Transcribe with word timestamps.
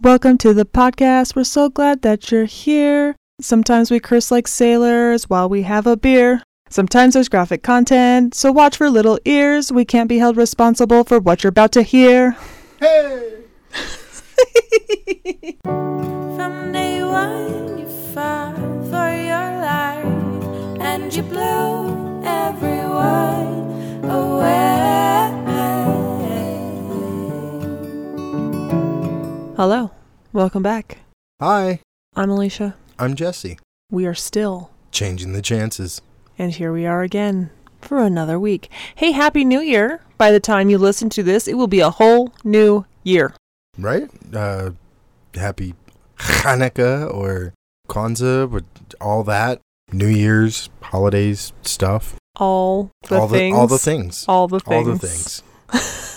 Welcome 0.00 0.38
to 0.38 0.54
the 0.54 0.64
podcast. 0.64 1.34
We're 1.34 1.42
so 1.42 1.68
glad 1.68 2.02
that 2.02 2.30
you're 2.30 2.44
here. 2.44 3.16
Sometimes 3.40 3.90
we 3.90 3.98
curse 3.98 4.30
like 4.30 4.46
sailors 4.46 5.28
while 5.28 5.48
we 5.48 5.62
have 5.62 5.88
a 5.88 5.96
beer. 5.96 6.40
Sometimes 6.70 7.14
there's 7.14 7.28
graphic 7.28 7.64
content, 7.64 8.32
so 8.32 8.52
watch 8.52 8.76
for 8.76 8.90
little 8.90 9.18
ears. 9.24 9.72
We 9.72 9.84
can't 9.84 10.08
be 10.08 10.18
held 10.18 10.36
responsible 10.36 11.02
for 11.02 11.18
what 11.18 11.42
you're 11.42 11.48
about 11.48 11.72
to 11.72 11.82
hear. 11.82 12.36
Hey! 12.78 13.38
From 15.64 16.70
day 16.72 17.02
one, 17.02 17.78
you 17.78 17.88
fought 18.14 18.54
for 18.54 19.10
your 19.10 19.50
life, 19.58 20.80
and 20.80 21.12
you 21.12 21.24
blew 21.24 22.22
everyone 22.24 24.04
away. 24.04 24.78
Hello. 29.58 29.90
Welcome 30.32 30.62
back. 30.62 30.98
Hi, 31.40 31.80
I'm 32.14 32.30
Alicia. 32.30 32.76
I'm 32.96 33.16
Jesse. 33.16 33.58
We 33.90 34.06
are 34.06 34.14
still, 34.14 34.70
Changing 34.92 35.32
the 35.32 35.42
chances. 35.42 36.00
and 36.38 36.52
here 36.52 36.72
we 36.72 36.86
are 36.86 37.02
again 37.02 37.50
for 37.80 37.98
another 37.98 38.38
week. 38.38 38.70
Hey, 38.94 39.10
Happy 39.10 39.44
New 39.44 39.58
Year. 39.58 40.00
By 40.16 40.30
the 40.30 40.38
time 40.38 40.70
you 40.70 40.78
listen 40.78 41.10
to 41.10 41.24
this, 41.24 41.48
it 41.48 41.54
will 41.54 41.66
be 41.66 41.80
a 41.80 41.90
whole 41.90 42.32
new 42.44 42.84
year. 43.02 43.34
Right? 43.76 44.08
Uh, 44.32 44.70
happy 45.34 45.74
Hanukkah 46.18 47.12
or 47.12 47.52
Kwanzaa, 47.88 48.48
but 48.48 48.62
all 49.00 49.24
that. 49.24 49.60
New 49.90 50.06
Year's, 50.06 50.70
holidays, 50.82 51.52
stuff. 51.62 52.14
All 52.36 52.92
the 53.08 53.18
all 53.18 53.26
things. 53.26 53.56
the 53.56 53.58
all 53.58 53.66
the 53.66 53.78
things. 53.78 54.24
All 54.28 54.46
the 54.46 54.60
things. 54.60 54.72
All 54.76 54.84
the 54.84 54.98
things. 55.00 55.42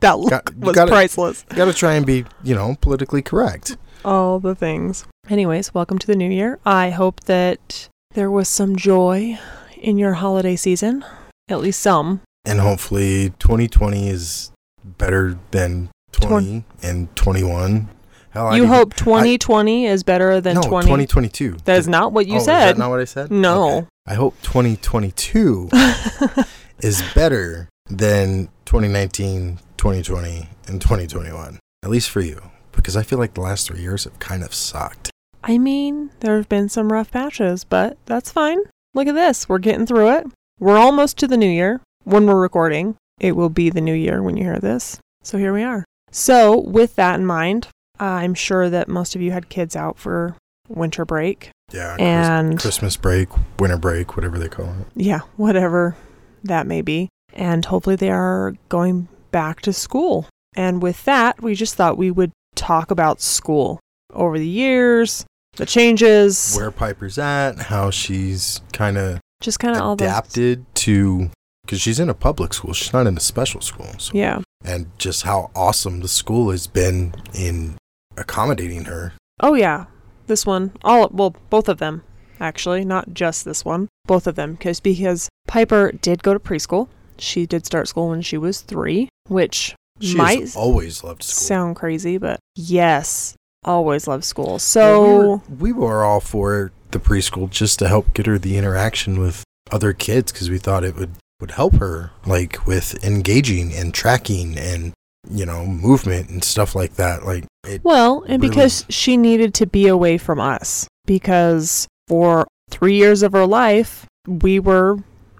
That 0.00 0.18
look 0.18 0.30
Got- 0.30 0.56
was 0.56 0.74
gotta- 0.74 0.90
priceless. 0.90 1.44
Got 1.48 1.66
to 1.66 1.72
try 1.72 1.94
and 1.94 2.04
be, 2.06 2.24
you 2.42 2.54
know, 2.54 2.76
politically 2.80 3.22
correct. 3.22 3.76
all 4.04 4.38
the 4.38 4.54
things. 4.54 5.04
Anyways, 5.28 5.74
welcome 5.74 5.98
to 5.98 6.06
the 6.06 6.14
new 6.14 6.30
year. 6.30 6.58
I 6.64 6.90
hope 6.90 7.20
that 7.24 7.88
there 8.14 8.30
was 8.30 8.48
some 8.48 8.76
joy 8.76 9.38
in 9.76 9.98
your 9.98 10.14
holiday 10.14 10.54
season, 10.54 11.04
at 11.48 11.60
least 11.60 11.80
some. 11.80 12.20
And 12.44 12.60
hopefully 12.60 13.30
2020 13.40 14.08
is 14.08 14.52
better 14.84 15.36
than 15.50 15.88
20 16.12 16.64
and 16.82 17.14
21. 17.16 17.88
Hell, 18.30 18.56
you 18.56 18.66
hope 18.68 18.94
2020 18.94 19.86
is 19.86 20.04
better 20.04 20.40
than 20.40 20.54
no, 20.56 20.62
20. 20.62 20.86
2022. 20.86 21.56
That 21.64 21.78
is 21.78 21.88
not 21.88 22.12
what 22.12 22.26
you 22.26 22.34
oh, 22.34 22.36
Is 22.36 22.44
said. 22.44 22.74
that 22.74 22.78
not 22.78 22.90
what 22.90 23.00
I 23.00 23.04
said? 23.06 23.30
No. 23.32 23.78
Okay. 23.78 23.86
I 24.06 24.14
hope 24.14 24.34
2022 24.42 25.70
is 26.80 27.02
better 27.14 27.68
than 27.88 28.48
2019, 28.66 29.58
2020, 29.76 30.48
and 30.68 30.80
2021. 30.80 31.58
At 31.82 31.90
least 31.90 32.10
for 32.10 32.20
you. 32.20 32.40
Because 32.72 32.96
I 32.96 33.02
feel 33.02 33.18
like 33.18 33.34
the 33.34 33.40
last 33.40 33.66
three 33.68 33.80
years 33.80 34.04
have 34.04 34.18
kind 34.18 34.42
of 34.42 34.54
sucked. 34.54 35.10
I 35.42 35.58
mean, 35.58 36.10
there 36.20 36.36
have 36.36 36.48
been 36.48 36.68
some 36.68 36.92
rough 36.92 37.10
patches, 37.10 37.64
but 37.64 37.96
that's 38.06 38.32
fine. 38.32 38.58
Look 38.94 39.06
at 39.06 39.14
this. 39.14 39.48
We're 39.48 39.58
getting 39.58 39.86
through 39.86 40.10
it. 40.10 40.26
We're 40.58 40.78
almost 40.78 41.18
to 41.18 41.28
the 41.28 41.36
new 41.36 41.48
year 41.48 41.80
when 42.04 42.26
we're 42.26 42.40
recording. 42.40 42.96
It 43.20 43.36
will 43.36 43.48
be 43.48 43.70
the 43.70 43.80
new 43.80 43.94
year 43.94 44.22
when 44.22 44.36
you 44.36 44.44
hear 44.44 44.58
this. 44.58 44.98
So 45.22 45.38
here 45.38 45.52
we 45.52 45.62
are. 45.62 45.84
So, 46.10 46.58
with 46.60 46.96
that 46.96 47.18
in 47.18 47.26
mind, 47.26 47.68
I'm 47.98 48.34
sure 48.34 48.70
that 48.70 48.88
most 48.88 49.14
of 49.14 49.22
you 49.22 49.32
had 49.32 49.48
kids 49.48 49.76
out 49.76 49.98
for 49.98 50.36
winter 50.68 51.04
break. 51.04 51.50
Yeah. 51.72 51.96
And 51.98 52.58
Christmas 52.58 52.96
break, 52.96 53.28
winter 53.58 53.76
break, 53.76 54.16
whatever 54.16 54.38
they 54.38 54.48
call 54.48 54.66
it. 54.66 54.86
yeah, 54.94 55.20
whatever 55.36 55.96
that 56.44 56.66
may 56.66 56.80
be. 56.80 57.08
And 57.32 57.64
hopefully 57.64 57.96
they 57.96 58.10
are 58.10 58.54
going 58.68 59.08
back 59.30 59.60
to 59.62 59.72
school. 59.72 60.26
And 60.54 60.82
with 60.82 61.04
that, 61.04 61.42
we 61.42 61.54
just 61.54 61.74
thought 61.74 61.98
we 61.98 62.10
would 62.10 62.32
talk 62.54 62.90
about 62.90 63.20
school 63.20 63.80
over 64.12 64.38
the 64.38 64.46
years, 64.46 65.26
the 65.56 65.66
changes, 65.66 66.54
Where 66.54 66.70
Piper's 66.70 67.18
at, 67.18 67.58
how 67.58 67.90
she's 67.90 68.60
kind 68.72 68.96
of 68.96 69.20
just 69.40 69.60
kind 69.60 69.76
of 69.76 70.00
adapted 70.00 70.64
to. 70.76 71.30
Because 71.64 71.80
she's 71.80 71.98
in 71.98 72.08
a 72.08 72.14
public 72.14 72.54
school, 72.54 72.72
she's 72.72 72.92
not 72.92 73.08
in 73.08 73.16
a 73.16 73.20
special 73.20 73.60
school. 73.60 73.90
So, 73.98 74.12
Yeah. 74.14 74.40
And 74.64 74.86
just 74.98 75.24
how 75.24 75.50
awesome 75.54 76.00
the 76.00 76.08
school 76.08 76.50
has 76.50 76.68
been 76.68 77.12
in 77.34 77.76
accommodating 78.16 78.84
her. 78.84 79.14
Oh 79.40 79.54
yeah, 79.54 79.86
this 80.26 80.46
one. 80.46 80.72
All 80.82 81.08
well, 81.12 81.34
both 81.50 81.68
of 81.68 81.78
them 81.78 82.02
actually, 82.40 82.84
not 82.84 83.12
just 83.14 83.44
this 83.44 83.64
one. 83.64 83.88
Both 84.06 84.26
of 84.26 84.36
them, 84.36 84.52
because 84.52 84.80
because 84.80 85.28
Piper 85.46 85.92
did 85.92 86.22
go 86.22 86.32
to 86.32 86.40
preschool. 86.40 86.88
She 87.18 87.46
did 87.46 87.66
start 87.66 87.88
school 87.88 88.10
when 88.10 88.22
she 88.22 88.36
was 88.38 88.60
three, 88.60 89.08
which 89.28 89.74
She 90.00 90.16
might 90.16 90.54
always 90.56 91.02
loved 91.04 91.22
school. 91.22 91.46
sound 91.46 91.76
crazy, 91.76 92.18
but 92.18 92.38
yes, 92.54 93.34
always 93.64 94.06
loved 94.06 94.24
school. 94.24 94.58
So 94.58 95.02
we, 95.02 95.12
were, 95.28 95.40
we 95.58 95.72
were 95.72 96.04
all 96.04 96.20
for 96.20 96.72
the 96.90 96.98
preschool 96.98 97.50
just 97.50 97.78
to 97.80 97.88
help 97.88 98.14
get 98.14 98.26
her 98.26 98.38
the 98.38 98.56
interaction 98.56 99.18
with 99.20 99.42
other 99.72 99.92
kids 99.92 100.32
because 100.32 100.48
we 100.50 100.58
thought 100.58 100.84
it 100.84 100.96
would 100.96 101.10
would 101.40 101.50
help 101.50 101.74
her 101.76 102.12
like 102.24 102.66
with 102.66 103.04
engaging 103.04 103.74
and 103.74 103.92
tracking 103.92 104.56
and 104.56 104.94
you 105.28 105.44
know 105.44 105.66
movement 105.66 106.30
and 106.30 106.42
stuff 106.44 106.74
like 106.74 106.94
that. 106.94 107.24
Like 107.26 107.44
it, 107.66 107.82
well, 107.84 108.22
and 108.28 108.40
really- 108.42 108.48
because 108.48 108.86
she 108.88 109.16
needed 109.16 109.52
to 109.54 109.66
be 109.66 109.86
away 109.88 110.16
from 110.18 110.40
us, 110.40 110.86
because 111.04 111.86
for 112.08 112.46
three 112.70 112.94
years 112.94 113.22
of 113.22 113.32
her 113.32 113.44
life, 113.46 114.06
we 114.26 114.60
were 114.60 114.98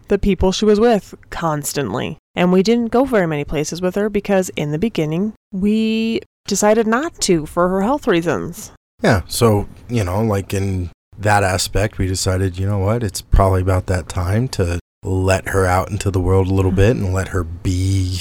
the 0.08 0.18
people 0.18 0.52
she 0.52 0.64
was 0.64 0.80
with 0.80 1.14
constantly. 1.30 2.18
And 2.34 2.52
we 2.52 2.62
didn't 2.62 2.92
go 2.92 3.04
very 3.04 3.26
many 3.26 3.44
places 3.44 3.80
with 3.80 3.94
her 3.94 4.08
because 4.08 4.50
in 4.50 4.72
the 4.72 4.78
beginning, 4.78 5.34
we 5.52 6.20
decided 6.46 6.86
not 6.86 7.20
to 7.22 7.46
for 7.46 7.68
her 7.68 7.82
health 7.82 8.06
reasons. 8.06 8.72
yeah. 9.02 9.22
So 9.28 9.68
you 9.88 10.04
know, 10.04 10.22
like 10.22 10.54
in 10.54 10.90
that 11.18 11.42
aspect, 11.42 11.98
we 11.98 12.06
decided 12.06 12.58
you 12.58 12.66
know 12.66 12.78
what, 12.78 13.02
it's 13.02 13.20
probably 13.20 13.62
about 13.62 13.86
that 13.86 14.08
time 14.08 14.48
to 14.48 14.78
let 15.02 15.48
her 15.48 15.64
out 15.66 15.90
into 15.90 16.10
the 16.10 16.20
world 16.20 16.48
a 16.48 16.54
little 16.54 16.70
mm-hmm. 16.70 16.76
bit 16.76 16.96
and 16.96 17.14
let 17.14 17.28
her 17.28 17.44
be 17.44 18.18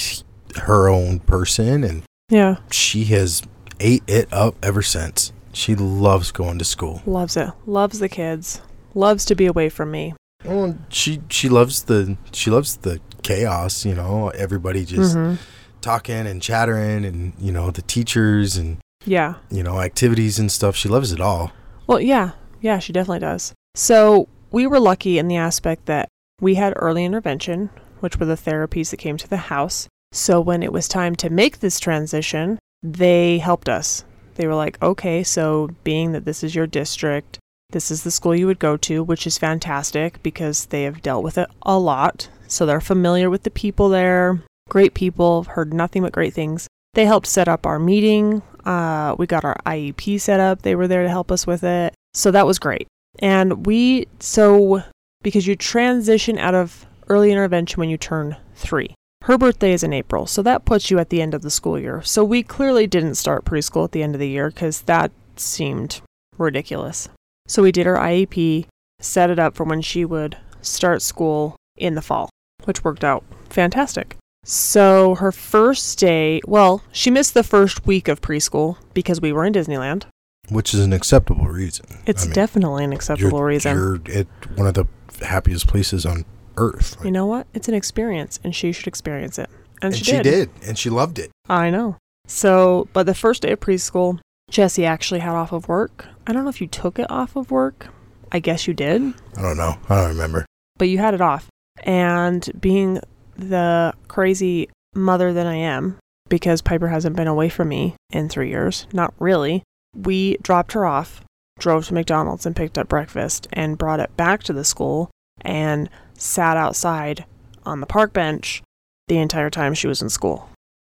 her 0.55 0.87
own 0.87 1.19
person 1.19 1.83
and 1.83 2.03
Yeah, 2.29 2.57
she 2.71 3.05
has 3.05 3.43
ate 3.79 4.03
it 4.07 4.31
up 4.31 4.55
ever 4.63 4.81
since. 4.81 5.31
She 5.51 5.75
loves 5.75 6.31
going 6.31 6.59
to 6.59 6.65
school. 6.65 7.01
loves 7.05 7.37
it. 7.37 7.49
Loves 7.65 7.99
the 7.99 8.09
kids. 8.09 8.61
Loves 8.93 9.25
to 9.25 9.35
be 9.35 9.45
away 9.45 9.69
from 9.69 9.91
me. 9.91 10.13
Well, 10.45 10.77
she 10.89 11.21
she 11.29 11.49
loves 11.49 11.83
the 11.83 12.17
she 12.31 12.49
loves 12.49 12.77
the 12.77 12.99
chaos. 13.23 13.85
You 13.85 13.95
know, 13.95 14.29
everybody 14.29 14.85
just 14.85 15.15
Mhm. 15.15 15.37
talking 15.81 16.27
and 16.27 16.41
chattering, 16.41 17.05
and 17.05 17.33
you 17.39 17.51
know 17.51 17.71
the 17.71 17.81
teachers 17.81 18.55
and 18.57 18.77
Yeah. 19.05 19.35
you 19.51 19.63
know 19.63 19.79
activities 19.81 20.39
and 20.39 20.51
stuff. 20.51 20.75
She 20.75 20.89
loves 20.89 21.11
it 21.11 21.21
all. 21.21 21.51
Well, 21.87 21.99
yeah. 21.99 22.31
Yeah, 22.61 22.79
she 22.79 22.93
definitely 22.93 23.19
does. 23.19 23.53
So 23.75 24.27
we 24.51 24.65
were 24.65 24.79
lucky 24.79 25.19
in 25.19 25.27
the 25.27 25.35
aspect 25.37 25.85
that 25.85 26.07
we 26.41 26.55
had 26.55 26.73
early 26.77 27.05
intervention, 27.05 27.69
which 27.99 28.17
were 28.19 28.25
the 28.25 28.35
therapies 28.37 28.89
that 28.89 28.97
came 28.97 29.17
to 29.17 29.27
the 29.27 29.37
house. 29.53 29.87
So 30.11 30.39
when 30.41 30.63
it 30.63 30.71
was 30.73 30.87
time 30.87 31.15
to 31.17 31.29
make 31.29 31.59
this 31.59 31.79
transition, 31.79 32.57
they 32.81 33.37
helped 33.37 33.69
us. 33.69 34.03
They 34.35 34.47
were 34.47 34.55
like, 34.55 34.81
okay, 34.81 35.23
so 35.23 35.69
being 35.83 36.11
that 36.13 36.25
this 36.25 36.43
is 36.43 36.55
your 36.55 36.67
district, 36.67 37.37
this 37.71 37.91
is 37.91 38.03
the 38.03 38.11
school 38.11 38.35
you 38.35 38.47
would 38.47 38.59
go 38.59 38.77
to, 38.77 39.03
which 39.03 39.25
is 39.25 39.37
fantastic 39.37 40.21
because 40.23 40.65
they 40.67 40.83
have 40.83 41.01
dealt 41.01 41.23
with 41.23 41.37
it 41.37 41.49
a 41.63 41.77
lot. 41.77 42.29
So 42.47 42.65
they're 42.65 42.81
familiar 42.81 43.29
with 43.29 43.43
the 43.43 43.51
people 43.51 43.89
there. 43.89 44.41
Great 44.69 44.93
people, 44.93 45.43
heard 45.43 45.73
nothing 45.73 46.03
but 46.03 46.13
great 46.13 46.33
things. 46.33 46.67
They 46.93 47.05
helped 47.05 47.27
set 47.27 47.47
up 47.47 47.65
our 47.65 47.79
meeting. 47.79 48.41
Uh, 48.63 49.15
we 49.17 49.27
got 49.27 49.43
our 49.43 49.57
IEP 49.65 50.19
set 50.21 50.39
up. 50.39 50.61
They 50.61 50.75
were 50.75 50.87
there 50.87 51.03
to 51.03 51.09
help 51.09 51.31
us 51.31 51.45
with 51.45 51.63
it. 51.63 51.93
So 52.13 52.31
that 52.31 52.47
was 52.47 52.59
great. 52.59 52.87
And 53.19 53.65
we, 53.65 54.07
so 54.19 54.83
because 55.21 55.47
you 55.47 55.55
transition 55.55 56.37
out 56.37 56.55
of 56.55 56.85
early 57.07 57.31
intervention 57.31 57.79
when 57.79 57.89
you 57.89 57.97
turn 57.97 58.37
three. 58.55 58.93
Her 59.23 59.37
birthday 59.37 59.73
is 59.73 59.83
in 59.83 59.91
April, 59.91 60.27
so 60.27 60.43
that 60.43 60.65
puts 60.65 60.91
you 60.91 60.99
at 60.99 61.09
the 61.09 61.21
end 61.21 61.33
of 61.33 61.41
the 61.41 61.49
school 61.49 61.79
year. 61.79 62.01
So 62.03 62.23
we 62.23 62.43
clearly 62.43 62.85
didn't 62.85 63.15
start 63.15 63.43
preschool 63.43 63.85
at 63.85 63.91
the 63.91 64.03
end 64.03 64.13
of 64.13 64.19
the 64.19 64.29
year 64.29 64.49
because 64.49 64.81
that 64.81 65.11
seemed 65.35 66.01
ridiculous. 66.37 67.09
So 67.47 67.61
we 67.63 67.71
did 67.71 67.87
our 67.87 67.97
IEP, 67.97 68.65
set 68.99 69.29
it 69.29 69.39
up 69.39 69.55
for 69.55 69.63
when 69.63 69.81
she 69.81 70.05
would 70.05 70.37
start 70.61 71.01
school 71.01 71.55
in 71.77 71.95
the 71.95 72.01
fall, 72.01 72.29
which 72.63 72.83
worked 72.83 73.03
out 73.03 73.23
fantastic. 73.49 74.17
So 74.43 75.15
her 75.15 75.31
first 75.31 75.97
day, 75.99 76.41
well, 76.45 76.83
she 76.91 77.09
missed 77.09 77.33
the 77.33 77.43
first 77.43 77.85
week 77.87 78.07
of 78.07 78.21
preschool 78.21 78.77
because 78.93 79.19
we 79.19 79.31
were 79.33 79.45
in 79.45 79.53
Disneyland. 79.53 80.05
which 80.49 80.73
is 80.73 80.79
an 80.81 80.93
acceptable 80.93 81.47
reason. 81.47 81.85
It's 82.05 82.23
I 82.23 82.27
mean, 82.27 82.35
definitely 82.35 82.83
an 82.83 82.93
acceptable 82.93 83.39
you're, 83.39 83.47
reason. 83.47 83.75
You're 83.75 84.01
at 84.13 84.27
one 84.55 84.67
of 84.67 84.75
the 84.75 84.85
happiest 85.25 85.67
places 85.67 86.05
on 86.05 86.25
earth. 86.57 86.97
You 87.03 87.11
know 87.11 87.25
what? 87.25 87.47
It's 87.53 87.67
an 87.67 87.73
experience, 87.73 88.39
and 88.43 88.55
she 88.55 88.71
should 88.71 88.87
experience 88.87 89.39
it. 89.39 89.49
And, 89.81 89.93
and 89.93 89.95
she, 89.95 90.03
she 90.05 90.11
did. 90.11 90.23
did, 90.23 90.49
and 90.67 90.77
she 90.77 90.89
loved 90.89 91.17
it. 91.19 91.31
I 91.49 91.69
know. 91.71 91.97
So, 92.27 92.87
but 92.93 93.05
the 93.07 93.13
first 93.15 93.41
day 93.41 93.51
of 93.51 93.59
preschool, 93.59 94.19
Jesse 94.49 94.85
actually 94.85 95.19
had 95.19 95.33
off 95.35 95.51
of 95.51 95.67
work. 95.67 96.05
I 96.27 96.33
don't 96.33 96.43
know 96.43 96.49
if 96.49 96.61
you 96.61 96.67
took 96.67 96.99
it 96.99 97.09
off 97.09 97.35
of 97.35 97.51
work. 97.51 97.87
I 98.31 98.39
guess 98.39 98.67
you 98.67 98.73
did, 98.73 99.01
I 99.37 99.41
don't 99.41 99.57
know. 99.57 99.77
I 99.89 99.95
don't 100.01 100.09
remember. 100.09 100.45
but 100.77 100.89
you 100.89 100.97
had 100.97 101.13
it 101.13 101.21
off. 101.21 101.47
And 101.83 102.49
being 102.59 102.99
the 103.37 103.93
crazy 104.07 104.69
mother 104.93 105.31
that 105.33 105.45
I 105.47 105.55
am, 105.55 105.97
because 106.29 106.61
Piper 106.61 106.87
hasn't 106.87 107.15
been 107.15 107.27
away 107.27 107.49
from 107.49 107.69
me 107.69 107.95
in 108.09 108.29
three 108.29 108.49
years. 108.49 108.87
Not 108.93 109.13
really. 109.19 109.63
We 109.95 110.37
dropped 110.41 110.73
her 110.73 110.85
off, 110.85 111.21
drove 111.59 111.85
to 111.87 111.93
McDonald's 111.93 112.45
and 112.45 112.55
picked 112.55 112.77
up 112.77 112.87
breakfast, 112.89 113.47
and 113.53 113.77
brought 113.77 113.99
it 113.99 114.15
back 114.17 114.43
to 114.43 114.53
the 114.53 114.63
school 114.65 115.11
and 115.41 115.89
sat 116.17 116.57
outside 116.57 117.25
on 117.65 117.79
the 117.79 117.85
park 117.85 118.11
bench 118.13 118.61
the 119.07 119.17
entire 119.17 119.49
time 119.49 119.73
she 119.73 119.87
was 119.87 120.01
in 120.01 120.09
school 120.09 120.49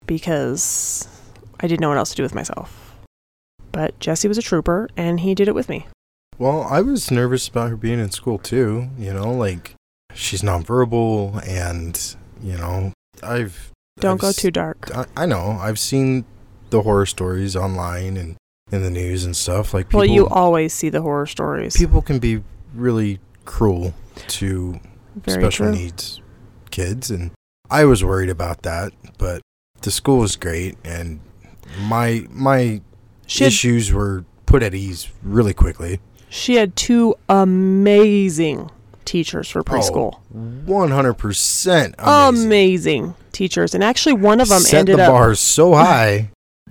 because 0.07 1.09
I 1.61 1.67
didn't 1.67 1.81
know 1.81 1.89
what 1.89 1.99
else 1.99 2.11
to 2.11 2.17
do 2.17 2.23
with 2.23 2.35
myself. 2.35 2.86
But 3.77 4.01
Jesse 4.01 4.27
was 4.27 4.39
a 4.39 4.43
trooper 4.43 4.89
and 4.97 5.21
he 5.21 5.35
did 5.35 5.49
it 5.49 5.55
with 5.55 5.69
me. 5.69 5.87
Well, 6.39 6.63
I 6.63 6.81
was 6.81 7.11
nervous 7.11 7.47
about 7.47 7.69
her 7.69 7.77
being 7.77 7.99
in 8.01 8.11
school 8.11 8.39
too. 8.39 8.89
You 8.97 9.13
know, 9.13 9.31
like 9.31 9.75
she's 10.15 10.41
nonverbal, 10.41 11.47
and 11.47 12.17
you 12.43 12.57
know, 12.57 12.95
I've 13.23 13.71
Don't 14.01 14.15
I've 14.15 14.21
go 14.21 14.33
too 14.33 14.51
dark. 14.51 14.91
I, 14.95 15.05
I 15.15 15.27
know 15.27 15.59
I've 15.61 15.79
seen 15.79 16.25
the 16.71 16.81
horror 16.81 17.05
stories 17.05 17.55
online 17.55 18.17
and 18.17 18.37
in 18.73 18.83
the 18.83 18.89
news 18.91 19.27
and 19.27 19.37
stuff. 19.37 19.75
Like 19.75 19.89
people, 19.89 20.01
well, 20.01 20.09
you 20.09 20.27
always 20.27 20.73
see 20.73 20.89
the 20.89 21.03
horror 21.03 21.27
stories. 21.27 21.77
people 21.77 22.01
can 22.01 22.19
be 22.19 22.43
really 22.75 23.21
cruel 23.45 23.93
to 24.29 24.81
Very 25.17 25.43
special 25.43 25.67
true. 25.67 25.75
needs 25.75 26.23
kids, 26.71 27.11
and 27.11 27.31
I 27.69 27.85
was 27.85 28.03
worried 28.03 28.31
about 28.31 28.63
that. 28.63 28.95
But 29.19 29.43
the 29.83 29.91
school 29.91 30.17
was 30.21 30.35
great, 30.35 30.79
and 30.83 31.21
my 31.79 32.27
my 32.31 32.81
She 33.27 33.45
had, 33.45 33.49
issues 33.53 33.93
were 33.93 34.25
put 34.47 34.63
at 34.63 34.75
ease 34.75 35.09
really 35.23 35.53
quickly. 35.55 36.01
she 36.29 36.55
had 36.55 36.77
two 36.77 37.15
amazing 37.29 38.71
teachers 39.05 39.49
for 39.49 39.63
preschool. 39.63 40.19
One 40.31 40.91
hundred 40.91 41.15
percent 41.15 41.95
amazing. 41.99 42.47
amazing. 42.47 43.15
teachers, 43.33 43.75
and 43.75 43.83
actually 43.85 44.15
one 44.15 44.41
of 44.41 44.49
them 44.49 44.61
Set 44.61 44.81
ended 44.81 44.99
the 44.99 45.05
up. 45.05 45.13
bar 45.13 45.35
so 45.35 45.75
high, 45.85 46.31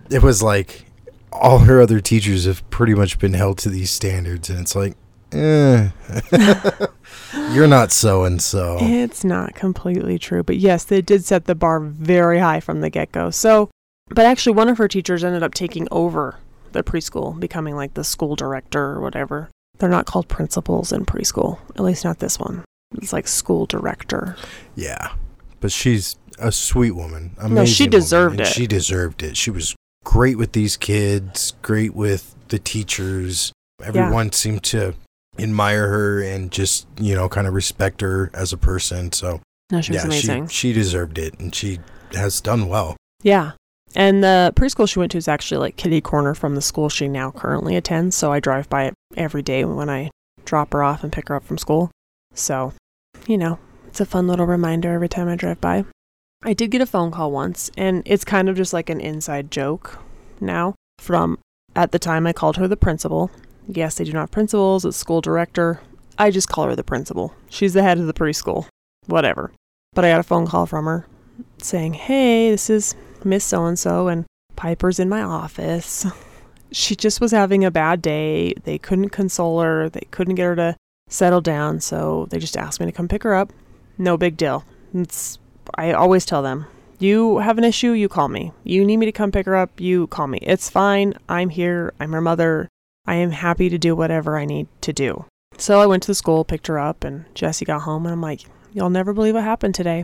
it 0.09 0.21
was 0.23 0.41
like 0.43 0.85
all 1.31 1.59
her 1.59 1.81
other 1.81 1.99
teachers 1.99 2.45
have 2.45 2.67
pretty 2.69 2.93
much 2.93 3.19
been 3.19 3.33
held 3.33 3.57
to 3.59 3.69
these 3.69 3.91
standards, 3.91 4.49
and 4.49 4.59
it's 4.59 4.75
like, 4.75 4.95
eh, 5.33 5.89
you're 7.51 7.67
not 7.67 7.91
so 7.91 8.23
and 8.23 8.41
so. 8.41 8.77
It's 8.79 9.23
not 9.23 9.53
completely 9.55 10.17
true, 10.17 10.43
but 10.43 10.57
yes, 10.57 10.83
they 10.85 11.01
did 11.01 11.25
set 11.25 11.45
the 11.45 11.55
bar 11.55 11.79
very 11.79 12.39
high 12.39 12.59
from 12.59 12.81
the 12.81 12.89
get 12.89 13.11
go. 13.11 13.29
So, 13.29 13.69
but 14.09 14.25
actually, 14.25 14.55
one 14.55 14.69
of 14.69 14.77
her 14.77 14.87
teachers 14.87 15.23
ended 15.23 15.43
up 15.43 15.53
taking 15.53 15.87
over 15.91 16.37
the 16.75 16.83
preschool, 16.83 17.39
becoming 17.39 17.75
like 17.75 17.95
the 17.95 18.03
school 18.03 18.35
director 18.35 18.83
or 18.83 19.01
whatever. 19.01 19.49
They're 19.79 19.89
not 19.89 20.05
called 20.05 20.27
principals 20.27 20.91
in 20.91 21.05
preschool, 21.05 21.59
at 21.75 21.81
least 21.83 22.05
not 22.05 22.19
this 22.19 22.39
one. 22.39 22.63
It's 22.95 23.11
like 23.11 23.27
school 23.27 23.65
director. 23.65 24.37
Yeah, 24.75 25.13
but 25.59 25.71
she's 25.71 26.15
a 26.39 26.51
sweet 26.51 26.91
woman. 26.91 27.31
Amazing 27.37 27.55
No, 27.55 27.65
she 27.65 27.87
deserved 27.87 28.39
and 28.39 28.47
it. 28.47 28.53
She 28.53 28.67
deserved 28.67 29.23
it. 29.23 29.35
She 29.35 29.51
was 29.51 29.75
great 30.03 30.37
with 30.37 30.53
these 30.53 30.77
kids, 30.77 31.53
great 31.61 31.93
with 31.95 32.35
the 32.49 32.59
teachers. 32.59 33.51
Everyone 33.83 34.31
seemed 34.31 34.63
to 34.65 34.93
admire 35.37 35.89
her 35.89 36.21
and 36.21 36.51
just 36.51 36.87
you 36.99 37.13
know 37.15 37.27
kind 37.27 37.47
of 37.47 37.53
respect 37.53 38.01
her 38.01 38.29
as 38.33 38.53
a 38.53 38.57
person. 38.57 39.11
So 39.11 39.41
No, 39.71 39.81
she 39.81 39.93
yeah, 39.93 40.03
amazing. 40.03 40.47
she 40.47 40.69
she 40.69 40.73
deserved 40.73 41.17
it, 41.17 41.37
and 41.39 41.53
she 41.53 41.79
has 42.13 42.39
done 42.39 42.67
well. 42.69 42.95
Yeah. 43.23 43.53
And 43.95 44.23
the 44.23 44.53
preschool 44.55 44.89
she 44.89 44.99
went 44.99 45.11
to 45.13 45.17
is 45.17 45.27
actually 45.27 45.59
like 45.59 45.77
kitty 45.77 46.01
corner 46.01 46.33
from 46.33 46.55
the 46.55 46.61
school 46.61 46.89
she 46.89 47.07
now 47.07 47.31
currently 47.31 47.75
attends. 47.75 48.15
So 48.15 48.31
I 48.31 48.39
drive 48.39 48.69
by 48.69 48.85
it 48.85 48.93
every 49.15 49.41
day 49.41 49.63
when 49.63 49.89
I 49.89 50.11
drop 50.43 50.73
her 50.73 50.83
off 50.83 51.03
and 51.03 51.13
pick 51.13 51.29
her 51.29 51.35
up 51.35 51.45
from 51.45 51.57
school. 51.57 51.91
So, 52.33 52.73
you 53.27 53.37
know, 53.37 53.57
it's 53.87 54.01
a 54.01 54.05
fun 54.05 54.27
little 54.27 54.45
reminder 54.45 54.91
every 54.91 55.09
time 55.09 55.29
I 55.29 55.35
drive 55.35 55.61
by. 55.61 55.85
I 56.43 56.53
did 56.53 56.71
get 56.71 56.81
a 56.81 56.85
phone 56.85 57.09
call 57.09 57.31
once, 57.31 57.71
and 57.75 58.03
it's 58.05 58.23
kind 58.23 58.49
of 58.49 58.55
just 58.55 58.73
like 58.73 58.89
an 58.89 59.01
inside 59.01 59.49
joke 59.49 59.97
now 60.39 60.75
from 60.99 61.39
at 61.75 61.91
the 61.91 61.97
time 61.97 62.27
I 62.27 62.33
called 62.33 62.57
her 62.57 62.67
the 62.67 62.77
principal. 62.77 63.31
Yes, 63.67 63.95
they 63.95 64.03
do 64.03 64.13
not 64.13 64.21
have 64.21 64.31
principals, 64.31 64.85
it's 64.85 64.97
school 64.97 65.21
director. 65.21 65.81
I 66.17 66.31
just 66.31 66.49
call 66.49 66.67
her 66.67 66.75
the 66.75 66.83
principal. 66.83 67.33
She's 67.49 67.73
the 67.73 67.81
head 67.81 67.97
of 67.97 68.05
the 68.05 68.13
preschool. 68.13 68.67
Whatever. 69.07 69.51
But 69.93 70.05
I 70.05 70.09
got 70.09 70.19
a 70.19 70.23
phone 70.23 70.45
call 70.45 70.65
from 70.65 70.85
her 70.85 71.07
saying, 71.57 71.93
Hey, 71.93 72.51
this 72.51 72.69
is 72.69 72.95
Miss 73.25 73.43
So 73.43 73.65
and 73.65 73.77
so, 73.77 74.07
and 74.07 74.25
Piper's 74.55 74.99
in 74.99 75.09
my 75.09 75.21
office. 75.21 76.05
She 76.71 76.95
just 76.95 77.21
was 77.21 77.31
having 77.31 77.63
a 77.63 77.71
bad 77.71 78.01
day. 78.01 78.53
They 78.63 78.77
couldn't 78.77 79.09
console 79.09 79.61
her, 79.61 79.87
they 79.87 80.07
couldn't 80.11 80.35
get 80.35 80.45
her 80.45 80.55
to 80.55 80.75
settle 81.07 81.39
down, 81.39 81.79
so 81.79 82.27
they 82.31 82.39
just 82.39 82.57
asked 82.57 82.79
me 82.79 82.85
to 82.85 82.91
come 82.91 83.07
pick 83.07 83.23
her 83.23 83.33
up. 83.33 83.53
No 83.97 84.17
big 84.17 84.35
deal. 84.35 84.65
It's, 84.93 85.39
I 85.75 85.93
always 85.93 86.25
tell 86.25 86.41
them, 86.41 86.65
you 86.99 87.37
have 87.37 87.57
an 87.57 87.63
issue, 87.63 87.91
you 87.91 88.09
call 88.09 88.27
me. 88.27 88.51
You 88.63 88.83
need 88.83 88.97
me 88.97 89.05
to 89.05 89.11
come 89.11 89.31
pick 89.31 89.45
her 89.45 89.55
up, 89.55 89.79
you 89.79 90.07
call 90.07 90.27
me. 90.27 90.39
It's 90.41 90.69
fine. 90.69 91.13
I'm 91.29 91.49
here. 91.49 91.93
I'm 91.99 92.11
her 92.11 92.21
mother. 92.21 92.67
I 93.05 93.15
am 93.15 93.31
happy 93.31 93.69
to 93.69 93.77
do 93.77 93.95
whatever 93.95 94.37
I 94.37 94.45
need 94.45 94.67
to 94.81 94.91
do. 94.91 95.25
So 95.57 95.79
I 95.79 95.85
went 95.85 96.03
to 96.03 96.07
the 96.07 96.15
school, 96.15 96.43
picked 96.43 96.67
her 96.67 96.79
up, 96.79 97.03
and 97.03 97.25
Jesse 97.35 97.63
got 97.63 97.83
home, 97.83 98.05
and 98.05 98.11
I'm 98.11 98.21
like, 98.21 98.41
You'll 98.75 98.89
never 98.89 99.13
believe 99.13 99.35
what 99.35 99.45
happened 99.45 99.73
today. 99.73 100.03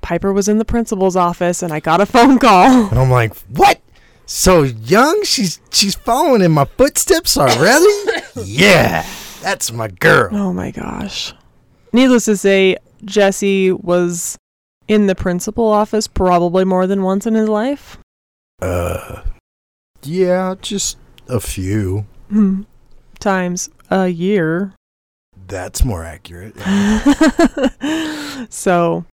Piper 0.00 0.32
was 0.32 0.48
in 0.48 0.58
the 0.58 0.64
principal's 0.64 1.16
office 1.16 1.62
and 1.62 1.72
I 1.72 1.80
got 1.80 2.00
a 2.00 2.06
phone 2.06 2.38
call. 2.38 2.86
And 2.90 2.98
I'm 2.98 3.10
like, 3.10 3.36
what? 3.48 3.80
So 4.26 4.62
young? 4.62 5.22
She's 5.24 5.60
she's 5.70 5.94
following 5.94 6.42
in 6.42 6.52
my 6.52 6.64
footsteps 6.64 7.38
already? 7.38 7.86
yeah, 8.44 9.06
that's 9.40 9.70
my 9.72 9.88
girl. 9.88 10.34
Oh 10.34 10.52
my 10.52 10.72
gosh. 10.72 11.32
Needless 11.92 12.24
to 12.24 12.36
say, 12.36 12.76
Jesse 13.04 13.72
was 13.72 14.36
in 14.88 15.06
the 15.06 15.14
principal 15.14 15.66
office 15.66 16.06
probably 16.06 16.64
more 16.64 16.86
than 16.86 17.02
once 17.02 17.26
in 17.26 17.34
his 17.34 17.48
life. 17.48 17.98
Uh, 18.60 19.22
yeah, 20.02 20.54
just 20.60 20.98
a 21.28 21.40
few. 21.40 22.06
Hmm. 22.28 22.62
Times 23.18 23.70
a 23.90 24.08
year. 24.08 24.74
That's 25.46 25.84
more 25.84 26.04
accurate. 26.04 26.56
so, 28.50 29.04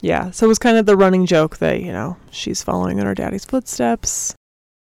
yeah. 0.00 0.30
So 0.30 0.46
it 0.46 0.48
was 0.48 0.58
kind 0.58 0.76
of 0.76 0.86
the 0.86 0.96
running 0.96 1.26
joke 1.26 1.58
that, 1.58 1.80
you 1.80 1.92
know, 1.92 2.16
she's 2.30 2.62
following 2.62 2.98
in 2.98 3.06
her 3.06 3.14
daddy's 3.14 3.44
footsteps. 3.44 4.34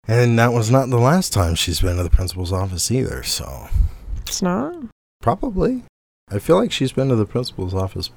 And 0.08 0.38
that 0.38 0.52
was 0.52 0.70
not 0.70 0.88
the 0.88 0.98
last 0.98 1.32
time 1.32 1.54
she's 1.54 1.80
been 1.80 1.96
to 1.96 2.02
the 2.02 2.10
principal's 2.10 2.52
office 2.52 2.90
either, 2.90 3.22
so 3.24 3.68
It's 4.22 4.40
not. 4.42 4.74
probably. 5.20 5.82
I 6.30 6.38
feel 6.38 6.56
like 6.56 6.70
she's 6.72 6.92
been 6.92 7.08
to 7.08 7.16
the 7.16 7.26
principal's 7.26 7.74
office 7.74 8.10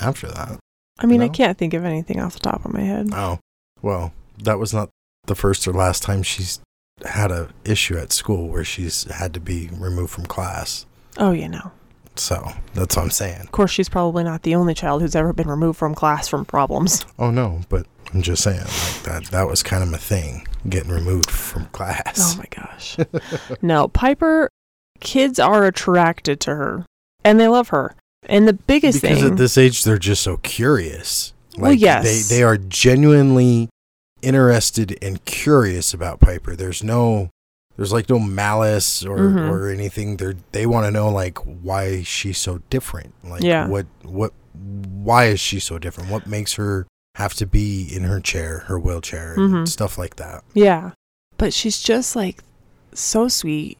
after 0.00 0.26
that. 0.28 0.58
I 0.98 1.06
mean, 1.06 1.22
I 1.22 1.28
can't 1.28 1.56
think 1.56 1.74
of 1.74 1.84
anything 1.84 2.18
off 2.20 2.34
the 2.34 2.40
top 2.40 2.64
of 2.64 2.72
my 2.72 2.80
head. 2.80 3.08
Oh, 3.12 3.38
well, 3.82 4.12
that 4.42 4.58
was 4.58 4.74
not 4.74 4.88
the 5.26 5.36
first 5.36 5.68
or 5.68 5.72
last 5.72 6.02
time 6.02 6.22
she's 6.24 6.58
had 7.04 7.30
a 7.30 7.50
issue 7.64 7.96
at 7.96 8.12
school 8.12 8.48
where 8.48 8.64
she's 8.64 9.04
had 9.04 9.32
to 9.34 9.40
be 9.40 9.68
removed 9.72 10.10
from 10.10 10.26
class. 10.26 10.86
Oh, 11.16 11.30
you 11.30 11.48
know. 11.48 11.70
So 12.18 12.52
that's 12.74 12.96
what 12.96 13.02
I'm 13.04 13.10
saying. 13.10 13.40
Of 13.42 13.52
course, 13.52 13.70
she's 13.70 13.88
probably 13.88 14.24
not 14.24 14.42
the 14.42 14.54
only 14.54 14.74
child 14.74 15.02
who's 15.02 15.16
ever 15.16 15.32
been 15.32 15.48
removed 15.48 15.78
from 15.78 15.94
class 15.94 16.28
from 16.28 16.44
problems. 16.44 17.04
Oh 17.18 17.30
no, 17.30 17.60
but 17.68 17.86
I'm 18.12 18.22
just 18.22 18.42
saying 18.42 18.60
like 18.60 19.02
that. 19.04 19.24
That 19.30 19.46
was 19.48 19.62
kind 19.62 19.82
of 19.82 19.90
my 19.90 19.98
thing, 19.98 20.46
getting 20.68 20.90
removed 20.90 21.30
from 21.30 21.66
class. 21.66 22.34
Oh 22.34 22.38
my 22.38 22.46
gosh. 22.50 22.96
no, 23.62 23.88
Piper, 23.88 24.48
kids 25.00 25.38
are 25.38 25.64
attracted 25.64 26.40
to 26.40 26.54
her 26.54 26.86
and 27.24 27.38
they 27.38 27.48
love 27.48 27.68
her. 27.68 27.94
And 28.28 28.48
the 28.48 28.52
biggest 28.52 29.00
because 29.02 29.20
thing. 29.20 29.32
at 29.32 29.38
this 29.38 29.56
age 29.56 29.84
they're 29.84 29.98
just 29.98 30.22
so 30.22 30.38
curious. 30.38 31.32
Like 31.54 31.62
Well, 31.62 31.72
yes. 31.74 32.28
they 32.28 32.36
they 32.36 32.42
are 32.42 32.56
genuinely 32.56 33.68
interested 34.22 34.98
and 35.02 35.24
curious 35.24 35.94
about 35.94 36.20
Piper. 36.20 36.56
There's 36.56 36.82
no 36.82 37.30
there's 37.78 37.92
like 37.94 38.10
no 38.10 38.18
malice 38.18 39.02
or 39.06 39.16
Mhm. 39.18 39.48
or 39.50 39.70
anything. 39.70 40.18
They 40.18 40.34
they 40.52 40.66
want 40.66 40.84
to 40.86 40.90
know 40.90 41.08
like 41.08 41.38
why 41.38 42.02
she's 42.02 42.36
so 42.36 42.60
different. 42.68 43.14
Like 43.24 43.42
Yeah. 43.42 43.66
what 43.68 43.86
what 44.02 44.34
why 44.52 45.24
is 45.26 45.40
she 45.40 45.58
so 45.60 45.78
different? 45.78 46.10
What 46.10 46.26
makes 46.26 46.54
her 46.54 46.86
have 47.14 47.32
to 47.34 47.46
be 47.46 47.84
in 47.90 48.02
her 48.04 48.20
chair, 48.20 48.64
her 48.66 48.78
wheelchair, 48.78 49.32
and 49.34 49.54
Mhm. 49.54 49.68
stuff 49.68 49.96
like 49.96 50.16
that. 50.16 50.44
yeah. 50.52 50.90
But 51.38 51.54
she's 51.54 51.80
just 51.80 52.14
like 52.16 52.42
so 52.92 53.28
sweet 53.28 53.78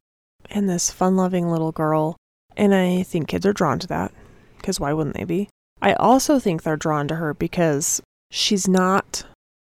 and 0.49 0.67
this 0.69 0.89
fun 0.89 1.15
loving 1.17 1.49
little 1.51 1.71
girl. 1.73 2.15
And 2.57 2.73
I 2.73 3.03
think 3.03 3.27
kids 3.27 3.45
are 3.45 3.53
drawn 3.53 3.79
to 3.79 3.87
that 3.87 4.11
because 4.57 4.79
why 4.79 4.93
wouldn't 4.93 5.15
they 5.17 5.25
be? 5.25 5.49
I 5.81 5.93
also 5.93 6.39
think 6.39 6.63
they're 6.63 6.75
drawn 6.77 7.07
to 7.09 7.15
her 7.15 7.33
because 7.33 8.01
she's 8.31 8.67
not, 8.67 9.23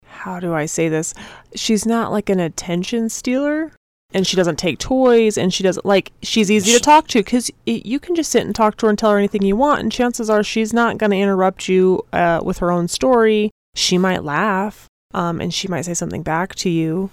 how 0.05 0.39
do 0.39 0.53
I 0.53 0.65
say 0.65 0.89
this? 0.89 1.13
She's 1.55 1.85
not 1.85 2.11
like 2.11 2.29
an 2.29 2.39
attention 2.39 3.07
stealer. 3.09 3.71
And 4.13 4.27
she 4.27 4.35
doesn't 4.35 4.57
take 4.57 4.77
toys, 4.77 5.37
and 5.37 5.53
she 5.53 5.63
doesn't 5.63 5.85
like. 5.85 6.11
She's 6.21 6.51
easy 6.51 6.73
to 6.73 6.79
talk 6.79 7.07
to 7.09 7.19
because 7.19 7.49
you 7.65 7.97
can 7.99 8.13
just 8.13 8.29
sit 8.31 8.45
and 8.45 8.53
talk 8.53 8.75
to 8.77 8.85
her 8.85 8.89
and 8.89 8.99
tell 8.99 9.11
her 9.11 9.17
anything 9.17 9.41
you 9.43 9.55
want, 9.55 9.79
and 9.81 9.91
chances 9.91 10.29
are 10.29 10.43
she's 10.43 10.73
not 10.73 10.97
going 10.97 11.11
to 11.11 11.17
interrupt 11.17 11.69
you 11.69 12.05
uh, 12.11 12.41
with 12.43 12.57
her 12.57 12.71
own 12.71 12.87
story. 12.89 13.51
She 13.73 13.97
might 13.97 14.23
laugh, 14.25 14.87
um, 15.13 15.39
and 15.39 15.53
she 15.53 15.69
might 15.69 15.83
say 15.83 15.93
something 15.93 16.23
back 16.23 16.55
to 16.55 16.69
you. 16.69 17.09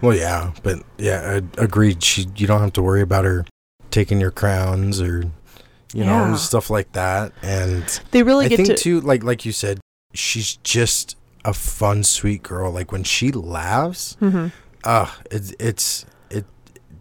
Well, 0.00 0.14
yeah, 0.16 0.52
but 0.62 0.82
yeah, 0.98 1.40
I 1.40 1.60
agreed. 1.62 2.04
She, 2.04 2.26
you 2.36 2.46
don't 2.46 2.60
have 2.60 2.72
to 2.74 2.82
worry 2.82 3.00
about 3.02 3.24
her 3.24 3.44
taking 3.90 4.20
your 4.20 4.30
crowns 4.30 5.00
or, 5.00 5.24
you 5.94 6.04
know, 6.04 6.36
stuff 6.36 6.70
like 6.70 6.92
that. 6.92 7.32
And 7.42 7.82
They 8.12 8.22
really 8.22 8.44
I 8.44 8.48
get 8.50 8.56
think 8.58 8.68
to. 8.68 8.76
too, 8.76 9.00
like 9.00 9.24
like 9.24 9.44
you 9.44 9.50
said, 9.52 9.80
she's 10.14 10.56
just 10.58 11.16
a 11.44 11.52
fun, 11.52 12.04
sweet 12.04 12.44
girl. 12.44 12.70
Like 12.70 12.92
when 12.92 13.02
she 13.02 13.32
laughs, 13.32 14.16
Mm-hmm. 14.20 14.48
uh, 14.84 15.10
it's 15.30 15.52
it's 15.58 16.04
it 16.04 16.08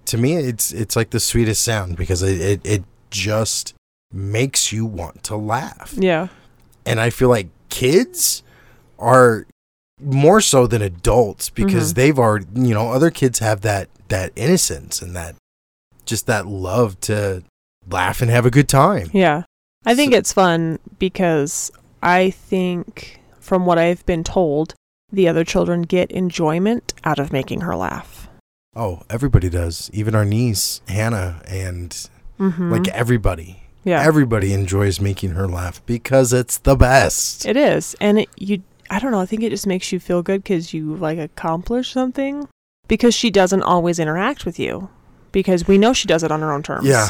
to 0.08 0.18
me 0.18 0.36
it's 0.36 0.72
it's 0.72 0.96
like 0.96 1.10
the 1.12 1.20
sweetest 1.20 1.62
sound 1.62 1.96
because 1.98 2.22
it 2.22 2.40
it, 2.42 2.62
it 2.64 2.84
just 3.12 3.74
makes 4.14 4.72
you 4.72 4.86
want 4.86 5.24
to 5.24 5.36
laugh. 5.36 5.94
Yeah. 5.98 6.28
And 6.86 7.00
I 7.00 7.10
feel 7.10 7.30
like 7.30 7.48
kids 7.70 8.44
are 9.00 9.46
more 10.02 10.42
so 10.42 10.68
than 10.68 10.82
adults 10.82 11.50
because 11.50 11.92
Mhm. 11.92 11.96
they've 11.96 12.20
already 12.20 12.46
you 12.56 12.74
know 12.74 12.92
other 12.92 13.10
kids 13.12 13.40
have 13.40 13.62
that 13.62 13.90
that 14.10 14.32
innocence 14.36 15.02
and 15.02 15.16
that 15.16 15.36
just 16.06 16.28
that 16.28 16.46
love 16.46 17.00
to 17.02 17.44
laugh 17.90 18.22
and 18.22 18.30
have 18.30 18.46
a 18.46 18.52
good 18.52 18.70
time. 18.70 19.10
Yeah. 19.14 19.44
I 19.86 19.96
think 19.96 20.14
So- 20.14 20.18
it's 20.20 20.34
fun 20.34 20.80
because 21.00 21.72
I 22.04 22.30
think, 22.30 23.20
from 23.40 23.66
what 23.66 23.78
I've 23.80 24.06
been 24.06 24.24
told, 24.24 24.76
the 25.12 25.28
other 25.28 25.44
children 25.44 25.82
get 25.84 26.12
enjoyment 26.12 26.94
out 27.04 27.18
of 27.20 27.32
making 27.32 27.62
her 27.62 27.76
laugh. 27.76 28.25
Oh, 28.76 29.04
everybody 29.10 29.50
does. 29.50 29.90
Even 29.94 30.16
our 30.16 30.26
niece 30.26 30.82
Hannah 30.88 31.42
and 31.48 31.96
Mm-hmm. 32.40 32.70
like 32.70 32.88
everybody. 32.90 33.62
yeah, 33.86 34.02
Everybody 34.04 34.52
enjoys 34.52 35.00
making 35.00 35.30
her 35.32 35.48
laugh 35.48 35.82
because 35.86 36.34
it's 36.34 36.58
the 36.58 36.76
best. 36.76 37.46
it 37.46 37.56
is, 37.56 37.96
and 38.02 38.20
it, 38.20 38.30
you. 38.36 38.62
I 38.90 39.00
don't 39.00 39.12
know. 39.12 39.22
I 39.22 39.26
think 39.26 39.42
it 39.42 39.50
just 39.52 39.66
makes 39.66 39.92
you 39.94 40.00
feel 40.02 40.22
good 40.22 40.44
because 40.44 40.74
you 40.74 40.96
like 40.98 41.18
accomplish 41.18 41.94
something. 41.94 42.48
Because 42.90 43.16
she 43.16 43.32
doesn't 43.32 43.64
always 43.64 43.98
interact 44.00 44.46
with 44.46 44.60
you, 44.60 44.90
because 45.32 45.66
we 45.68 45.78
know 45.78 45.94
she 45.94 46.08
does 46.10 46.24
it 46.24 46.32
on 46.32 46.42
her 46.42 46.52
own 46.52 46.62
terms. 46.62 46.86
Yeah. 46.86 47.08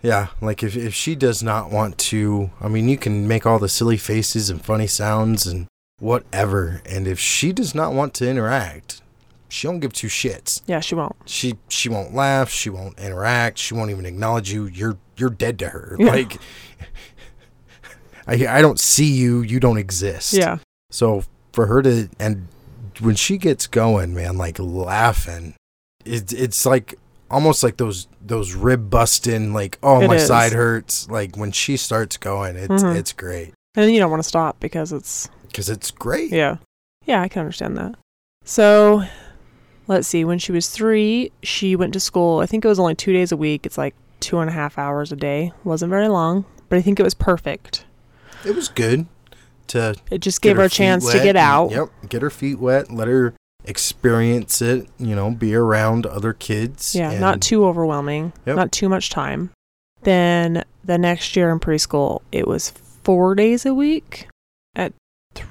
Yeah. 0.00 0.28
Like 0.40 0.62
if, 0.62 0.76
if 0.76 0.94
she 0.94 1.16
does 1.16 1.42
not 1.42 1.72
want 1.72 1.98
to, 1.98 2.50
I 2.60 2.68
mean, 2.68 2.88
you 2.88 2.96
can 2.96 3.26
make 3.26 3.44
all 3.44 3.58
the 3.58 3.68
silly 3.68 3.96
faces 3.96 4.48
and 4.48 4.64
funny 4.64 4.86
sounds 4.86 5.44
and 5.44 5.66
whatever. 5.98 6.80
And 6.86 7.06
if 7.08 7.18
she 7.18 7.52
does 7.52 7.74
not 7.74 7.92
want 7.92 8.14
to 8.14 8.28
interact, 8.30 9.02
she 9.48 9.66
don't 9.66 9.80
give 9.80 9.92
two 9.92 10.08
shits. 10.08 10.60
Yeah, 10.66 10.80
she 10.80 10.94
won't. 10.94 11.16
She 11.26 11.56
she 11.68 11.88
won't 11.88 12.14
laugh. 12.14 12.50
She 12.50 12.70
won't 12.70 12.98
interact. 12.98 13.58
She 13.58 13.74
won't 13.74 13.90
even 13.90 14.06
acknowledge 14.06 14.52
you. 14.52 14.66
You're 14.66 14.98
you're 15.16 15.30
dead 15.30 15.58
to 15.60 15.68
her. 15.70 15.96
Yeah. 15.98 16.10
Like 16.10 16.36
I 18.26 18.46
I 18.58 18.60
don't 18.62 18.78
see 18.78 19.10
you. 19.12 19.42
You 19.42 19.60
don't 19.60 19.78
exist. 19.78 20.32
Yeah. 20.34 20.58
So 20.90 21.24
for 21.52 21.66
her 21.66 21.82
to 21.82 22.08
and 22.18 22.48
when 23.00 23.14
she 23.16 23.38
gets 23.38 23.66
going, 23.66 24.14
man, 24.14 24.36
like 24.36 24.58
laughing, 24.58 25.54
it, 26.04 26.32
it's 26.32 26.66
like 26.66 26.96
almost 27.30 27.62
like 27.62 27.76
those 27.76 28.08
those 28.20 28.54
rib 28.54 28.90
busting, 28.90 29.52
like 29.54 29.78
oh 29.82 30.00
It 30.02 30.08
my 30.08 30.16
is. 30.16 30.26
side 30.26 30.52
hurts. 30.52 31.08
Like 31.08 31.36
when 31.36 31.52
she 31.52 31.76
starts 31.76 32.16
going, 32.16 32.56
it's 32.56 32.82
Mhm. 32.82 32.96
it's 32.96 33.12
great 33.12 33.54
And 33.74 33.84
then 33.86 33.90
you 33.94 34.00
don't 34.00 34.10
want 34.10 34.22
to 34.22 34.28
stop 34.28 34.60
because 34.60 34.92
it's 34.92 35.28
because 35.46 35.70
it's 35.70 35.90
great. 35.90 36.30
Yeah. 36.32 36.56
Yeah, 37.06 37.22
I 37.22 37.28
can 37.28 37.40
understand 37.40 37.78
that. 37.78 37.94
So, 38.44 39.02
let's 39.88 40.06
see. 40.06 40.24
When 40.24 40.38
she 40.38 40.52
was 40.52 40.68
three, 40.70 41.32
she 41.42 41.74
went 41.74 41.92
to 41.94 42.00
school. 42.00 42.38
I 42.38 42.46
think 42.46 42.64
it 42.64 42.68
was 42.68 42.78
only 42.78 42.94
two 42.94 43.12
days 43.12 43.32
a 43.32 43.36
week. 43.36 43.66
It's 43.66 43.76
like 43.78 43.94
two 44.20 44.38
and 44.38 44.48
a 44.48 44.52
half 44.52 44.78
hours 44.78 45.10
a 45.10 45.16
day. 45.16 45.52
Wasn't 45.64 45.90
very 45.90 46.08
long, 46.08 46.44
but 46.68 46.78
I 46.78 46.82
think 46.82 47.00
it 47.00 47.02
was 47.02 47.14
perfect. 47.14 47.84
It 48.44 48.54
was 48.54 48.68
good 48.68 49.06
to 49.68 49.96
It 50.10 50.18
just 50.18 50.40
gave 50.40 50.56
her 50.56 50.62
a 50.64 50.68
feet 50.68 50.76
chance 50.76 51.10
to 51.10 51.18
get 51.18 51.36
out. 51.36 51.70
Yep, 51.72 51.88
get 52.08 52.22
her 52.22 52.30
feet 52.30 52.58
wet, 52.58 52.90
let 52.90 53.08
her 53.08 53.34
experience 53.64 54.62
it. 54.62 54.88
You 54.98 55.14
know, 55.16 55.30
be 55.30 55.54
around 55.54 56.06
other 56.06 56.32
kids. 56.32 56.94
Yeah, 56.94 57.18
not 57.18 57.40
too 57.40 57.64
overwhelming, 57.66 58.32
Yep. 58.46 58.56
not 58.56 58.72
too 58.72 58.88
much 58.88 59.10
time. 59.10 59.50
Then 60.02 60.64
the 60.84 60.96
next 60.98 61.34
year 61.36 61.50
in 61.50 61.58
preschool, 61.58 62.22
it 62.30 62.46
was 62.46 62.70
four 62.70 63.34
days 63.34 63.66
a 63.66 63.74
week 63.74 64.28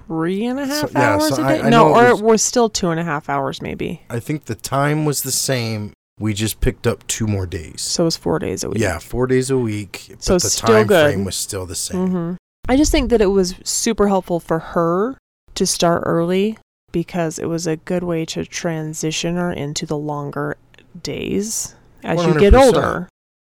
three 0.08 0.46
and 0.46 0.60
a 0.60 0.66
half 0.66 0.92
So- 0.92 1.00
yeah, 1.00 1.14
hours 1.16 1.36
so 1.36 1.42
a 1.44 1.46
I- 1.46 1.58
day. 1.58 1.62
I 1.64 1.70
no, 1.70 1.90
or 1.94 2.04
it 2.06 2.08
it 2.10 2.12
was- 2.14 2.22
was 2.22 2.42
still 2.44 2.70
two 2.70 2.90
and 2.90 3.00
a 3.00 3.04
half 3.04 3.30
hours 3.30 3.62
maybe. 3.62 4.02
I 4.10 4.20
think 4.20 4.46
the 4.46 4.56
time 4.56 5.06
was 5.06 5.24
the 5.24 5.32
same. 5.32 5.94
We 6.20 6.34
just 6.34 6.62
picked 6.62 6.88
up 6.88 7.06
two 7.08 7.28
more 7.28 7.46
days. 7.46 7.82
So 7.82 8.04
it 8.04 8.06
was 8.06 8.18
four 8.18 8.40
days 8.40 8.64
a 8.64 8.70
week. 8.70 8.80
Yeah, 8.80 8.98
four 8.98 9.28
days 9.28 9.50
a 9.52 9.58
week. 9.58 10.16
So 10.20 10.34
the 10.36 10.50
still 10.50 10.68
time 10.68 10.88
good. 10.88 11.12
frame 11.12 11.26
was 11.26 11.36
still 11.36 11.66
the 11.68 11.76
same. 11.76 12.08
Mm-hmm. 12.08 12.34
I 12.70 12.76
just 12.76 12.92
think 12.92 13.10
that 13.12 13.22
it 13.22 13.28
was 13.28 13.56
super 13.64 14.08
helpful 14.08 14.40
for 14.40 14.60
her 14.60 15.18
to 15.56 15.66
start 15.68 16.04
early 16.06 16.58
because 16.92 17.38
it 17.38 17.46
was 17.46 17.68
a 17.68 17.76
good 17.78 18.04
way 18.04 18.26
to 18.26 18.46
transition 18.46 19.36
her 19.36 19.52
into 19.54 19.86
the 19.86 19.98
longer 19.98 20.58
days 21.04 21.76
as 22.04 22.26
you 22.26 22.40
get 22.40 22.56
older. 22.56 23.08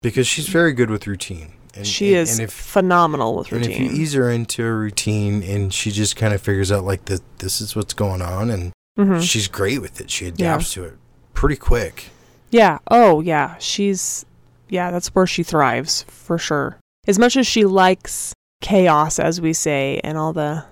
because 0.02 0.26
she's 0.26 0.48
very 0.48 0.72
good 0.72 0.90
with 0.90 1.06
routine. 1.06 1.52
And, 1.74 1.86
she 1.86 2.14
and- 2.14 2.22
is 2.22 2.38
And 2.38 2.48
if 2.48 2.52
phenomenal 2.52 3.36
with 3.36 3.52
routine. 3.52 3.72
and 3.72 3.84
if 3.86 3.92
you 3.96 4.02
ease 4.02 4.12
her 4.14 4.28
into 4.30 4.64
a 4.64 4.72
routine, 4.72 5.42
and 5.42 5.72
she 5.72 5.90
just 5.90 6.16
kind 6.16 6.34
of 6.34 6.40
figures 6.42 6.72
out 6.72 6.84
like 6.84 7.04
that, 7.06 7.20
this 7.38 7.60
is 7.60 7.76
what's 7.76 7.94
going 7.94 8.22
on, 8.22 8.50
and 8.50 8.72
Mhm. 8.98 9.22
she's 9.22 9.46
great 9.48 9.80
with 9.80 10.00
it. 10.00 10.10
She 10.10 10.26
adapts 10.26 10.72
to 10.74 10.84
it 10.84 10.94
pretty 11.34 11.56
quick. 11.56 12.10
Yeah. 12.50 12.78
Oh, 12.90 13.20
yeah. 13.20 13.54
She's, 13.60 14.24
yeah, 14.68 14.90
that's 14.90 15.08
where 15.14 15.26
she 15.26 15.42
thrives 15.44 16.04
for 16.08 16.36
sure. 16.38 16.76
As 17.06 17.18
much 17.18 17.36
as 17.36 17.46
she 17.46 17.64
likes 17.64 18.34
chaos, 18.60 19.18
as 19.18 19.40
we 19.40 19.52
say, 19.52 20.00
and 20.04 20.18
all 20.18 20.32
the 20.32 20.64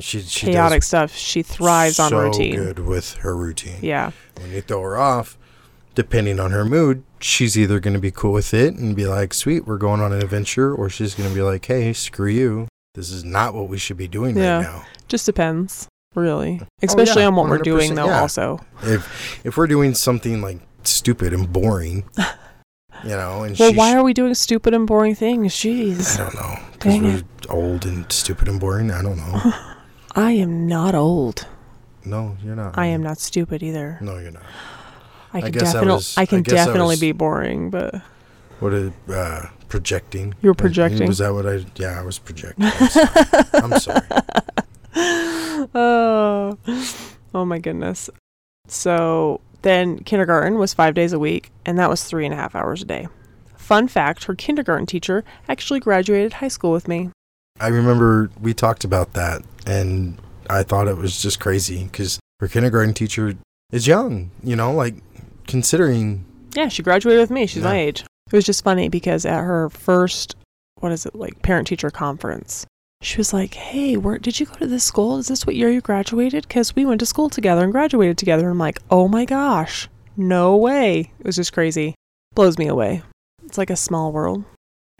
She 0.00 0.20
she 0.22 0.46
chaotic 0.46 0.82
stuff, 0.82 1.14
she 1.14 1.42
thrives 1.42 1.98
on 2.00 2.12
routine. 2.12 2.32
so 2.32 2.58
routine. 2.58 2.74
good 2.74 2.78
with 2.80 3.12
her 3.16 3.36
routine. 3.36 3.78
Yeah. 3.82 4.10
When 4.40 4.50
you 4.52 4.62
throw 4.62 4.82
her 4.82 4.96
off, 4.98 5.36
depending 5.96 6.38
on 6.38 6.52
her 6.52 6.64
mood, 6.64 7.02
she's 7.18 7.58
either 7.58 7.80
going 7.80 7.94
to 7.94 8.00
be 8.00 8.12
cool 8.12 8.32
with 8.32 8.54
it 8.54 8.74
and 8.76 8.94
be 8.94 9.06
like, 9.06 9.34
"Sweet, 9.34 9.66
we're 9.66 9.78
going 9.78 10.00
on 10.00 10.12
an 10.12 10.22
adventure," 10.22 10.72
or 10.72 10.88
she's 10.88 11.16
going 11.16 11.28
to 11.28 11.34
be 11.34 11.42
like, 11.42 11.64
"Hey, 11.66 11.92
screw 11.92 12.28
you. 12.30 12.68
This 12.94 13.10
is 13.10 13.24
not 13.24 13.52
what 13.54 13.68
we 13.68 13.78
should 13.78 13.96
be 13.96 14.06
doing 14.06 14.36
Yeah. 14.38 14.58
right 14.58 14.62
now." 14.62 14.84
Just 15.08 15.26
depends, 15.26 15.88
really. 16.14 16.62
Especially 16.82 17.22
Oh, 17.22 17.24
yeah, 17.24 17.28
on 17.28 17.34
what 17.34 17.48
we're 17.48 17.58
doing, 17.58 17.96
though, 17.96 18.06
yeah. 18.06 18.20
also. 18.20 18.60
if 18.84 19.44
if 19.44 19.56
we're 19.56 19.66
doing 19.66 19.94
something 19.94 20.40
like 20.40 20.60
stupid 20.84 21.32
and 21.32 21.52
boring, 21.52 22.04
you 23.04 23.10
know, 23.10 23.42
and 23.42 23.58
Well, 23.58 23.74
why 23.74 23.94
are 23.96 24.04
we 24.04 24.14
doing 24.14 24.34
stupid 24.34 24.72
and 24.74 24.86
boring 24.86 25.14
things? 25.16 25.52
Jeez. 25.54 26.18
I 26.20 26.24
don't 26.24 26.34
know 26.36 26.58
because 26.72 27.00
we're 27.00 27.16
it. 27.18 27.24
old 27.48 27.84
and 27.86 28.10
stupid 28.12 28.48
and 28.48 28.60
boring. 28.60 28.90
I 28.90 29.02
don't 29.02 29.16
know. 29.16 29.52
I 30.14 30.32
am 30.32 30.66
not 30.66 30.94
old. 30.94 31.46
No, 32.04 32.36
you're 32.42 32.54
not. 32.56 32.78
I 32.78 32.86
am 32.86 33.02
not 33.02 33.18
stupid 33.18 33.62
either. 33.62 33.98
No, 34.00 34.18
you're 34.18 34.30
not. 34.30 34.42
I 35.38 35.40
can 35.42 35.52
guess 35.52 35.62
I 35.62 35.64
definitely 35.72 35.94
was- 35.94 36.18
I 36.18 36.22
I 36.22 36.26
can 36.26 36.38
I 36.38 36.42
definitely 36.42 36.92
was- 36.94 37.00
be 37.00 37.12
boring, 37.12 37.70
but 37.70 37.94
What 38.60 38.72
a 38.72 38.92
uh, 39.08 39.46
projecting. 39.68 40.34
You 40.42 40.50
were 40.50 40.54
projecting? 40.54 41.06
Was 41.08 41.18
that 41.18 41.32
what 41.34 41.46
I? 41.46 41.64
Yeah, 41.76 42.00
I 42.00 42.02
was 42.02 42.18
projecting. 42.18 42.64
I'm 42.64 42.88
sorry. 42.88 43.10
I'm 43.54 43.78
sorry. 43.80 45.68
oh, 45.74 46.58
oh 47.34 47.44
my 47.44 47.58
goodness. 47.58 48.10
So 48.68 49.40
then 49.62 49.98
kindergarten 50.00 50.58
was 50.58 50.74
five 50.74 50.94
days 50.94 51.12
a 51.12 51.18
week, 51.18 51.50
and 51.64 51.78
that 51.78 51.90
was 51.90 52.04
three 52.04 52.24
and 52.24 52.32
a 52.34 52.36
half 52.36 52.54
hours 52.54 52.82
a 52.82 52.84
day. 52.84 53.08
Fun 53.56 53.88
fact 53.88 54.24
her 54.24 54.34
kindergarten 54.34 54.86
teacher 54.86 55.24
actually 55.48 55.80
graduated 55.80 56.34
high 56.34 56.48
school 56.48 56.72
with 56.72 56.86
me. 56.88 57.10
I 57.60 57.68
remember 57.68 58.30
we 58.40 58.54
talked 58.54 58.84
about 58.84 59.14
that, 59.14 59.42
and 59.66 60.18
I 60.48 60.62
thought 60.62 60.88
it 60.88 60.96
was 60.96 61.20
just 61.20 61.40
crazy 61.40 61.84
because 61.84 62.20
her 62.40 62.48
kindergarten 62.48 62.94
teacher 62.94 63.34
is 63.72 63.86
young. 63.86 64.30
You 64.42 64.56
know, 64.56 64.72
like 64.72 64.94
considering. 65.46 66.24
Yeah, 66.54 66.68
she 66.68 66.82
graduated 66.82 67.20
with 67.20 67.30
me. 67.30 67.46
She's 67.46 67.62
my 67.62 67.78
age. 67.78 68.02
It 68.02 68.36
was 68.36 68.44
just 68.44 68.64
funny 68.64 68.88
because 68.88 69.24
at 69.24 69.42
her 69.42 69.70
first, 69.70 70.36
what 70.80 70.92
is 70.92 71.06
it, 71.06 71.14
like 71.14 71.42
parent 71.42 71.68
teacher 71.68 71.90
conference, 71.90 72.66
she 73.02 73.18
was 73.18 73.32
like, 73.32 73.54
Hey, 73.54 73.96
where 73.96 74.18
did 74.18 74.40
you 74.40 74.46
go 74.46 74.54
to 74.56 74.66
this 74.66 74.84
school? 74.84 75.18
Is 75.18 75.28
this 75.28 75.46
what 75.46 75.56
year 75.56 75.70
you 75.70 75.80
graduated? 75.80 76.48
Because 76.48 76.74
we 76.74 76.84
went 76.84 77.00
to 77.00 77.06
school 77.06 77.30
together 77.30 77.62
and 77.62 77.72
graduated 77.72 78.18
together. 78.18 78.44
And 78.44 78.52
I'm 78.52 78.58
like, 78.58 78.80
Oh 78.90 79.06
my 79.06 79.24
gosh, 79.24 79.88
no 80.16 80.56
way. 80.56 81.12
It 81.20 81.26
was 81.26 81.36
just 81.36 81.52
crazy. 81.52 81.94
Blows 82.34 82.58
me 82.58 82.66
away. 82.66 83.02
It's 83.44 83.58
like 83.58 83.70
a 83.70 83.76
small 83.76 84.12
world. 84.12 84.44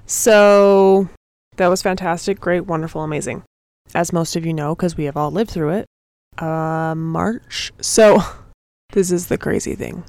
So 0.07 1.09
that 1.57 1.69
was 1.69 1.83
fantastic, 1.83 2.39
great, 2.39 2.67
wonderful, 2.67 3.03
amazing. 3.03 3.43
As 3.95 4.13
most 4.13 4.37
of 4.37 4.47
you 4.47 4.53
know, 4.53 4.75
because 4.75 4.97
we 4.97 5.05
have 5.05 5.17
all 5.17 5.31
lived 5.31 5.51
through 5.51 5.71
it, 5.71 5.87
uh, 6.39 6.95
March. 6.95 7.73
So 7.81 8.23
this 8.93 9.11
is 9.11 9.27
the 9.27 9.39
crazy 9.39 9.75
thing. 9.75 10.05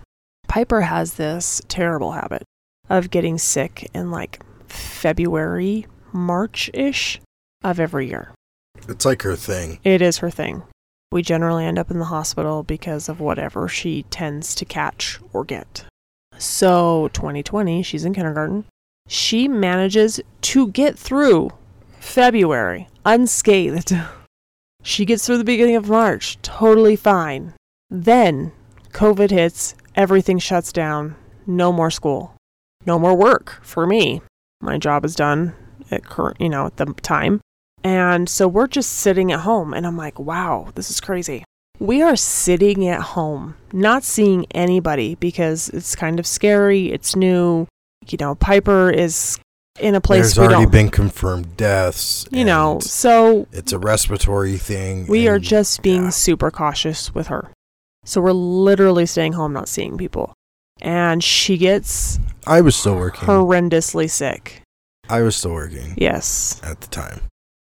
Piper 0.58 0.82
has 0.82 1.14
this 1.14 1.62
terrible 1.68 2.14
habit 2.14 2.42
of 2.90 3.12
getting 3.12 3.38
sick 3.38 3.88
in 3.94 4.10
like 4.10 4.44
February, 4.68 5.86
March 6.12 6.72
ish 6.74 7.22
of 7.64 7.80
every 7.80 8.10
year. 8.10 8.34
It's 8.90 9.06
like 9.06 9.22
her 9.22 9.36
thing. 9.36 9.78
It 9.84 10.02
is 10.02 10.18
her 10.18 10.32
thing. 10.32 10.64
We 11.12 11.22
generally 11.22 11.64
end 11.64 11.78
up 11.78 11.92
in 11.92 12.00
the 12.00 12.06
hospital 12.06 12.64
because 12.64 13.08
of 13.08 13.20
whatever 13.20 13.68
she 13.68 14.02
tends 14.10 14.56
to 14.56 14.66
catch 14.66 15.20
or 15.32 15.44
get. 15.44 15.86
So, 16.40 17.12
2020, 17.14 17.84
she's 17.84 18.04
in 18.04 18.16
kindergarten. 18.16 18.66
She 19.08 19.48
manages 19.48 20.20
to 20.42 20.70
get 20.70 20.98
through 20.98 21.52
February 22.00 22.88
unscathed. 23.06 23.96
She 24.82 25.06
gets 25.06 25.24
through 25.24 25.38
the 25.38 25.44
beginning 25.44 25.76
of 25.76 25.88
March 25.88 26.42
totally 26.42 26.96
fine. 26.96 27.54
Then, 27.92 28.54
COVID 28.92 29.30
hits, 29.30 29.76
everything 29.98 30.38
shuts 30.38 30.72
down, 30.72 31.16
no 31.46 31.74
more 31.74 31.92
school, 31.92 32.36
no 32.86 32.98
more 32.98 33.16
work 33.16 33.60
for 33.64 33.86
me. 33.86 34.22
My 34.62 34.78
job 34.78 35.04
is 35.04 35.16
done 35.16 35.54
at 35.92 36.06
current, 36.06 36.40
you 36.40 36.48
know, 36.48 36.68
at 36.68 36.78
the 36.78 36.86
time. 37.02 37.42
And 37.84 38.30
so 38.30 38.48
we're 38.48 38.68
just 38.68 38.92
sitting 38.92 39.32
at 39.32 39.42
home, 39.42 39.74
and 39.74 39.86
I'm 39.86 39.98
like, 39.98 40.20
wow, 40.20 40.70
this 40.76 40.90
is 40.90 41.02
crazy. 41.02 41.44
We 41.80 42.02
are 42.02 42.16
sitting 42.16 42.88
at 42.88 43.02
home, 43.02 43.56
not 43.72 44.04
seeing 44.04 44.46
anybody 44.52 45.16
because 45.16 45.70
it's 45.70 45.96
kind 45.96 46.20
of 46.20 46.26
scary. 46.26 46.92
It's 46.92 47.16
new. 47.16 47.68
You 48.08 48.18
know, 48.20 48.36
Piper 48.36 48.90
is 48.90 49.40
in 49.80 49.94
a 49.94 50.02
place 50.02 50.34
There's 50.36 50.40
already 50.40 50.70
been 50.70 50.90
confirmed 50.90 51.56
deaths. 51.56 52.28
you 52.32 52.46
know, 52.46 52.80
so 52.82 53.48
it's 53.52 53.74
a 53.74 53.80
respiratory 53.80 54.58
thing. 54.58 55.06
we 55.08 55.28
are 55.28 55.38
just 55.40 55.84
being 55.84 56.06
yeah. 56.06 56.10
super 56.10 56.50
cautious 56.50 57.14
with 57.14 57.28
her. 57.28 57.52
So 58.08 58.22
we're 58.22 58.32
literally 58.32 59.06
staying 59.06 59.34
home, 59.34 59.52
not 59.52 59.68
seeing 59.68 59.98
people. 59.98 60.34
And 60.82 61.22
she 61.22 61.58
gets 61.58 62.20
I 62.46 62.62
was 62.62 62.76
still 62.76 62.96
working. 62.96 63.28
horrendously 63.28 64.10
sick. 64.10 64.62
I 65.10 65.22
was 65.22 65.36
still 65.36 65.52
working 65.54 65.94
Yes. 65.98 66.62
at 66.64 66.80
the 66.82 66.88
time. 66.88 67.20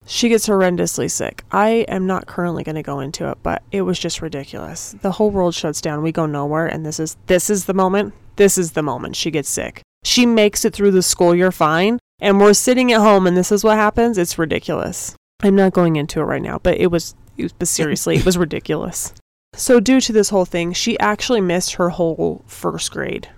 She 0.06 0.30
gets 0.30 0.48
horrendously 0.48 1.12
sick. 1.12 1.44
I 1.52 1.86
am 1.90 2.08
not 2.08 2.28
currently 2.28 2.64
going 2.64 2.76
to 2.76 2.82
go 2.84 3.02
into 3.02 3.30
it, 3.30 3.40
but 3.44 3.62
it 3.72 3.82
was 3.82 4.00
just 4.00 4.22
ridiculous. 4.22 4.96
The 5.02 5.12
whole 5.12 5.32
world 5.32 5.54
shuts 5.54 5.82
down. 5.82 6.02
We 6.02 6.12
go 6.14 6.26
nowhere 6.26 6.66
and 6.68 6.86
this 6.86 7.00
is 7.00 7.18
this 7.28 7.50
is 7.50 7.66
the 7.66 7.74
moment. 7.74 8.14
This 8.38 8.58
is 8.58 8.72
the 8.72 8.82
moment 8.84 9.18
she 9.18 9.32
gets 9.32 9.50
sick. 9.50 9.82
She 10.06 10.26
makes 10.26 10.64
it 10.64 10.74
through 10.74 10.92
the 10.92 11.04
school 11.04 11.36
year 11.36 11.52
fine 11.52 12.00
and 12.20 12.40
we're 12.40 12.54
sitting 12.54 12.92
at 12.94 13.02
home 13.02 13.28
and 13.28 13.36
this 13.36 13.52
is 13.52 13.64
what 13.66 13.76
happens. 13.78 14.18
It's 14.18 14.40
ridiculous. 14.40 15.14
I'm 15.44 15.56
not 15.56 15.74
going 15.74 15.98
into 15.98 16.22
it 16.22 16.24
right 16.24 16.42
now, 16.42 16.60
but 16.64 16.78
it 16.78 16.88
was, 16.88 17.16
it 17.36 17.44
was 17.44 17.54
but 17.54 17.68
seriously, 17.68 18.16
it 18.18 18.26
was 18.26 18.38
ridiculous. 18.48 19.14
So 19.54 19.80
due 19.80 20.00
to 20.02 20.14
this 20.14 20.30
whole 20.30 20.46
thing, 20.46 20.74
she 20.74 20.98
actually 21.00 21.42
missed 21.42 21.74
her 21.74 21.90
whole 21.90 22.44
first 22.48 22.92
grade 22.92 23.30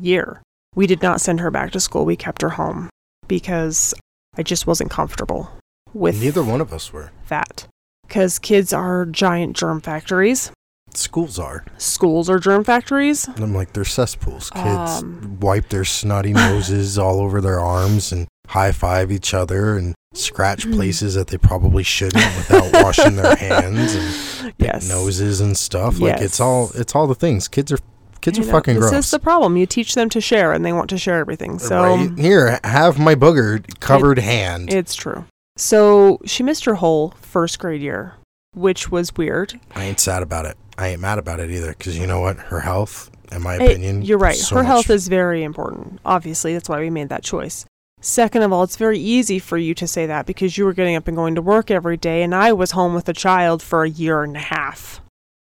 year. 0.00 0.42
We 0.74 0.86
did 0.86 1.02
not 1.02 1.20
send 1.20 1.40
her 1.40 1.50
back 1.50 1.72
to 1.72 1.80
school. 1.80 2.04
We 2.04 2.16
kept 2.16 2.42
her 2.42 2.50
home 2.50 2.88
because 3.26 3.92
I 4.36 4.42
just 4.42 4.66
wasn't 4.66 4.90
comfortable 4.90 5.50
with 5.92 6.20
Neither 6.20 6.44
one 6.44 6.60
of 6.60 6.72
us 6.72 6.92
were. 6.92 7.10
that. 7.28 7.66
Because 8.06 8.38
kids 8.38 8.72
are 8.72 9.06
giant 9.06 9.56
germ 9.56 9.80
factories. 9.80 10.50
Schools 10.94 11.38
are. 11.38 11.64
Schools 11.78 12.28
are 12.28 12.40
germ 12.40 12.64
factories. 12.64 13.26
And 13.28 13.40
I'm 13.40 13.54
like, 13.54 13.72
they're 13.72 13.84
cesspools. 13.84 14.50
Kids 14.50 15.02
Um, 15.02 15.38
wipe 15.40 15.68
their 15.68 15.84
snotty 15.84 16.32
noses 16.32 16.98
all 16.98 17.20
over 17.20 17.40
their 17.40 17.60
arms 17.60 18.10
and 18.10 18.26
high 18.50 18.72
five 18.72 19.10
each 19.12 19.32
other 19.34 19.76
and 19.76 19.94
scratch 20.14 20.66
Mm. 20.66 20.74
places 20.74 21.14
that 21.14 21.28
they 21.28 21.38
probably 21.38 21.82
shouldn't 21.84 22.24
without 22.36 22.72
washing 22.84 23.16
their 23.16 23.36
hands 23.36 23.94
and 23.94 24.52
Yes. 24.58 24.88
noses 24.88 25.40
and 25.40 25.56
stuff. 25.56 25.98
Like 26.00 26.20
it's 26.20 26.40
all 26.40 26.70
it's 26.74 26.94
all 26.94 27.06
the 27.06 27.14
things. 27.14 27.46
Kids 27.48 27.70
are 27.72 27.78
kids 28.20 28.38
I 28.38 28.42
are 28.42 28.46
know. 28.46 28.52
fucking 28.52 28.74
this 28.80 28.90
gross. 28.90 29.04
is 29.06 29.10
the 29.12 29.18
problem. 29.20 29.56
You 29.56 29.66
teach 29.66 29.94
them 29.94 30.08
to 30.10 30.20
share, 30.20 30.52
and 30.52 30.64
they 30.64 30.72
want 30.72 30.90
to 30.90 30.98
share 30.98 31.18
everything. 31.18 31.58
So 31.58 31.80
right 31.82 32.18
here, 32.18 32.58
have 32.64 32.98
my 32.98 33.14
booger 33.14 33.62
covered 33.80 34.18
hand. 34.18 34.72
it's 34.72 34.94
true. 34.94 35.24
So 35.56 36.18
she 36.24 36.42
missed 36.42 36.64
her 36.64 36.74
whole 36.74 37.14
first 37.20 37.58
grade 37.58 37.80
year, 37.82 38.14
which 38.54 38.90
was 38.90 39.14
weird. 39.16 39.58
I 39.74 39.84
ain't 39.84 40.00
sad 40.00 40.22
about 40.22 40.44
it. 40.46 40.56
I 40.76 40.88
ain't 40.88 41.00
mad 41.00 41.18
about 41.18 41.38
it 41.40 41.50
either 41.50 41.68
because 41.68 41.96
you 41.98 42.06
know 42.06 42.20
what? 42.20 42.36
Her 42.38 42.60
health, 42.60 43.10
in 43.30 43.42
my 43.42 43.54
opinion, 43.54 44.02
you're 44.02 44.18
right. 44.18 44.34
so 44.34 44.56
her 44.56 44.62
much- 44.62 44.66
health 44.68 44.90
is 44.90 45.06
very 45.08 45.42
important. 45.44 46.00
Obviously, 46.04 46.52
that's 46.54 46.68
why 46.68 46.80
we 46.80 46.90
made 46.90 47.10
that 47.10 47.22
choice. 47.22 47.64
Second 48.00 48.42
of 48.42 48.52
all, 48.52 48.62
it's 48.62 48.76
very 48.76 48.98
easy 48.98 49.38
for 49.38 49.58
you 49.58 49.74
to 49.74 49.86
say 49.86 50.06
that 50.06 50.24
because 50.26 50.56
you 50.56 50.64
were 50.64 50.72
getting 50.72 50.96
up 50.96 51.06
and 51.06 51.16
going 51.16 51.34
to 51.34 51.42
work 51.42 51.70
every 51.70 51.96
day, 51.96 52.22
and 52.22 52.34
I 52.34 52.52
was 52.52 52.70
home 52.70 52.94
with 52.94 53.08
a 53.08 53.12
child 53.12 53.62
for 53.62 53.84
a 53.84 53.90
year 53.90 54.22
and 54.22 54.36
a 54.36 54.40
half. 54.40 55.00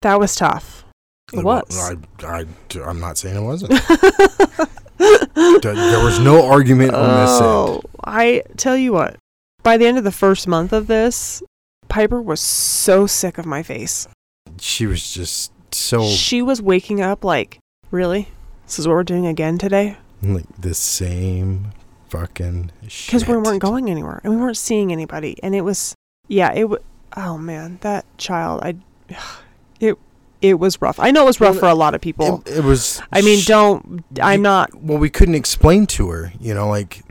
That 0.02 0.18
was 0.18 0.34
tough. 0.34 0.84
It 1.32 1.44
was. 1.44 1.78
I, 1.78 1.96
I, 2.26 2.44
I'm 2.84 2.98
not 2.98 3.18
saying 3.18 3.36
it 3.36 3.42
wasn't. 3.42 3.72
There 5.00 6.04
was 6.04 6.18
no 6.18 6.46
argument 6.46 6.94
on 6.94 7.08
this 7.24 7.40
end. 7.40 7.44
oh, 7.44 7.82
I 8.04 8.42
tell 8.58 8.76
you 8.76 8.92
what. 8.92 9.16
By 9.62 9.76
the 9.78 9.86
end 9.86 9.96
of 9.96 10.04
the 10.04 10.12
first 10.12 10.46
month 10.46 10.72
of 10.72 10.88
this, 10.88 11.42
Piper 11.88 12.20
was 12.20 12.40
so 12.40 13.06
sick 13.06 13.38
of 13.38 13.46
my 13.46 13.62
face. 13.62 14.06
She 14.60 14.86
was 14.86 15.12
just 15.12 15.52
so 15.72 16.06
She 16.06 16.42
was 16.42 16.60
waking 16.60 17.00
up 17.00 17.24
like, 17.24 17.58
really? 17.90 18.28
This 18.66 18.78
is 18.78 18.86
what 18.86 18.94
we're 18.94 19.04
doing 19.04 19.26
again 19.26 19.56
today? 19.58 19.96
like 20.22 20.44
the 20.58 20.74
same 20.74 21.68
fucking. 22.10 22.72
Because 22.82 23.26
we 23.26 23.36
weren't 23.36 23.62
going 23.62 23.90
anywhere 23.90 24.20
and 24.24 24.34
we 24.34 24.40
weren't 24.40 24.56
seeing 24.56 24.92
anybody. 24.92 25.36
And 25.42 25.54
it 25.54 25.62
was, 25.62 25.94
yeah, 26.28 26.52
it 26.52 26.68
was, 26.68 26.80
oh 27.16 27.38
man, 27.38 27.78
that 27.82 28.04
child, 28.18 28.60
I, 28.62 28.76
it, 29.80 29.96
it 30.42 30.54
was 30.58 30.80
rough. 30.80 30.98
I 30.98 31.10
know 31.10 31.22
it 31.22 31.26
was 31.26 31.40
rough 31.40 31.52
Well, 31.54 31.60
for 31.60 31.68
a 31.68 31.74
lot 31.74 31.94
of 31.94 32.00
people. 32.00 32.42
It, 32.46 32.58
it 32.58 32.64
was. 32.64 33.00
I 33.12 33.22
mean, 33.22 33.42
don't, 33.44 34.04
I'm 34.20 34.42
not, 34.42 34.74
Well, 34.74 34.98
we 34.98 35.10
couldn't 35.10 35.34
explain 35.34 35.86
to 35.88 36.10
her, 36.10 36.32
you 36.40 36.54
know, 36.54 36.68
like 36.68 37.02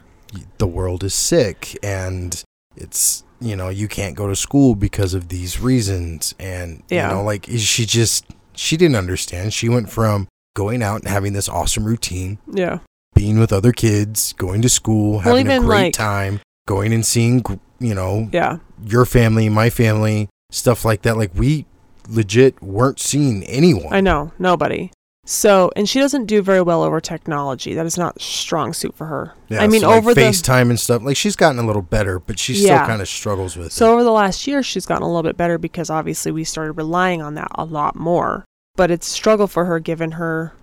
the 0.58 0.67
world 0.67 1.04
is 1.04 1.13
sick 1.13 1.78
and 1.84 2.43
it's, 2.76 3.23
you 3.39 3.56
know, 3.56 3.69
you 3.69 3.88
can't 3.88 4.15
go 4.15 4.28
to 4.28 4.36
school 4.36 4.76
because 4.76 5.13
of 5.13 5.30
these 5.30 5.60
reasons. 5.60 6.36
And, 6.39 6.84
Yeah. 6.89 7.10
you 7.10 7.15
know, 7.15 7.23
like 7.23 7.45
she 7.50 7.86
just, 7.86 8.26
she 8.54 8.76
didn't 8.78 8.95
understand. 8.97 9.54
She 9.54 9.69
went 9.69 9.89
from 9.89 10.28
going 10.56 10.84
out 10.84 11.00
and 11.02 11.08
having 11.08 11.32
this 11.34 11.47
awesome 11.47 11.86
routine, 11.86 12.38
yeah. 12.52 12.80
Being 13.19 13.38
with 13.38 13.51
other 13.51 13.73
kids, 13.73 14.32
going 14.38 14.62
to 14.62 14.69
school, 14.69 15.19
having 15.19 15.45
a 15.45 15.51
even, 15.55 15.65
great 15.65 15.77
like- 15.88 15.93
time, 15.93 16.39
going 16.69 16.93
and 16.93 17.05
seeing, 17.05 17.43
you 17.79 17.93
know, 17.93 18.29
Yeah. 18.32 18.60
your 18.86 19.03
family, 19.05 19.49
my 19.49 19.69
family, 19.69 20.29
stuff 20.51 20.86
like 20.86 21.01
that. 21.01 21.17
Like 21.17 21.32
we 21.36 21.65
legit 22.08 22.63
weren't 22.63 22.97
seeing 22.97 23.43
anyone. 23.43 23.93
I 23.93 23.99
know, 23.99 24.32
nobody. 24.39 24.91
So, 25.25 25.69
and 25.75 25.88
she 25.89 25.99
doesn't 25.99 26.27
do 26.27 26.41
very 26.41 26.62
well 26.62 26.82
over 26.82 27.01
technology. 27.01 27.73
That 27.73 27.86
is 27.86 27.97
not 27.97 28.21
strong 28.21 28.71
suit 28.71 28.95
for 28.95 29.08
her. 29.08 29.34
Yeah, 29.49 29.62
I 29.63 29.67
mean, 29.67 29.82
so, 29.82 29.89
like, 29.89 29.97
over 29.97 30.13
the 30.13 30.21
FaceTime 30.21 30.69
and 30.69 30.79
stuff. 30.79 31.01
Like 31.03 31.17
she's 31.17 31.36
gotten 31.36 31.60
a 31.60 31.65
little 31.67 31.82
better, 31.82 32.19
but 32.19 32.39
she 32.39 32.53
Yeah. 32.53 32.77
still 32.77 32.88
kind 32.88 33.01
of 33.01 33.10
struggles 33.10 33.58
with 33.58 33.73
so 33.73 33.89
it. 33.89 33.93
over 33.95 34.03
the 34.05 34.12
last 34.13 34.47
year, 34.47 34.63
she's 34.63 34.86
gotten 34.86 35.03
a 35.03 35.08
little 35.08 35.23
bit 35.23 35.36
better 35.36 35.58
because 35.58 35.89
obviously 35.89 36.32
we 36.32 36.45
started 36.45 36.71
relying 36.73 37.21
on 37.21 37.36
that 37.36 37.51
a 37.55 37.65
lot 37.65 37.97
more. 37.97 38.45
But 38.77 38.89
it's 38.91 39.08
a 39.08 39.12
struggle 39.12 39.47
for 39.47 39.65
her 39.65 39.79
given 39.82 40.12
her 40.12 40.53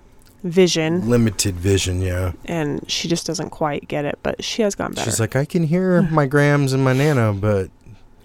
vision, 0.51 1.09
Limited 1.09 1.57
vision, 1.57 2.01
yeah. 2.01 2.33
and 2.45 2.89
she 2.91 3.09
just 3.09 3.27
doesn't 3.27 3.51
quite 3.51 3.89
get 3.89 4.05
it. 4.05 4.19
But 4.23 4.43
she 4.43 4.63
has 4.63 4.75
gotten 4.75 4.95
better. 4.95 5.11
She's 5.11 5.21
like, 5.21 5.37
I 5.37 5.45
can 5.45 5.65
hear 5.65 6.03
my 6.03 6.27
grams 6.27 6.73
and 6.73 6.85
my 6.85 6.93
nana, 6.93 7.33
but 7.33 7.71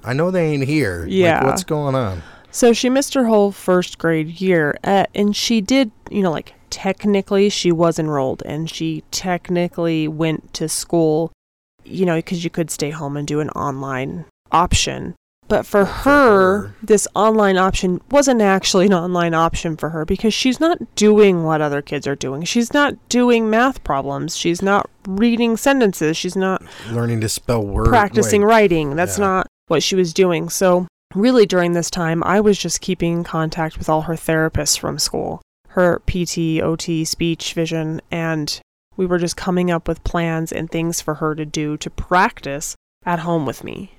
I 0.04 0.14
know 0.14 0.32
they 0.32 0.48
ain't 0.48 0.66
here. 0.66 1.06
Yeah. 1.08 1.40
Like, 1.40 1.48
what's 1.48 1.64
going 1.64 1.96
on? 1.96 2.22
So 2.52 2.74
she 2.74 2.90
missed 2.90 3.14
her 3.14 3.26
whole 3.26 3.52
first 3.52 3.98
grade 3.98 4.42
year, 4.42 4.78
uh, 4.84 5.06
and 5.16 5.36
she 5.36 5.62
did, 5.62 5.92
you 6.10 6.22
know, 6.22 6.32
like 6.32 6.54
technically 6.70 7.50
she 7.50 7.72
was 7.72 8.00
enrolled 8.00 8.42
and 8.46 8.70
she 8.70 9.04
technically 9.12 10.08
went 10.08 10.54
to 10.56 10.68
school, 10.68 11.32
you 11.84 12.06
know, 12.06 12.16
because 12.16 12.44
you 12.44 12.50
could 12.50 12.72
stay 12.72 12.90
home 12.90 13.16
and 13.16 13.28
do 13.28 13.40
an 13.40 13.50
online 13.52 14.26
option. 14.52 15.16
But 15.52 15.66
for 15.66 15.86
For 15.86 15.92
her, 15.92 16.58
her. 16.62 16.76
this 16.82 17.10
online 17.14 17.58
option 17.58 18.00
wasn't 18.10 18.42
actually 18.42 18.86
an 18.86 18.94
online 18.94 19.34
option 19.34 19.76
for 19.76 19.90
her 19.90 20.06
because 20.06 20.34
she's 20.34 20.62
not 20.62 20.78
doing 20.96 21.44
what 21.44 21.60
other 21.60 21.82
kids 21.82 22.08
are 22.08 22.16
doing. 22.16 22.46
She's 22.46 22.74
not 22.74 22.94
doing 23.10 23.50
math 23.50 23.84
problems. 23.84 24.38
She's 24.38 24.62
not 24.62 24.90
reading 25.06 25.58
sentences. 25.58 26.16
She's 26.16 26.38
not 26.38 26.64
Learning 26.90 27.20
to 27.20 27.28
spell 27.28 27.66
words. 27.66 27.90
practicing 27.90 28.46
writing. 28.46 28.96
That's 28.96 29.18
yeah. 29.18 29.26
not 29.26 29.48
what 29.68 29.84
she 29.84 29.94
was 29.94 30.14
doing. 30.14 30.48
So, 30.48 30.88
really, 31.14 31.46
during 31.46 31.74
this 31.74 31.90
time, 31.90 32.24
I 32.24 32.40
was 32.40 32.58
just 32.58 32.80
keeping 32.80 33.12
in 33.12 33.24
contact 33.26 33.78
with 33.78 33.90
all 33.90 34.04
her 34.04 34.16
therapists 34.16 34.80
from 34.80 35.00
school 35.00 35.42
her 35.72 36.02
PT, 36.06 36.62
OT, 36.62 37.04
speech, 37.04 37.54
vision, 37.54 38.00
and 38.10 38.62
we 38.96 39.06
were 39.06 39.20
just 39.20 39.36
coming 39.36 39.70
up 39.70 39.86
with 39.86 40.02
plans 40.06 40.54
and 40.54 40.72
things 40.72 41.02
for 41.02 41.16
her 41.16 41.36
to 41.36 41.46
do 41.46 41.76
to 41.76 41.90
practice 41.90 42.74
at 43.06 43.20
home 43.20 43.46
with 43.46 43.66
me. 43.66 43.92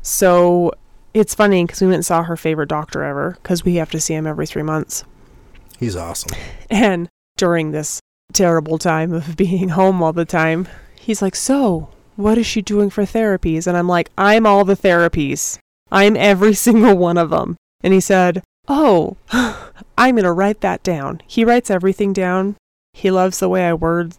So, 0.00 0.72
it's 1.14 1.34
funny 1.34 1.64
because 1.64 1.80
we 1.80 1.86
went 1.86 1.96
and 1.96 2.06
saw 2.06 2.24
her 2.24 2.36
favorite 2.36 2.68
doctor 2.68 3.02
ever 3.02 3.38
because 3.42 3.64
we 3.64 3.76
have 3.76 3.90
to 3.92 4.00
see 4.00 4.14
him 4.14 4.26
every 4.26 4.46
three 4.46 4.62
months. 4.62 5.04
He's 5.78 5.96
awesome. 5.96 6.36
And 6.68 7.08
during 7.36 7.70
this 7.70 8.00
terrible 8.32 8.78
time 8.78 9.12
of 9.12 9.36
being 9.36 9.70
home 9.70 10.02
all 10.02 10.12
the 10.12 10.24
time, 10.24 10.68
he's 10.98 11.22
like, 11.22 11.36
So, 11.36 11.88
what 12.16 12.36
is 12.36 12.46
she 12.46 12.60
doing 12.60 12.90
for 12.90 13.04
therapies? 13.04 13.66
And 13.66 13.76
I'm 13.76 13.88
like, 13.88 14.10
I'm 14.18 14.46
all 14.46 14.64
the 14.64 14.76
therapies. 14.76 15.58
I'm 15.90 16.16
every 16.16 16.54
single 16.66 16.96
one 16.96 17.16
of 17.16 17.30
them. 17.30 17.56
And 17.82 17.94
he 17.94 18.00
said, 18.00 18.42
Oh, 18.68 19.16
I'm 19.32 20.16
going 20.16 20.24
to 20.24 20.32
write 20.32 20.60
that 20.62 20.82
down. 20.82 21.22
He 21.26 21.44
writes 21.44 21.70
everything 21.70 22.12
down. 22.12 22.56
He 22.92 23.10
loves 23.10 23.38
the 23.38 23.48
way 23.48 23.66
I 23.66 23.74
word 23.74 24.14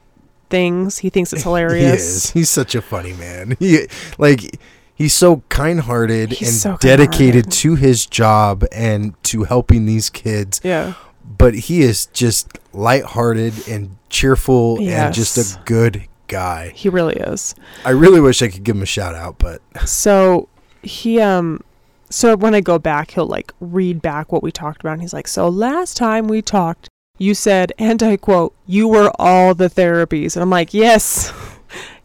things. 0.49 0.99
He 0.99 1.09
thinks 1.09 1.33
it's 1.33 1.43
hilarious. 1.43 2.01
He 2.01 2.07
is. 2.07 2.31
He's 2.31 2.49
such 2.49 2.75
a 2.75 2.81
funny 2.81 3.13
man. 3.13 3.57
He 3.59 3.87
like 4.17 4.59
he's 4.95 5.13
so 5.13 5.43
kind-hearted 5.49 6.31
He's 6.31 6.47
and 6.47 6.57
so 6.57 6.77
dedicated 6.77 7.45
kind-hearted. 7.45 7.51
to 7.51 7.75
his 7.75 8.05
job 8.05 8.63
and 8.71 9.21
to 9.25 9.43
helping 9.43 9.85
these 9.85 10.09
kids. 10.09 10.61
Yeah. 10.63 10.93
But 11.23 11.53
he 11.55 11.81
is 11.81 12.05
just 12.07 12.57
lighthearted 12.73 13.67
and 13.67 13.97
cheerful 14.09 14.77
and 14.79 15.13
just 15.13 15.37
a 15.37 15.59
good 15.65 16.07
guy. 16.27 16.69
He 16.75 16.87
really 16.89 17.15
is. 17.15 17.53
I 17.83 17.89
really 17.91 18.21
wish 18.21 18.41
I 18.41 18.47
could 18.47 18.63
give 18.63 18.75
him 18.75 18.81
a 18.83 18.87
shout 18.87 19.15
out, 19.15 19.37
but 19.37 19.61
So 19.87 20.47
he 20.81 21.19
um 21.19 21.61
so 22.09 22.35
when 22.37 22.53
I 22.55 22.61
go 22.61 22.77
back 22.79 23.11
he'll 23.11 23.25
like 23.27 23.51
read 23.59 24.01
back 24.01 24.31
what 24.31 24.43
we 24.43 24.51
talked 24.51 24.81
about 24.81 24.93
and 24.93 25.01
he's 25.01 25.13
like, 25.13 25.27
So 25.27 25.49
last 25.49 25.97
time 25.97 26.27
we 26.27 26.41
talked, 26.41 26.89
you 27.17 27.33
said, 27.33 27.73
and 27.79 28.01
I 28.03 28.17
quote, 28.17 28.53
you 28.67 28.87
were 28.87 29.11
all 29.17 29.53
the 29.55 29.69
therapies. 29.69 30.35
And 30.35 30.43
I'm 30.43 30.49
like, 30.49 30.73
Yes. 30.73 31.33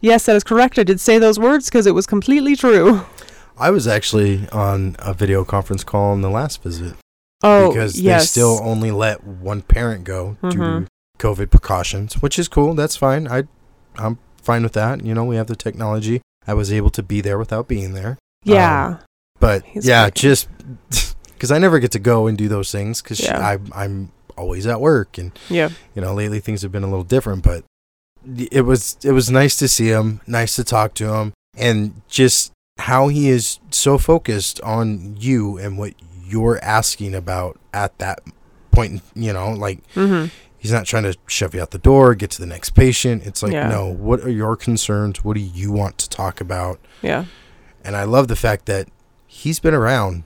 Yes, 0.01 0.27
that 0.27 0.37
is 0.37 0.45
correct. 0.45 0.79
I 0.79 0.83
did 0.83 1.01
say 1.01 1.19
those 1.19 1.39
words 1.39 1.67
because 1.69 1.87
it 1.87 1.95
was 1.95 2.07
completely 2.07 2.57
true. 2.57 3.03
I 3.59 3.71
was 3.71 3.87
actually 3.87 4.49
on 4.51 4.97
a 4.99 5.13
video 5.13 5.45
conference 5.45 5.85
call 5.85 6.13
on 6.13 6.23
the 6.23 6.31
last 6.31 6.63
visit 6.63 6.95
Oh, 7.43 7.69
because 7.69 8.01
yes. 8.01 8.23
they 8.23 8.27
still 8.27 8.61
only 8.63 8.91
let 8.91 9.23
one 9.25 9.63
parent 9.63 10.05
go 10.05 10.37
due 10.43 10.57
Mhm. 10.59 10.87
to 10.87 11.27
COVID 11.27 11.51
precautions, 11.51 12.15
which 12.23 12.39
is 12.39 12.49
cool. 12.49 12.75
That's 12.75 12.97
fine. 12.97 13.29
I, 13.29 13.45
I'm 13.97 14.19
fine 14.43 14.63
with 14.63 14.73
that. 14.73 15.05
You 15.05 15.15
know, 15.15 15.25
we 15.25 15.37
have 15.37 15.47
the 15.47 15.57
technology. 15.57 16.23
I 16.47 16.55
was 16.55 16.73
able 16.73 16.91
to 16.91 17.03
be 17.03 17.21
there 17.21 17.39
without 17.39 17.69
being 17.69 17.93
there. 17.93 18.17
Yeah. 18.45 18.99
But 19.39 19.65
He's 19.65 19.87
yeah, 19.87 20.05
great. 20.05 20.15
just 20.15 20.49
because 21.35 21.51
I 21.53 21.59
never 21.59 21.79
get 21.79 21.93
to 21.93 21.99
go 21.99 22.27
and 22.27 22.37
do 22.39 22.49
those 22.49 22.71
things 22.73 23.03
because 23.03 23.21
Yeah. 23.21 23.39
I 23.39 23.59
I'm 23.75 24.13
always 24.37 24.67
at 24.67 24.81
work 24.81 25.19
and 25.19 25.33
yeah. 25.51 25.69
you 25.95 26.01
know 26.01 26.15
lately 26.15 26.41
things 26.41 26.63
have 26.63 26.73
been 26.73 26.83
a 26.83 26.89
little 26.89 27.05
different. 27.05 27.43
But 27.43 27.65
it 28.51 28.63
was 28.63 28.97
it 29.05 29.13
was 29.13 29.31
nice 29.31 29.57
to 29.57 29.69
see 29.69 29.89
him, 29.89 30.21
nice 30.27 30.57
to 30.57 30.65
talk 30.65 30.95
to 30.95 31.15
him, 31.15 31.33
and 31.57 32.03
just 32.09 32.53
how 32.79 33.09
he 33.09 33.29
is 33.29 33.59
so 33.71 33.99
focused 33.99 34.61
on 34.63 35.17
you 35.19 35.59
and 35.59 35.77
what 35.79 35.95
you're 36.27 36.59
asking 36.63 37.15
about 37.15 37.59
at 37.75 37.99
that 37.99 38.21
point. 38.71 39.03
You 39.15 39.33
know, 39.33 39.51
like 39.53 39.81
Mm-hmm. 39.95 40.27
he's 40.59 40.73
not 40.73 40.87
trying 40.87 41.03
to 41.05 41.17
shove 41.27 41.55
you 41.55 41.61
out 41.63 41.71
the 41.73 41.79
door, 41.79 42.15
get 42.15 42.31
to 42.33 42.41
the 42.41 42.47
next 42.47 42.71
patient. 42.71 43.27
It's 43.27 43.43
like 43.43 43.53
Yeah. 43.53 43.69
no, 43.69 43.87
what 43.89 44.21
are 44.21 44.31
your 44.31 44.57
concerns? 44.57 45.25
What 45.25 45.35
do 45.35 45.41
you 45.41 45.73
want 45.73 45.99
to 45.99 46.09
talk 46.09 46.41
about? 46.41 46.79
Yeah. 47.03 47.25
And 47.85 47.97
I 47.97 48.05
love 48.05 48.29
the 48.29 48.37
fact 48.37 48.67
that 48.67 48.89
he's 49.27 49.59
been 49.61 49.75
around 49.75 50.25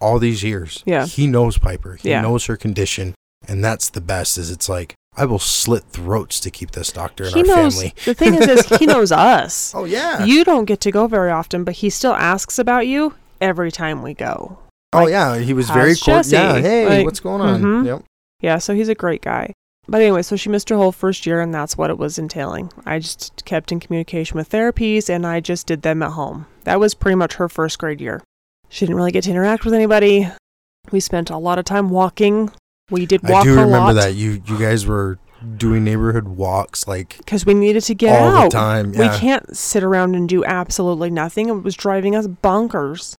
all 0.00 0.18
these 0.18 0.42
years. 0.42 0.82
Yeah. 0.86 1.06
He 1.06 1.26
knows 1.26 1.58
Piper. 1.58 1.96
He 2.00 2.10
Yeah. 2.10 2.20
knows 2.22 2.46
her 2.46 2.56
condition. 2.56 3.14
And 3.48 3.62
that's 3.64 3.88
the 3.90 4.00
best 4.00 4.36
is 4.38 4.50
it's 4.50 4.68
like 4.68 4.94
I 5.16 5.24
will 5.24 5.38
slit 5.38 5.84
throats 5.84 6.40
to 6.40 6.50
keep 6.50 6.72
this 6.72 6.92
doctor 6.92 7.24
in 7.24 7.32
He 7.32 7.40
our 7.40 7.46
knows. 7.46 7.74
family. 7.74 7.94
The 8.04 8.14
thing 8.14 8.34
is, 8.34 8.46
is 8.48 8.78
he 8.78 8.86
knows 8.92 9.12
us. 9.12 9.72
Oh 9.74 9.84
yeah. 9.84 10.24
You 10.24 10.44
don't 10.44 10.66
get 10.66 10.80
to 10.82 10.90
go 10.90 11.06
very 11.06 11.30
often, 11.30 11.64
but 11.64 11.74
he 11.76 11.90
still 11.90 12.12
asks 12.14 12.58
about 12.58 12.86
you 12.86 13.14
every 13.40 13.72
time 13.72 14.02
we 14.02 14.14
go. 14.14 14.58
oh 14.92 15.04
like, 15.04 15.10
yeah. 15.10 15.38
He 15.38 15.52
was 15.54 15.70
very 15.70 15.94
cool. 15.96 16.20
Yeah. 16.26 16.58
Hey, 16.60 16.86
Like, 16.98 17.06
what's 17.06 17.20
going 17.20 17.40
on? 17.40 17.62
mhm. 17.62 17.86
Yep. 17.86 18.02
Yeah, 18.42 18.58
so 18.58 18.74
he's 18.74 18.88
a 18.90 18.94
great 18.94 19.22
guy. 19.22 19.52
But 19.88 20.00
anyway, 20.02 20.22
so 20.22 20.34
she 20.36 20.48
missed 20.48 20.68
her 20.68 20.76
whole 20.76 20.90
first 20.92 21.26
year, 21.26 21.40
and 21.40 21.54
that's 21.54 21.78
what 21.78 21.90
it 21.90 21.96
was 21.96 22.18
entailing. 22.18 22.72
I 22.84 22.98
just 22.98 23.44
kept 23.44 23.70
in 23.70 23.78
communication 23.80 24.36
with 24.36 24.50
therapies, 24.50 25.08
and 25.08 25.24
I 25.24 25.38
just 25.40 25.66
did 25.68 25.82
them 25.82 26.02
at 26.02 26.10
home. 26.12 26.46
That 26.64 26.80
was 26.80 26.92
pretty 26.94 27.14
much 27.14 27.34
her 27.34 27.48
first 27.48 27.78
grade 27.78 28.00
year. 28.00 28.22
She 28.68 28.84
didn't 28.84 28.96
really 28.96 29.12
get 29.12 29.24
to 29.24 29.30
interact 29.30 29.64
with 29.64 29.72
anybody. 29.74 30.28
We 30.90 30.98
spent 31.00 31.30
a 31.30 31.38
lot 31.38 31.58
of 31.60 31.64
time 31.64 31.88
walking. 31.88 32.50
We 32.90 33.06
did 33.06 33.22
walk 33.22 33.42
I 33.42 33.44
do 33.44 33.50
remember 33.50 33.76
lot 33.78 33.92
that 33.94 34.14
you 34.14 34.42
you 34.46 34.58
guys 34.58 34.86
were 34.86 35.18
doing 35.56 35.84
neighborhood 35.84 36.28
walks 36.28 36.86
like 36.86 37.18
because 37.18 37.44
we 37.44 37.54
needed 37.54 37.82
to 37.82 37.94
get 37.94 38.20
all 38.20 38.28
out. 38.28 38.50
the 38.50 38.56
time. 38.56 38.94
Yeah. 38.94 39.12
We 39.12 39.18
can't 39.18 39.56
sit 39.56 39.82
around 39.82 40.14
and 40.14 40.28
do 40.28 40.44
absolutely 40.44 41.10
nothing. 41.10 41.48
It 41.48 41.62
was 41.62 41.74
driving 41.74 42.14
us 42.14 42.26
bonkers. 42.26 43.14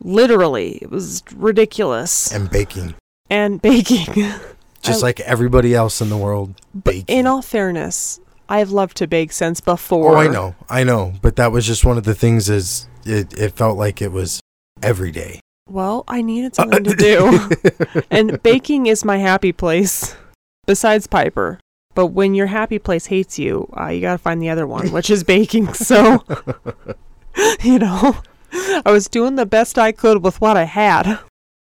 Literally, 0.00 0.78
it 0.82 0.90
was 0.90 1.22
ridiculous. 1.34 2.32
and 2.32 2.50
baking. 2.50 2.94
And 3.30 3.62
baking. 3.62 4.06
Just 4.82 5.02
I- 5.02 5.06
like 5.06 5.20
everybody 5.20 5.74
else 5.74 6.00
in 6.00 6.08
the 6.08 6.16
world. 6.16 6.54
Baking. 6.84 7.04
In 7.18 7.26
all 7.28 7.42
fairness, 7.42 8.18
I've 8.48 8.70
loved 8.70 8.96
to 8.96 9.06
bake 9.06 9.30
since 9.32 9.60
before. 9.60 10.16
Oh, 10.16 10.20
I 10.20 10.26
know, 10.26 10.56
I 10.68 10.82
know, 10.82 11.14
but 11.22 11.36
that 11.36 11.52
was 11.52 11.64
just 11.66 11.84
one 11.84 11.96
of 11.96 12.04
the 12.04 12.14
things. 12.14 12.50
Is 12.50 12.88
it? 13.06 13.32
It 13.38 13.52
felt 13.54 13.78
like 13.78 14.02
it 14.02 14.10
was 14.10 14.40
every 14.82 15.12
day. 15.12 15.38
Well, 15.68 16.04
I 16.08 16.22
needed 16.22 16.54
something 16.54 16.84
to 16.84 16.94
do. 16.94 18.02
and 18.10 18.42
baking 18.42 18.86
is 18.86 19.04
my 19.04 19.18
happy 19.18 19.52
place, 19.52 20.16
besides 20.66 21.06
Piper. 21.06 21.60
But 21.94 22.08
when 22.08 22.34
your 22.34 22.46
happy 22.46 22.78
place 22.78 23.06
hates 23.06 23.38
you, 23.38 23.68
uh, 23.78 23.88
you 23.88 24.00
gotta 24.00 24.18
find 24.18 24.40
the 24.40 24.50
other 24.50 24.66
one, 24.66 24.90
which 24.92 25.10
is 25.10 25.24
baking. 25.24 25.72
So, 25.74 26.22
you 27.62 27.78
know, 27.78 28.16
I 28.84 28.90
was 28.90 29.08
doing 29.08 29.36
the 29.36 29.46
best 29.46 29.78
I 29.78 29.92
could 29.92 30.22
with 30.22 30.40
what 30.40 30.56
I 30.56 30.64
had. 30.64 31.18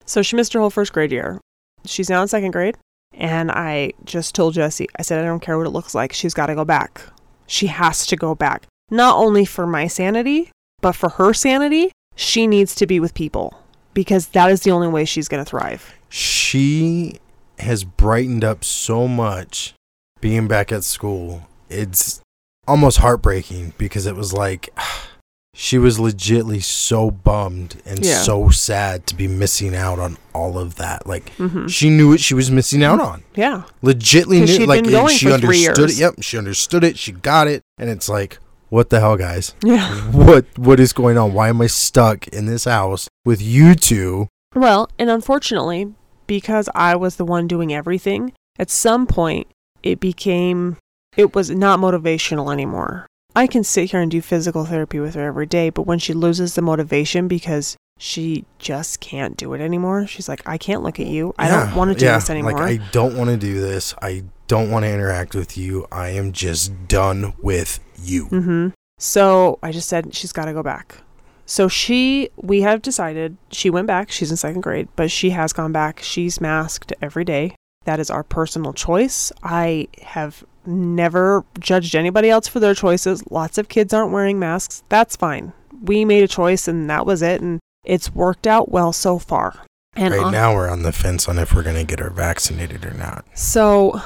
So 0.05 0.23
she 0.23 0.37
missed 0.37 0.53
her 0.53 0.61
whole 0.61 0.71
first 0.71 0.93
grade 0.93 1.13
year. 1.13 1.41
She's 1.85 2.11
now 2.11 2.23
in 2.23 2.29
second 2.29 2.53
grade. 2.53 2.77
And 3.13 3.51
I 3.51 3.93
just 4.05 4.35
told 4.35 4.55
Jesse, 4.55 4.89
I 4.97 5.03
said, 5.03 5.23
I 5.23 5.27
don't 5.27 5.41
care 5.41 5.59
what 5.59 5.67
it 5.67 5.71
looks 5.71 5.95
like. 5.95 6.13
She's 6.13 6.35
got 6.35 6.47
to 6.47 6.55
go 6.55 6.65
back. 6.65 7.03
She 7.47 7.67
has 7.67 8.07
to 8.07 8.17
go 8.17 8.35
back. 8.35 8.67
Not 8.91 9.17
only 9.17 9.45
for 9.45 9.67
my 9.67 9.87
sanity, 9.87 10.51
but 10.81 10.93
for 10.93 11.11
her 11.11 11.33
sanity, 11.33 11.93
she 12.17 12.47
needs 12.47 12.75
to 12.77 12.87
be 12.87 13.01
with 13.01 13.15
people 13.15 13.55
because 13.99 14.29
that 14.29 14.49
is 14.49 14.61
the 14.61 14.71
only 14.71 14.87
way 14.87 15.05
she's 15.05 15.27
going 15.27 15.45
to 15.45 15.51
thrive. 15.51 15.93
she 16.09 17.19
has 17.59 17.83
brightened 17.83 18.45
up 18.45 18.63
so 18.63 19.09
much 19.09 19.75
being 20.21 20.47
back 20.47 20.71
at 20.71 20.85
school. 20.85 21.49
It's 21.69 22.21
almost 22.69 22.99
heartbreaking 22.99 23.73
because 23.77 24.07
it 24.07 24.15
was 24.15 24.33
like 24.33 24.69
she 25.55 25.77
was 25.79 25.99
legitly 25.99 26.63
so 26.63 27.11
bummed 27.11 27.83
and 27.85 28.05
Yeah. 28.05 28.23
so 28.23 28.51
sad 28.51 29.05
to 29.09 29.17
be 29.17 29.27
missing 29.27 29.75
out 29.75 29.99
on 29.99 30.17
all 30.33 30.57
of 30.57 30.77
that. 30.77 31.05
Like 31.09 31.31
hmm 31.31 31.67
she 31.67 31.91
knew 31.91 32.09
what 32.11 32.21
she 32.21 32.35
was 32.35 32.49
missing 32.53 32.85
out 32.85 33.01
on. 33.01 33.25
Yeah. 33.35 33.65
Legitly 33.83 34.47
knew 34.47 34.67
like 34.67 35.11
she 35.11 35.33
understood 35.33 35.91
it. 35.91 35.99
Yep, 35.99 36.15
she 36.21 36.39
understood 36.39 36.85
it. 36.85 36.97
She 36.97 37.11
got 37.11 37.49
it. 37.49 37.63
And 37.77 37.91
it's 37.91 38.09
like, 38.09 38.39
what 38.69 38.91
the 38.91 39.01
hell, 39.01 39.17
guys? 39.17 39.55
Yeah. 39.63 39.95
What 40.13 40.47
what 40.59 40.81
is 40.81 40.93
going 40.93 41.17
on? 41.17 41.33
Why 41.33 41.49
am 41.49 41.61
I 41.61 41.67
stuck 41.67 42.29
in 42.29 42.47
this 42.47 42.65
house 42.65 43.09
with 43.25 43.41
you 43.41 43.75
two? 43.75 44.29
Well, 44.55 44.89
and 44.99 45.11
unfortunately, 45.11 45.95
because 46.27 46.69
I 46.75 46.97
was 46.97 47.17
the 47.17 47.25
one 47.25 47.47
doing 47.47 47.73
everything, 47.73 48.33
at 48.59 48.71
some 48.71 49.07
point 49.07 49.47
it 49.83 50.01
became, 50.01 50.77
it 51.17 51.35
was 51.35 51.51
not 51.51 51.79
motivational 51.79 52.53
anymore. 52.53 53.07
I 53.37 53.47
can 53.47 53.63
sit 53.63 53.91
here 53.91 54.01
and 54.01 54.11
do 54.11 54.21
physical 54.21 54.65
therapy 54.65 54.99
with 54.99 55.15
her 55.15 55.27
every 55.27 55.47
day, 55.47 55.71
but 55.71 55.83
when 55.87 55.99
she 55.99 56.13
loses 56.13 56.55
the 56.55 56.63
motivation 56.63 57.29
because 57.29 57.77
she 57.99 58.45
just 58.59 59.01
can't 59.01 59.37
do 59.37 59.53
it 59.53 59.61
anymore, 59.61 60.07
she's 60.07 60.29
like, 60.29 60.43
I 60.47 60.57
can't 60.57 60.83
look 60.83 60.99
at 60.99 61.07
you. 61.07 61.35
I 61.39 61.49
don't 61.49 61.75
want 61.75 61.93
to 61.93 61.99
do 61.99 62.07
yeah, 62.07 62.15
this 62.15 62.31
anymore. 62.31 62.53
Like 62.53 62.81
I 62.81 62.91
don't 62.93 63.17
want 63.17 63.31
to 63.31 63.37
do 63.37 63.61
this. 63.61 63.95
I 64.01 64.25
don't 64.47 64.71
want 64.71 64.85
to 64.85 64.91
interact 64.91 65.35
with 65.35 65.59
you. 65.59 65.87
I 65.93 66.11
am 66.11 66.33
just 66.33 66.89
done 66.89 67.35
with 67.39 67.81
you. 68.01 68.27
Mm-hmm. 68.27 68.69
So 68.99 69.59
I 69.63 69.73
just 69.73 69.89
said 69.89 70.15
she's 70.15 70.33
got 70.33 70.47
to 70.47 70.53
go 70.53 70.63
back. 70.63 70.99
So 71.45 71.67
she, 71.67 72.31
we 72.37 72.61
have 72.63 72.83
decided 72.83 73.37
she 73.51 73.71
went 73.71 73.87
back. 73.87 74.11
She's 74.11 74.31
in 74.31 74.37
second 74.37 74.61
grade, 74.61 74.89
but 74.97 75.11
she 75.11 75.31
has 75.31 75.53
gone 75.53 75.73
back. 75.73 76.01
She's 76.01 76.41
masked 76.41 76.93
every 77.01 77.25
day. 77.25 77.55
That 77.85 78.01
is 78.01 78.11
our 78.11 78.23
personal 78.23 78.75
choice. 78.75 79.33
I 79.43 79.89
have 80.03 80.45
never 80.67 81.45
judged 81.59 81.95
anybody 81.95 82.29
else 82.29 82.49
for 82.49 82.61
their 82.61 82.75
choices. 82.75 83.25
Lots 83.31 83.57
of 83.57 83.69
kids 83.69 83.95
aren't 83.95 84.13
wearing 84.13 84.39
masks. 84.39 84.83
That's 84.91 85.17
fine. 85.17 85.55
We 85.83 86.05
made 86.05 86.23
a 86.23 86.29
choice 86.29 86.69
and 86.69 86.91
that 86.91 87.07
was 87.07 87.23
it. 87.23 87.41
And 87.41 87.61
it's 87.85 88.15
worked 88.15 88.47
out 88.47 88.71
well 88.71 88.93
so 88.93 89.19
far. 89.19 89.55
And 89.97 90.15
right 90.15 90.25
on- 90.25 90.33
now 90.33 90.55
we're 90.55 90.69
on 90.69 90.83
the 90.83 90.93
fence 90.93 91.29
on 91.29 91.39
if 91.39 91.53
we're 91.55 91.63
gonna 91.63 91.85
get 91.85 91.99
her 91.99 92.11
vaccinated 92.11 92.85
or 92.85 92.93
not. 92.95 93.25
so 93.35 94.01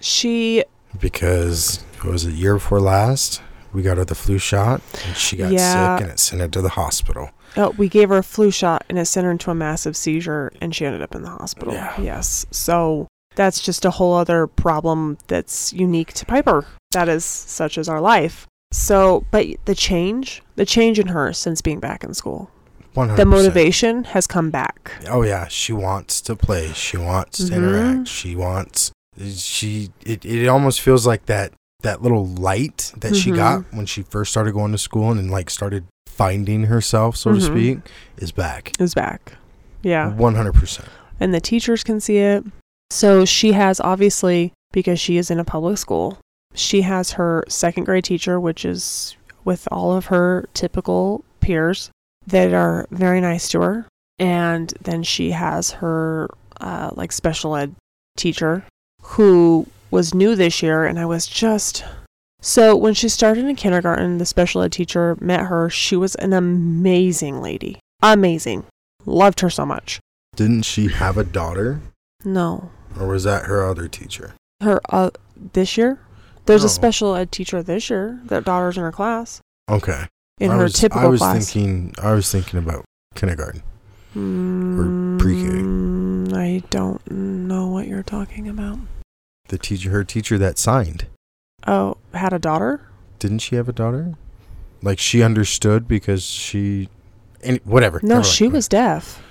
she 0.00 0.64
Because 1.00 1.82
it 1.96 2.04
was 2.04 2.24
a 2.26 2.32
year 2.32 2.54
before 2.54 2.80
last. 2.80 3.40
We 3.72 3.82
got 3.82 3.96
her 3.96 4.04
the 4.04 4.14
flu 4.14 4.38
shot 4.38 4.80
and 5.06 5.16
she 5.16 5.36
got 5.36 5.50
Yeah. 5.52 5.96
sick 5.96 6.02
and 6.04 6.12
it 6.12 6.20
sent 6.20 6.40
her 6.42 6.48
to 6.48 6.62
the 6.62 6.68
hospital. 6.70 7.30
Oh, 7.56 7.70
we 7.76 7.88
gave 7.88 8.08
her 8.10 8.18
a 8.18 8.22
flu 8.22 8.50
shot 8.50 8.84
and 8.88 8.98
it 8.98 9.06
sent 9.06 9.24
her 9.24 9.30
into 9.32 9.50
a 9.50 9.54
massive 9.54 9.96
seizure 9.96 10.52
and 10.60 10.74
she 10.74 10.84
ended 10.86 11.02
up 11.02 11.14
in 11.14 11.22
the 11.22 11.30
hospital. 11.30 11.74
Yeah. 11.74 11.92
Yes. 12.00 12.46
So 12.52 13.08
that's 13.34 13.60
just 13.60 13.84
a 13.84 13.90
whole 13.90 14.14
other 14.14 14.46
problem 14.46 15.18
that's 15.26 15.72
unique 15.72 16.12
to 16.14 16.26
Piper. 16.26 16.66
That 16.92 17.08
is 17.08 17.24
such 17.24 17.76
as 17.78 17.88
our 17.88 18.00
life. 18.00 18.46
So, 18.70 19.24
but 19.32 19.46
the 19.64 19.74
change, 19.74 20.42
the 20.56 20.66
change 20.66 20.98
in 21.00 21.08
her 21.08 21.32
since 21.32 21.60
being 21.60 21.80
back 21.80 22.04
in 22.04 22.14
school, 22.14 22.50
100%. 22.94 23.16
the 23.16 23.24
motivation 23.24 24.04
has 24.04 24.26
come 24.26 24.50
back. 24.50 24.92
Oh 25.08 25.22
yeah, 25.22 25.46
she 25.48 25.72
wants 25.72 26.20
to 26.22 26.36
play. 26.36 26.72
She 26.72 26.96
wants 26.96 27.38
to 27.38 27.44
Mhm. 27.52 27.56
interact. 27.56 28.08
She 28.08 28.36
wants. 28.36 28.92
She. 29.34 29.90
It. 30.04 30.24
It 30.24 30.48
almost 30.48 30.80
feels 30.80 31.06
like 31.06 31.26
that. 31.26 31.52
That 31.82 32.00
little 32.02 32.26
light 32.26 32.92
that 32.98 33.14
she 33.14 33.30
Mhm. 33.30 33.36
got 33.36 33.64
when 33.72 33.84
she 33.86 34.02
first 34.02 34.30
started 34.30 34.54
going 34.54 34.72
to 34.72 34.78
school 34.78 35.10
and, 35.10 35.30
like 35.30 35.50
started 35.50 35.84
finding 36.06 36.64
herself, 36.64 37.16
so 37.16 37.32
to 37.32 37.38
Mhm. 37.38 37.42
speak, 37.46 37.78
is 38.16 38.32
back. 38.32 38.72
Is 38.80 38.94
back. 38.94 39.32
Yeah. 39.82 40.10
One 40.14 40.34
hundred 40.34 40.54
percent. 40.54 40.88
and 41.20 41.32
the 41.32 41.40
teachers 41.40 41.84
can 41.84 42.00
see 42.00 42.18
it. 42.18 42.44
So 42.90 43.24
she 43.24 43.52
has 43.52 43.80
obviously, 43.80 44.52
because 44.72 44.98
she 44.98 45.16
is 45.16 45.30
in 45.30 45.38
a 45.38 45.44
public 45.44 45.78
school, 45.78 46.18
she 46.54 46.82
has 46.82 47.12
her 47.12 47.44
second 47.48 47.84
grade 47.84 48.04
teacher, 48.04 48.40
which 48.40 48.64
is 48.64 49.16
with 49.44 49.68
all 49.70 49.92
of 49.92 50.06
her 50.06 50.46
typical 50.54 51.22
peers 51.40 51.90
that 52.26 52.52
are 52.52 52.86
very 52.90 53.20
nice 53.20 53.48
to 53.50 53.60
her. 53.60 53.86
And 54.18 54.72
then 54.80 55.02
she 55.02 55.32
has 55.32 55.72
her 55.72 56.28
uh, 56.60 56.90
like 56.94 57.12
special 57.12 57.56
ed 57.56 57.74
teacher 58.16 58.64
who 59.02 59.66
was 59.90 60.14
new 60.14 60.34
this 60.36 60.62
year. 60.62 60.84
And 60.84 60.98
I 60.98 61.06
was 61.06 61.26
just. 61.26 61.84
So 62.40 62.76
when 62.76 62.92
she 62.94 63.08
started 63.08 63.44
in 63.46 63.56
kindergarten, 63.56 64.18
the 64.18 64.26
special 64.26 64.62
ed 64.62 64.72
teacher 64.72 65.16
met 65.20 65.46
her. 65.46 65.70
She 65.70 65.96
was 65.96 66.14
an 66.16 66.32
amazing 66.32 67.40
lady. 67.40 67.78
Amazing. 68.02 68.64
Loved 69.06 69.40
her 69.40 69.50
so 69.50 69.64
much. 69.66 69.98
Didn't 70.36 70.62
she 70.62 70.88
have 70.88 71.16
a 71.16 71.24
daughter, 71.24 71.80
No. 72.24 72.70
or 72.98 73.06
was 73.08 73.24
that 73.24 73.44
her 73.46 73.64
other 73.68 73.88
teacher? 73.88 74.34
her 74.62 74.80
uh 74.88 75.10
this 75.52 75.76
year 75.76 75.98
there's 76.46 76.62
No. 76.62 76.66
a 76.66 76.70
special 76.70 77.14
ed 77.16 77.30
teacher 77.32 77.62
this 77.62 77.90
year 77.90 78.20
their 78.24 78.40
daughter's 78.40 78.76
in 78.78 78.82
her 78.84 78.92
class 78.92 79.40
Okay. 79.68 80.06
In 80.38 80.50
I 80.50 80.56
her 80.56 80.62
was, 80.64 80.72
typical 80.74 81.00
I 81.02 81.06
was 81.06 81.20
class. 81.20 81.52
thinking. 81.52 81.94
I 82.02 82.12
was 82.12 82.30
thinking 82.30 82.58
about 82.58 82.84
kindergarten. 83.14 83.62
pre-K. 84.12 85.40
Mm, 85.40 86.32
I 86.34 86.62
don't 86.70 87.08
know 87.10 87.66
what 87.68 87.86
you're 87.86 88.02
talking 88.02 88.48
about. 88.48 88.78
The 89.48 89.58
teacher, 89.58 89.90
her 89.90 90.04
teacher 90.04 90.38
that 90.38 90.58
signed. 90.58 91.06
Oh, 91.66 91.96
had 92.12 92.32
a 92.32 92.38
daughter? 92.38 92.88
Didn't 93.18 93.38
she 93.40 93.56
have 93.56 93.68
a 93.68 93.72
daughter? 93.72 94.14
Like 94.82 94.98
she 94.98 95.22
understood 95.22 95.88
because 95.88 96.24
she, 96.24 96.88
any, 97.42 97.58
whatever. 97.64 98.00
No, 98.02 98.16
never 98.16 98.24
she 98.24 98.44
mind. 98.44 98.54
was 98.54 98.68
deaf. 98.68 99.22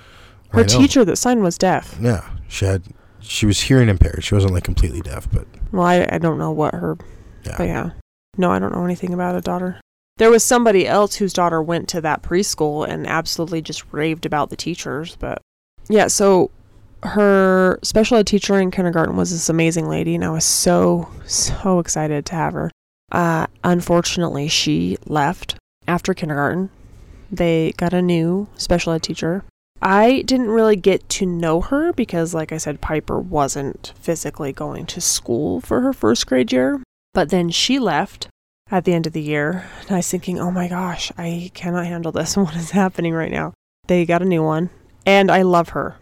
Her 0.50 0.62
teacher 0.64 1.04
that 1.04 1.16
signed 1.16 1.42
was 1.42 1.58
deaf. 1.58 1.96
Yeah, 2.00 2.28
she 2.48 2.64
had. 2.64 2.82
She 3.20 3.44
was 3.46 3.58
hearing 3.62 3.88
impaired. 3.88 4.22
She 4.22 4.34
wasn't 4.36 4.52
like 4.52 4.62
completely 4.64 5.00
deaf, 5.00 5.26
but 5.32 5.46
Well, 5.72 5.82
I, 5.82 6.06
I 6.12 6.18
don't 6.18 6.38
know 6.38 6.52
what 6.52 6.74
her, 6.74 6.96
yeah. 7.44 7.54
but 7.58 7.64
yeah. 7.64 7.90
No, 8.36 8.52
I 8.52 8.58
don't 8.60 8.72
know 8.72 8.84
anything 8.84 9.12
about 9.14 9.34
a 9.34 9.40
daughter. 9.40 9.80
There 10.16 10.30
was 10.30 10.44
somebody 10.44 10.86
else 10.86 11.16
whose 11.16 11.32
daughter 11.32 11.60
went 11.60 11.88
to 11.88 12.00
that 12.00 12.22
preschool 12.22 12.88
and 12.88 13.06
absolutely 13.06 13.62
just 13.62 13.84
raved 13.92 14.24
about 14.24 14.50
the 14.50 14.56
teachers, 14.56 15.16
but 15.16 15.40
yeah, 15.88 16.06
so 16.06 16.50
her 17.02 17.78
special 17.82 18.16
ed 18.18 18.26
teacher 18.26 18.58
in 18.60 18.70
kindergarten 18.70 19.16
was 19.16 19.30
this 19.30 19.48
amazing 19.48 19.88
lady, 19.88 20.14
and 20.14 20.24
I 20.24 20.30
was 20.30 20.44
so, 20.44 21.08
so 21.26 21.78
excited 21.78 22.24
to 22.26 22.34
have 22.34 22.54
her. 22.54 22.70
Uh, 23.10 23.46
unfortunately, 23.62 24.48
she 24.48 24.96
left 25.06 25.56
after 25.86 26.14
kindergarten. 26.14 26.70
They 27.30 27.72
got 27.72 27.92
a 27.92 28.00
new 28.00 28.48
special 28.56 28.92
ed 28.92 29.02
teacher. 29.02 29.44
I 29.82 30.22
didn't 30.22 30.48
really 30.48 30.76
get 30.76 31.08
to 31.10 31.26
know 31.26 31.60
her 31.60 31.92
because, 31.92 32.32
like 32.32 32.52
I 32.52 32.58
said, 32.58 32.80
Piper 32.80 33.18
wasn't 33.18 33.92
physically 34.00 34.52
going 34.52 34.86
to 34.86 35.00
school 35.00 35.60
for 35.60 35.82
her 35.82 35.92
first 35.92 36.26
grade 36.26 36.52
year. 36.52 36.82
But 37.12 37.28
then 37.28 37.50
she 37.50 37.78
left 37.78 38.28
at 38.70 38.84
the 38.84 38.92
end 38.94 39.06
of 39.06 39.12
the 39.12 39.22
year, 39.22 39.66
and 39.82 39.90
I 39.92 39.96
was 39.96 40.10
thinking, 40.10 40.38
oh 40.40 40.50
my 40.50 40.68
gosh, 40.68 41.12
I 41.18 41.50
cannot 41.54 41.86
handle 41.86 42.12
this. 42.12 42.36
What 42.36 42.56
is 42.56 42.70
happening 42.70 43.12
right 43.14 43.30
now? 43.32 43.52
They 43.86 44.06
got 44.06 44.22
a 44.22 44.24
new 44.24 44.42
one, 44.42 44.70
and 45.06 45.30
I 45.30 45.42
love 45.42 45.70
her. 45.70 45.96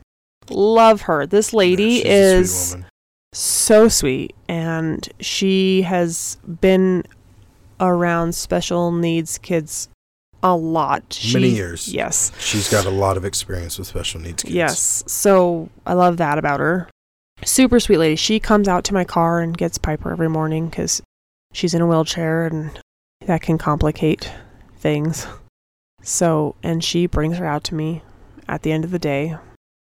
Love 0.51 1.03
her. 1.03 1.27
This 1.27 1.53
lady 1.53 2.03
Yeah, 2.05 2.12
is 2.12 2.70
sweet 2.72 2.85
so 3.35 3.88
sweet 3.88 4.35
and 4.46 5.09
she 5.18 5.81
has 5.81 6.37
been 6.61 7.03
around 7.81 8.35
special 8.35 8.92
needs 8.92 9.38
kids 9.38 9.88
a 10.42 10.55
lot 10.55 11.03
she, 11.14 11.33
Many 11.33 11.48
years. 11.48 11.88
yes 11.90 12.31
She's 12.38 12.68
got 12.68 12.85
a 12.85 12.90
lot 12.90 13.16
of 13.16 13.25
experience 13.25 13.79
with 13.79 13.88
special 13.88 14.20
needs 14.20 14.42
kids. 14.42 14.55
yes 14.55 15.03
so 15.07 15.70
i 15.87 15.94
love 15.94 16.18
that 16.18 16.37
about 16.37 16.61
her 16.61 16.90
super 17.42 17.81
sweet 17.81 17.96
lady 17.96 18.16
she 18.16 18.38
comes 18.38 18.68
out 18.68 18.85
to 18.85 18.92
my 18.92 19.05
car 19.05 19.40
and 19.40 19.57
gets 19.57 19.79
piper 19.79 20.12
every 20.12 20.29
morning 20.29 20.68
because 20.68 21.01
she's 21.53 21.75
in 21.75 21.81
a 21.83 21.87
wheelchair 21.87 22.47
and 22.47 22.79
that 23.27 23.43
can 23.43 23.59
complicate 23.59 24.33
things 24.77 25.27
so 26.03 26.55
and 26.62 26.83
she 26.83 27.07
brings 27.07 27.38
her 27.38 27.47
out 27.47 27.62
to 27.65 27.75
me 27.75 28.03
at 28.49 28.62
the 28.62 28.73
end 28.73 28.85
of 28.85 28.91
the 28.91 28.99
day 28.99 29.37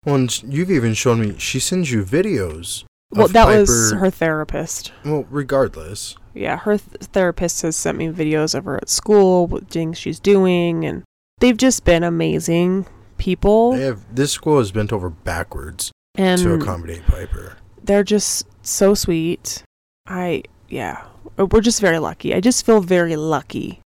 Well, 0.04 0.16
and 0.16 0.42
you've 0.42 0.70
even 0.70 0.94
shown 0.94 1.20
me. 1.20 1.38
She 1.38 1.60
sends 1.60 1.90
you 1.92 2.04
videos. 2.04 2.84
well 3.12 3.28
that 3.28 3.46
was 3.46 3.92
her 3.92 4.10
therapist 4.10 4.92
Well, 5.04 5.26
regardless. 5.30 6.16
yeah, 6.34 6.56
her 6.58 6.78
th- 6.78 7.02
therapist 7.12 7.62
has 7.62 7.76
sent 7.76 7.98
me 7.98 8.08
videos 8.08 8.54
of 8.54 8.64
her 8.64 8.76
at 8.76 8.88
school, 8.88 9.46
what 9.46 9.68
things 9.68 9.98
she's 9.98 10.18
doing, 10.20 10.84
and 10.84 11.02
they've 11.38 11.56
just 11.56 11.84
been 11.84 12.02
amazing 12.02 12.86
people. 13.18 13.72
They 13.72 13.82
have 13.82 14.14
this 14.14 14.32
school 14.32 14.58
has 14.58 14.72
bent 14.72 14.92
over 14.92 15.10
backwards 15.10 15.92
and 16.16 16.40
to 16.40 16.54
accommodate 16.54 17.04
Piper. 17.06 17.56
they're 17.84 18.02
just 18.04 18.46
so 18.66 18.94
sweet. 18.94 19.62
I, 20.08 20.42
yeah, 20.68 21.04
we're 21.36 21.60
just 21.60 21.80
very 21.80 21.98
lucky. 21.98 22.34
I 22.34 22.40
just 22.40 22.64
feel 22.64 22.80
very 22.80 23.16
lucky. 23.16 23.80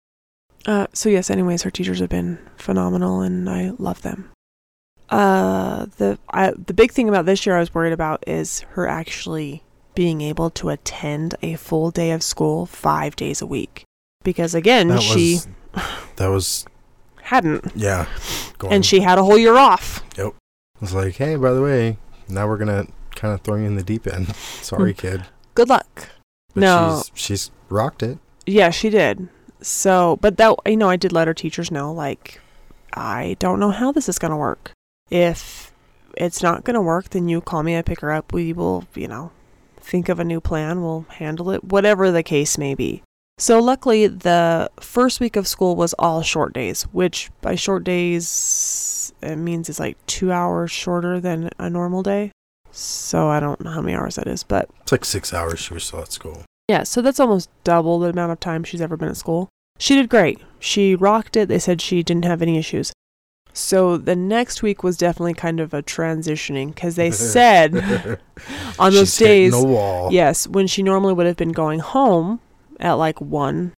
Uh, 0.66 0.88
so 0.94 1.10
yes, 1.10 1.30
anyways, 1.30 1.64
her 1.64 1.72
teachers 1.72 2.00
have 2.00 2.10
been 2.10 2.38
phenomenal, 2.58 3.22
and 3.22 3.50
I 3.50 3.72
love 3.78 4.02
them. 4.02 4.32
Uh, 5.10 5.88
the 5.98 6.18
I, 6.30 6.52
the 6.52 6.74
big 6.74 6.92
thing 6.92 7.10
about 7.10 7.26
this 7.26 7.46
year 7.46 7.58
I 7.58 7.60
was 7.60 7.74
worried 7.74 7.94
about 7.94 8.24
is 8.28 8.62
her 8.72 8.88
actually 8.88 9.64
being 9.94 10.22
able 10.22 10.50
to 10.52 10.70
attend 10.70 11.36
a 11.42 11.56
full 11.56 11.92
day 11.92 12.12
of 12.12 12.24
school 12.24 12.66
five 12.66 13.16
days 13.16 13.42
a 13.42 13.46
week, 13.46 13.84
because 14.24 14.56
again, 14.56 14.88
That 14.88 15.02
she 15.02 15.34
was. 15.34 15.48
That 16.18 16.28
was 16.28 16.66
hadn't, 17.24 17.72
yeah. 17.76 18.08
Going, 18.58 18.74
and 18.74 18.86
she 18.86 19.00
had 19.00 19.18
a 19.18 19.24
whole 19.24 19.38
year 19.38 19.58
off. 19.58 20.04
Yep 20.18 20.34
I 20.82 20.86
was 20.86 20.96
like, 20.96 21.16
hey, 21.18 21.36
by 21.36 21.54
the 21.54 21.62
way, 21.62 21.98
now 22.28 22.48
we're 22.48 22.58
gonna 22.58 22.88
kind 23.14 23.36
of 23.36 23.42
throw 23.42 23.56
you 23.56 23.66
in 23.66 23.76
the 23.76 23.84
deep 23.84 24.08
end. 24.08 24.36
Sorry, 24.64 24.96
kid. 24.96 25.26
Good 25.54 25.70
luck. 25.70 26.10
But 26.54 26.62
No. 26.62 27.02
she's 27.14 27.22
she's 27.22 27.52
rocked 27.70 28.04
it. 28.04 28.20
Yeah, 28.46 28.70
she 28.70 28.90
did. 28.90 29.30
So, 29.62 30.18
but 30.22 30.38
that 30.38 30.56
you 30.66 30.78
know, 30.78 30.90
I 30.90 30.96
did 30.98 31.12
let 31.12 31.28
her 31.28 31.34
teachers 31.34 31.72
know 31.72 31.94
like 31.94 32.40
I 32.94 33.36
don't 33.40 33.60
know 33.60 33.72
how 33.72 33.92
this 33.92 34.10
is 34.10 34.20
going 34.20 34.32
to 34.32 34.38
work. 34.38 34.72
If 35.10 35.72
it's 36.18 36.42
not 36.44 36.64
going 36.64 36.74
to 36.76 36.82
work, 36.82 37.10
then 37.10 37.30
you 37.30 37.42
call 37.42 37.64
me, 37.64 37.78
I 37.78 37.82
pick 37.82 38.02
her 38.02 38.12
up. 38.12 38.34
We 38.34 38.52
will, 38.54 38.86
you 38.96 39.08
know, 39.08 39.32
think 39.78 40.10
of 40.10 40.20
a 40.20 40.24
new 40.26 40.42
plan, 40.42 40.82
we'll 40.82 41.06
handle 41.10 41.52
it, 41.52 41.64
whatever 41.64 42.12
the 42.12 42.24
case 42.24 42.58
may 42.58 42.76
be. 42.76 43.04
So, 43.38 43.60
luckily, 43.60 44.08
the 44.08 44.70
first 44.80 45.20
week 45.20 45.36
of 45.36 45.48
school 45.48 45.76
was 45.76 45.94
all 45.98 46.22
short 46.22 46.54
days, 46.54 46.84
which 46.92 47.32
by 47.42 47.56
short 47.56 47.84
days, 47.84 49.14
it 49.22 49.38
means 49.38 49.68
it's 49.70 49.80
like 49.80 49.98
two 50.06 50.32
hours 50.32 50.70
shorter 50.70 51.20
than 51.20 51.50
a 51.58 51.70
normal 51.70 52.04
day. 52.04 52.32
So, 52.72 53.30
I 53.30 53.40
don't 53.40 53.60
know 53.62 53.72
how 53.72 53.82
many 53.82 53.96
hours 53.96 54.16
that 54.16 54.28
is, 54.28 54.44
but 54.44 54.70
It's 54.82 54.92
like 54.92 55.06
six 55.06 55.34
hours. 55.34 55.60
She 55.60 55.74
was 55.74 55.84
still 55.84 56.00
at 56.02 56.12
school. 56.12 56.44
yeah, 56.70 56.84
so 56.84 57.02
that's 57.02 57.20
almost 57.20 57.50
double 57.64 58.00
the 58.00 58.10
amount 58.10 58.32
of 58.32 58.40
time 58.40 58.64
she's 58.64 58.82
ever 58.82 58.96
been 58.98 59.10
at 59.10 59.18
school. 59.18 59.50
She 59.78 59.96
did 59.96 60.10
great. 60.10 60.40
She 60.60 60.96
rocked 60.96 61.36
it. 61.36 61.48
They 61.50 61.60
said 61.60 61.82
she 61.82 62.04
didn't 62.04 62.26
have 62.26 62.42
any 62.42 62.58
issues. 62.58 62.94
So 63.54 63.98
the 63.98 64.16
next 64.16 64.62
week 64.64 64.82
was 64.84 64.96
definitely 64.96 65.34
kind 65.34 65.60
of 65.60 65.74
a 65.74 65.84
transitioning 65.84 66.74
because 66.74 66.96
they 66.96 67.12
said 67.36 67.76
on 68.80 68.94
those 68.94 69.16
She's 69.16 69.52
days, 69.54 69.54
yes, 70.12 70.48
when 70.48 70.68
she 70.68 70.84
normally 70.84 71.14
would 71.14 71.26
have 71.26 71.36
been 71.36 71.52
going 71.52 71.80
home 71.80 72.40
at 72.80 72.94
like 72.94 73.20
one 73.20 73.74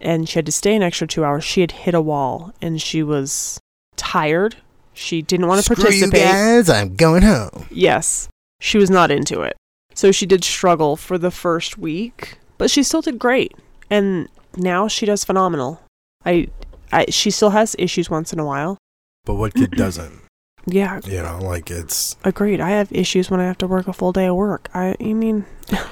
and 0.00 0.28
she 0.28 0.34
had 0.38 0.44
to 0.46 0.52
stay 0.52 0.74
an 0.76 0.82
extra 0.82 1.06
two 1.06 1.24
hours, 1.24 1.44
she 1.44 1.62
had 1.62 1.70
hit 1.72 1.94
a 1.94 2.02
wall 2.02 2.52
and 2.60 2.82
she 2.82 3.02
was 3.02 3.58
tired. 3.96 4.56
She 4.96 5.22
didn't 5.22 5.46
want 5.46 5.58
to 5.58 5.62
Screw 5.62 5.76
you 5.92 6.08
participate. 6.10 6.22
guys, 6.22 6.68
I'm 6.70 6.96
going 6.96 7.22
home. 7.22 7.66
Yes. 7.70 8.28
She 8.60 8.78
was 8.78 8.88
not 8.90 9.10
into 9.10 9.42
it. 9.42 9.56
So 9.94 10.10
she 10.10 10.26
did 10.26 10.42
struggle 10.42 10.96
for 10.96 11.18
the 11.18 11.30
first 11.30 11.78
week, 11.78 12.38
but 12.58 12.70
she 12.70 12.82
still 12.82 13.02
did 13.02 13.18
great. 13.18 13.54
And 13.90 14.28
now 14.56 14.88
she 14.88 15.06
does 15.06 15.22
phenomenal. 15.24 15.80
I 16.24 16.48
I 16.92 17.06
she 17.10 17.30
still 17.30 17.50
has 17.50 17.76
issues 17.78 18.08
once 18.10 18.32
in 18.32 18.38
a 18.38 18.44
while. 18.44 18.78
But 19.24 19.34
what 19.34 19.54
kid 19.54 19.70
doesn't? 19.72 20.20
Yeah, 20.68 20.98
You 21.04 21.22
know, 21.22 21.38
like 21.40 21.70
it's 21.70 22.16
agreed. 22.24 22.60
I 22.60 22.70
have 22.70 22.90
issues 22.90 23.30
when 23.30 23.38
I 23.38 23.44
have 23.44 23.58
to 23.58 23.68
work 23.68 23.86
a 23.86 23.92
full 23.92 24.10
day 24.10 24.26
of 24.26 24.34
work. 24.34 24.68
I 24.74 24.96
you 24.98 25.14
mean 25.14 25.44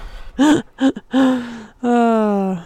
uh 1.82 2.64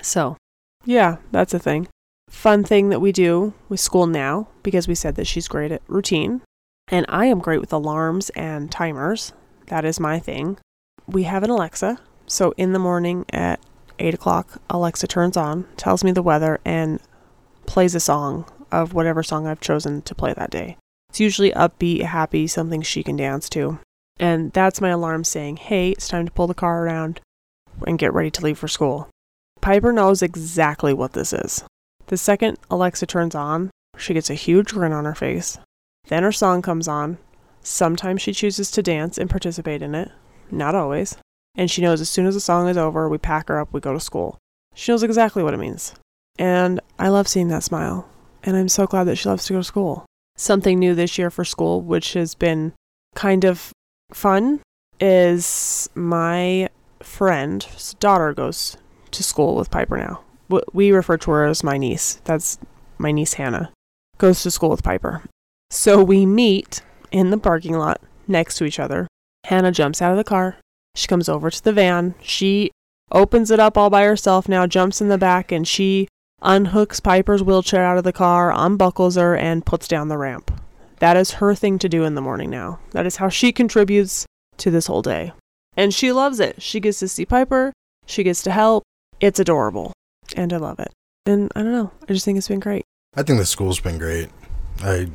so 0.00 0.36
yeah, 0.84 1.16
that's 1.32 1.52
a 1.54 1.58
thing. 1.58 1.88
Fun 2.28 2.62
thing 2.62 2.90
that 2.90 3.00
we 3.00 3.12
do 3.12 3.54
with 3.68 3.80
school 3.80 4.06
now 4.06 4.48
because 4.62 4.86
we 4.86 4.94
said 4.94 5.16
that 5.16 5.26
she's 5.26 5.48
great 5.48 5.72
at 5.72 5.82
routine 5.88 6.42
and 6.90 7.04
I 7.08 7.26
am 7.26 7.40
great 7.40 7.60
with 7.60 7.72
alarms 7.72 8.30
and 8.30 8.70
timers. 8.70 9.32
That 9.66 9.84
is 9.84 10.00
my 10.00 10.18
thing. 10.18 10.58
We 11.06 11.24
have 11.24 11.42
an 11.42 11.50
Alexa, 11.50 11.98
so 12.26 12.52
in 12.56 12.72
the 12.72 12.78
morning 12.78 13.24
at 13.30 13.60
eight 13.98 14.14
o'clock, 14.14 14.60
Alexa 14.70 15.06
turns 15.06 15.36
on, 15.36 15.66
tells 15.76 16.04
me 16.04 16.12
the 16.12 16.22
weather, 16.22 16.60
and 16.64 17.00
plays 17.66 17.94
a 17.94 18.00
song 18.00 18.46
of 18.70 18.94
whatever 18.94 19.22
song 19.22 19.46
I've 19.46 19.60
chosen 19.60 20.02
to 20.02 20.14
play 20.14 20.32
that 20.34 20.50
day. 20.50 20.76
It's 21.10 21.20
usually 21.20 21.50
upbeat, 21.52 22.02
happy, 22.02 22.46
something 22.46 22.82
she 22.82 23.02
can 23.02 23.16
dance 23.16 23.48
to. 23.50 23.78
And 24.20 24.52
that's 24.52 24.80
my 24.80 24.90
alarm 24.90 25.24
saying, 25.24 25.56
hey, 25.56 25.90
it's 25.90 26.08
time 26.08 26.26
to 26.26 26.32
pull 26.32 26.46
the 26.46 26.54
car 26.54 26.84
around 26.84 27.20
and 27.86 27.98
get 27.98 28.12
ready 28.12 28.30
to 28.32 28.42
leave 28.42 28.58
for 28.58 28.68
school. 28.68 29.08
Piper 29.60 29.92
knows 29.92 30.22
exactly 30.22 30.92
what 30.92 31.12
this 31.12 31.32
is. 31.32 31.64
The 32.08 32.16
second 32.16 32.58
Alexa 32.70 33.06
turns 33.06 33.34
on, 33.34 33.70
she 33.98 34.14
gets 34.14 34.30
a 34.30 34.34
huge 34.34 34.72
grin 34.72 34.92
on 34.92 35.04
her 35.04 35.14
face. 35.14 35.58
Then 36.08 36.22
her 36.22 36.32
song 36.32 36.62
comes 36.62 36.88
on. 36.88 37.18
Sometimes 37.62 38.22
she 38.22 38.32
chooses 38.32 38.70
to 38.70 38.82
dance 38.82 39.18
and 39.18 39.28
participate 39.28 39.82
in 39.82 39.94
it, 39.94 40.10
not 40.50 40.74
always. 40.74 41.18
And 41.54 41.70
she 41.70 41.82
knows 41.82 42.00
as 42.00 42.08
soon 42.08 42.26
as 42.26 42.34
the 42.34 42.40
song 42.40 42.66
is 42.68 42.78
over, 42.78 43.08
we 43.08 43.18
pack 43.18 43.48
her 43.48 43.60
up, 43.60 43.72
we 43.72 43.80
go 43.80 43.92
to 43.92 44.00
school. 44.00 44.38
She 44.74 44.90
knows 44.90 45.02
exactly 45.02 45.42
what 45.42 45.52
it 45.52 45.58
means. 45.58 45.94
And 46.38 46.80
I 46.98 47.08
love 47.08 47.28
seeing 47.28 47.48
that 47.48 47.64
smile. 47.64 48.08
And 48.42 48.56
I'm 48.56 48.68
so 48.68 48.86
glad 48.86 49.04
that 49.04 49.16
she 49.16 49.28
loves 49.28 49.44
to 49.46 49.52
go 49.52 49.58
to 49.58 49.64
school. 49.64 50.06
Something 50.36 50.78
new 50.78 50.94
this 50.94 51.18
year 51.18 51.30
for 51.30 51.44
school, 51.44 51.82
which 51.82 52.14
has 52.14 52.34
been 52.34 52.72
kind 53.14 53.44
of 53.44 53.72
fun, 54.12 54.60
is 54.98 55.90
my 55.94 56.70
friend's 57.00 57.94
daughter 57.94 58.32
goes 58.32 58.78
to 59.10 59.22
school 59.22 59.56
with 59.56 59.70
Piper 59.70 59.98
now. 59.98 60.22
W- 60.48 60.64
We 60.72 60.90
refer 60.92 61.16
to 61.18 61.30
her 61.30 61.44
as 61.44 61.62
my 61.64 61.76
niece. 61.78 62.20
That's 62.24 62.58
my 62.98 63.12
niece 63.12 63.34
Hannah. 63.34 63.72
Goes 64.18 64.42
to 64.42 64.50
school 64.50 64.70
with 64.70 64.82
Piper. 64.82 65.22
So 65.70 66.02
we 66.02 66.26
meet 66.26 66.82
in 67.12 67.30
the 67.30 67.38
parking 67.38 67.76
lot 67.76 68.00
next 68.26 68.56
to 68.56 68.64
each 68.64 68.78
other. 68.80 69.06
Hannah 69.44 69.72
jumps 69.72 70.02
out 70.02 70.10
of 70.12 70.16
the 70.18 70.24
car. 70.24 70.56
She 70.94 71.06
comes 71.06 71.28
over 71.28 71.50
to 71.50 71.62
the 71.62 71.72
van. 71.72 72.14
She 72.22 72.70
opens 73.12 73.50
it 73.50 73.60
up 73.60 73.78
all 73.78 73.90
by 73.90 74.04
herself 74.04 74.48
now, 74.48 74.66
jumps 74.66 75.00
in 75.00 75.08
the 75.08 75.18
back, 75.18 75.52
and 75.52 75.66
she 75.66 76.08
unhooks 76.42 77.02
Piper's 77.02 77.42
wheelchair 77.42 77.84
out 77.84 77.98
of 77.98 78.04
the 78.04 78.12
car, 78.12 78.52
unbuckles 78.52 79.16
her, 79.16 79.36
and 79.36 79.64
puts 79.66 79.88
down 79.88 80.08
the 80.08 80.18
ramp. 80.18 80.50
That 80.98 81.16
is 81.16 81.32
her 81.32 81.54
thing 81.54 81.78
to 81.78 81.88
do 81.88 82.04
in 82.04 82.14
the 82.14 82.20
morning 82.20 82.50
now. 82.50 82.80
That 82.90 83.06
is 83.06 83.16
how 83.16 83.28
she 83.28 83.52
contributes 83.52 84.26
to 84.58 84.70
this 84.70 84.86
whole 84.88 85.02
day. 85.02 85.32
And 85.76 85.94
she 85.94 86.10
loves 86.12 86.40
it. 86.40 86.60
She 86.60 86.80
gets 86.80 86.98
to 87.00 87.08
see 87.08 87.24
Piper, 87.24 87.72
she 88.06 88.24
gets 88.24 88.42
to 88.42 88.50
help. 88.50 88.82
It's 89.20 89.38
adorable. 89.40 89.92
And 90.36 90.52
I 90.52 90.56
love 90.56 90.78
it. 90.78 90.92
And 91.26 91.50
I 91.54 91.62
don't 91.62 91.72
know. 91.72 91.90
I 92.08 92.12
just 92.12 92.24
think 92.24 92.38
it's 92.38 92.48
been 92.48 92.60
great. 92.60 92.84
I 93.14 93.22
think 93.22 93.38
the 93.38 93.46
school's 93.46 93.80
been 93.80 93.98
great. 93.98 94.28
I 94.80 95.08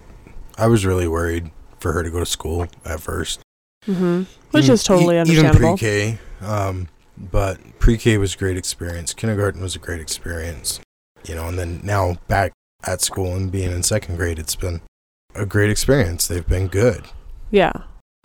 I 0.58 0.68
was 0.68 0.86
really 0.86 1.08
worried 1.08 1.52
for 1.80 1.92
her 1.94 2.04
to 2.04 2.10
go 2.10 2.20
to 2.20 2.26
school 2.26 2.68
at 2.86 3.00
first. 3.00 3.42
Mm-hmm. 3.88 4.24
Which 4.52 4.66
Even- 4.66 4.74
is 4.74 4.84
totally 4.84 5.20
understandable. 5.20 5.74
Even 5.74 5.78
pre-K, 5.78 6.18
um, 6.42 6.88
but 7.18 7.60
pre-K 7.80 8.18
was 8.18 8.36
a 8.36 8.38
great 8.38 8.58
experience. 8.58 9.14
Kindergarten 9.14 9.62
was 9.62 9.76
a 9.76 9.80
great 9.80 10.00
experience. 10.00 10.80
You 11.28 11.36
know, 11.36 11.48
and 11.48 11.58
then 11.58 11.82
now 11.84 12.18
back 12.28 12.52
at 12.86 13.02
school 13.02 13.36
and 13.36 13.52
being 13.52 13.72
in 13.72 13.84
second 13.84 14.18
grade, 14.18 14.40
it's 14.40 14.56
been 14.56 14.82
a 15.36 15.46
great 15.46 15.70
experience. 15.70 16.28
They've 16.28 16.48
been 16.48 16.68
good. 16.68 17.06
Yeah. 17.50 17.74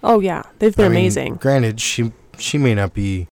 Oh 0.03 0.21
yeah. 0.21 0.43
They've 0.59 0.75
been 0.75 0.87
I 0.87 0.89
mean, 0.89 0.99
amazing. 0.99 1.35
Granted, 1.37 1.81
she 1.81 2.13
she 2.39 2.59
may 2.59 2.75
not 2.75 2.95
be 2.95 3.29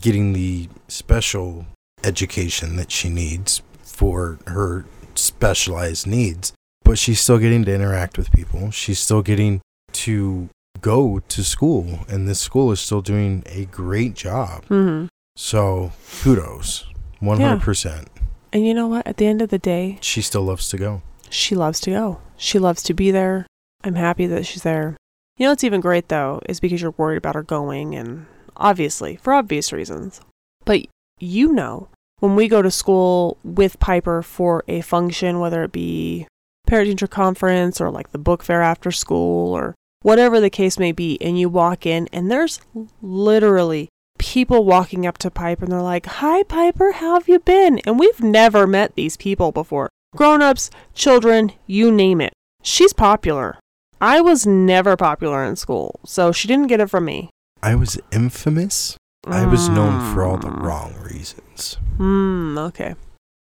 getting 0.00 0.32
the 0.32 0.68
special 0.88 1.66
education 2.04 2.76
that 2.76 2.90
she 2.90 3.08
needs 3.08 3.62
for 3.82 4.38
her 4.46 4.84
specialized 5.14 6.06
needs, 6.06 6.52
but 6.84 6.98
she's 6.98 7.20
still 7.20 7.38
getting 7.38 7.64
to 7.64 7.74
interact 7.74 8.16
with 8.16 8.32
people. 8.32 8.70
She's 8.70 8.98
still 8.98 9.22
getting 9.22 9.60
to 9.92 10.48
go 10.80 11.20
to 11.28 11.44
school, 11.44 12.00
and 12.08 12.26
this 12.28 12.40
school 12.40 12.72
is 12.72 12.80
still 12.80 13.02
doing 13.02 13.42
a 13.46 13.66
great 13.66 14.14
job. 14.14 14.64
Mm-hmm. 14.66 15.06
So 15.36 15.92
kudos, 16.22 16.86
one 17.20 17.40
hundred 17.40 17.62
percent. 17.62 18.08
And 18.52 18.66
you 18.66 18.74
know 18.74 18.86
what? 18.88 19.06
At 19.06 19.16
the 19.18 19.26
end 19.26 19.42
of 19.42 19.50
the 19.50 19.58
day, 19.58 19.98
She 20.00 20.22
still 20.22 20.42
loves 20.42 20.68
to 20.70 20.76
go. 20.76 21.02
she 21.28 21.54
loves 21.54 21.80
to 21.80 21.90
go. 21.90 22.20
She 22.36 22.58
loves 22.58 22.82
to 22.84 22.94
be 22.94 23.10
there. 23.10 23.46
I'm 23.84 23.94
happy 23.94 24.26
that 24.26 24.44
she's 24.46 24.62
there. 24.62 24.96
You 25.36 25.44
know 25.46 25.52
what's 25.52 25.64
even 25.64 25.80
great 25.80 26.08
though 26.08 26.40
is 26.48 26.60
because 26.60 26.82
you're 26.82 26.94
worried 26.98 27.16
about 27.18 27.34
her 27.34 27.42
going 27.42 27.94
and 27.94 28.26
obviously 28.56 29.16
for 29.16 29.32
obvious 29.32 29.72
reasons. 29.72 30.20
But 30.64 30.80
you 31.20 31.52
know, 31.52 31.88
when 32.18 32.34
we 32.34 32.48
go 32.48 32.62
to 32.62 32.70
school 32.70 33.38
with 33.44 33.78
Piper 33.78 34.22
for 34.22 34.64
a 34.68 34.80
function, 34.80 35.40
whether 35.40 35.62
it 35.62 35.72
be 35.72 36.26
parent 36.66 36.88
teacher 36.88 37.06
conference 37.06 37.80
or 37.80 37.90
like 37.90 38.12
the 38.12 38.18
book 38.18 38.42
fair 38.42 38.62
after 38.62 38.90
school 38.90 39.54
or 39.54 39.74
whatever 40.02 40.40
the 40.40 40.50
case 40.50 40.78
may 40.78 40.92
be, 40.92 41.20
and 41.20 41.38
you 41.38 41.48
walk 41.48 41.86
in 41.86 42.08
and 42.12 42.30
there's 42.30 42.60
literally 43.02 43.88
people 44.18 44.64
walking 44.64 45.06
up 45.06 45.16
to 45.18 45.30
Piper 45.30 45.64
and 45.64 45.72
they're 45.72 45.82
like, 45.82 46.06
Hi 46.06 46.42
Piper, 46.42 46.92
how 46.92 47.14
have 47.14 47.28
you 47.28 47.38
been? 47.38 47.78
And 47.80 47.98
we've 47.98 48.20
never 48.20 48.66
met 48.66 48.94
these 48.94 49.16
people 49.16 49.50
before. 49.50 49.88
Grown 50.14 50.42
ups, 50.42 50.70
children, 50.94 51.52
you 51.66 51.90
name 51.90 52.20
it. 52.20 52.32
She's 52.62 52.92
popular. 52.92 53.58
I 54.00 54.20
was 54.20 54.46
never 54.46 54.96
popular 54.96 55.44
in 55.44 55.56
school, 55.56 56.00
so 56.04 56.32
she 56.32 56.48
didn't 56.48 56.66
get 56.68 56.80
it 56.80 56.90
from 56.90 57.04
me. 57.04 57.30
I 57.62 57.74
was 57.74 57.98
infamous. 58.10 58.96
I 59.26 59.44
was 59.46 59.68
known 59.68 60.14
for 60.14 60.22
all 60.24 60.36
the 60.38 60.48
Mm. 60.48 60.62
wrong 60.62 60.94
reasons. 61.02 61.76
Hmm, 61.98 62.56
okay. 62.58 62.94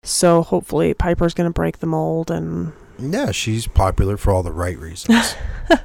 So 0.04 0.42
hopefully 0.44 0.94
Piper's 0.94 1.34
going 1.34 1.50
to 1.50 1.54
break 1.54 1.80
the 1.80 1.88
mold 1.88 2.30
and. 2.32 2.74
Yeah, 2.98 3.32
she's 3.32 3.65
popular 3.68 4.18
for 4.18 4.32
all 4.32 4.44
the 4.44 4.52
right 4.52 4.78
reasons. 4.78 5.36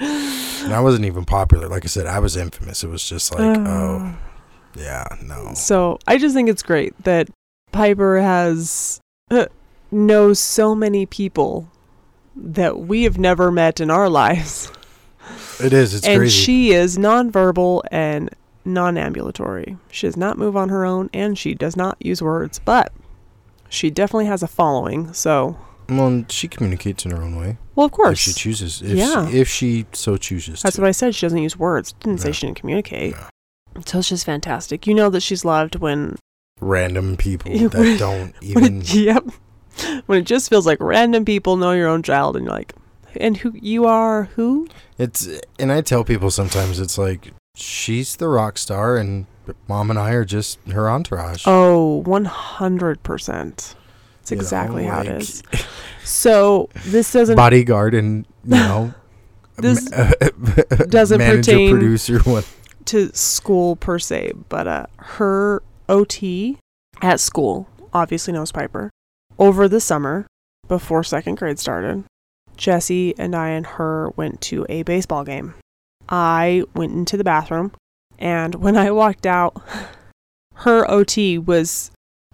And 0.00 0.72
I 0.72 0.80
wasn't 0.80 1.04
even 1.06 1.24
popular. 1.24 1.68
Like 1.68 1.84
I 1.84 1.88
said, 1.88 2.06
I 2.06 2.18
was 2.20 2.36
infamous. 2.36 2.82
It 2.84 2.88
was 2.88 3.04
just 3.08 3.34
like, 3.34 3.56
oh, 3.58 4.16
yeah, 4.76 5.04
no. 5.22 5.52
So 5.54 5.98
I 6.06 6.18
just 6.18 6.34
think 6.36 6.48
it's 6.48 6.62
great 6.62 6.96
that 7.02 7.28
Piper 7.72 8.20
has 8.20 9.00
uh, 9.30 9.46
knows 9.90 10.38
so 10.38 10.74
many 10.76 11.04
people 11.06 11.68
that 12.36 12.78
we 12.78 13.02
have 13.04 13.18
never 13.18 13.50
met 13.50 13.80
in 13.80 13.90
our 13.90 14.08
lives. 14.22 14.70
It 15.60 15.72
is. 15.72 15.94
It's 15.94 16.06
and 16.06 16.18
crazy. 16.18 16.40
she 16.40 16.72
is 16.72 16.96
nonverbal 16.96 17.82
and 17.90 18.30
non-ambulatory. 18.64 19.76
She 19.90 20.06
does 20.06 20.16
not 20.16 20.38
move 20.38 20.56
on 20.56 20.68
her 20.68 20.84
own 20.84 21.10
and 21.12 21.38
she 21.38 21.54
does 21.54 21.76
not 21.76 21.96
use 22.00 22.22
words, 22.22 22.58
but 22.58 22.92
she 23.68 23.90
definitely 23.90 24.26
has 24.26 24.42
a 24.42 24.48
following. 24.48 25.12
So, 25.12 25.56
well, 25.88 26.06
and 26.06 26.30
she 26.30 26.48
communicates 26.48 27.04
in 27.04 27.10
her 27.10 27.22
own 27.22 27.36
way. 27.36 27.58
well, 27.74 27.86
of 27.86 27.92
course. 27.92 28.26
If 28.26 28.34
she 28.34 28.40
chooses. 28.40 28.82
If 28.82 28.90
Yeah. 28.96 29.28
She, 29.30 29.38
if 29.38 29.48
she 29.48 29.86
so 29.92 30.16
chooses 30.16 30.62
That's 30.62 30.76
to. 30.76 30.82
what 30.82 30.88
I 30.88 30.92
said. 30.92 31.14
She 31.14 31.26
doesn't 31.26 31.38
use 31.42 31.58
words. 31.58 31.92
Didn't 32.00 32.20
say 32.20 32.32
she 32.32 32.46
didn't 32.46 32.58
communicate. 32.60 33.14
No. 33.74 33.80
So 33.86 33.98
it's 34.00 34.08
just 34.10 34.26
fantastic. 34.26 34.86
You 34.86 34.94
know 34.94 35.08
that 35.10 35.22
she's 35.22 35.44
loved 35.44 35.76
when 35.76 36.16
Random 36.60 37.16
people 37.16 37.50
that 37.70 37.96
don't 37.98 38.34
even. 38.42 38.82
it, 38.82 38.94
yep. 38.94 39.24
When 40.06 40.18
it 40.18 40.26
just 40.26 40.50
feels 40.50 40.66
like 40.66 40.78
random 40.80 41.24
people 41.24 41.56
know 41.56 41.72
your 41.72 41.88
own 41.88 42.02
child 42.02 42.36
and 42.36 42.44
you're 42.44 42.54
like, 42.54 42.74
and 43.16 43.38
who 43.38 43.52
you 43.54 43.86
are 43.86 44.24
who? 44.36 44.68
It's 44.98 45.26
and 45.58 45.72
I 45.72 45.80
tell 45.80 46.04
people 46.04 46.30
sometimes 46.30 46.78
it's 46.78 46.98
like 46.98 47.32
she's 47.54 48.16
the 48.16 48.28
rock 48.28 48.58
star 48.58 48.96
and 48.96 49.26
mom 49.68 49.90
and 49.90 49.98
I 49.98 50.12
are 50.12 50.24
just 50.24 50.58
her 50.70 50.88
entourage. 50.90 51.44
Oh, 51.46 52.02
100%. 52.06 53.74
It's 54.20 54.30
You 54.30 54.36
know, 54.36 54.40
exactly 54.40 54.84
how 54.84 55.00
it 55.00 55.08
is. 55.08 55.42
So 56.04 56.68
this 56.86 57.12
doesn't 57.12 57.36
Bodyguard 57.36 57.94
and 57.94 58.26
you 58.44 58.50
know. 58.54 58.94
This 59.56 59.90
ma- 59.90 60.10
doesn't 60.88 61.18
manager, 61.18 61.52
pertain- 61.52 61.70
producer, 61.70 62.18
what? 62.20 62.48
to 62.86 63.14
school 63.14 63.76
per 63.76 63.98
se, 63.98 64.32
but 64.48 64.66
uh, 64.66 64.86
her 64.96 65.62
OT 65.90 66.58
at 67.02 67.20
school 67.20 67.68
obviously 67.92 68.32
knows 68.32 68.50
Piper. 68.50 68.90
Over 69.38 69.68
the 69.68 69.78
summer, 69.78 70.26
before 70.68 71.04
second 71.04 71.34
grade 71.36 71.58
started, 71.58 72.04
Jesse 72.56 73.14
and 73.18 73.36
I 73.36 73.50
and 73.50 73.66
her 73.66 74.10
went 74.16 74.40
to 74.42 74.64
a 74.70 74.82
baseball 74.84 75.22
game. 75.22 75.54
I 76.08 76.64
went 76.74 76.92
into 76.92 77.16
the 77.16 77.24
bathroom, 77.24 77.72
and 78.18 78.56
when 78.56 78.76
I 78.76 78.90
walked 78.90 79.26
out, 79.26 79.60
her 80.54 80.88
OT 80.90 81.38
was 81.38 81.90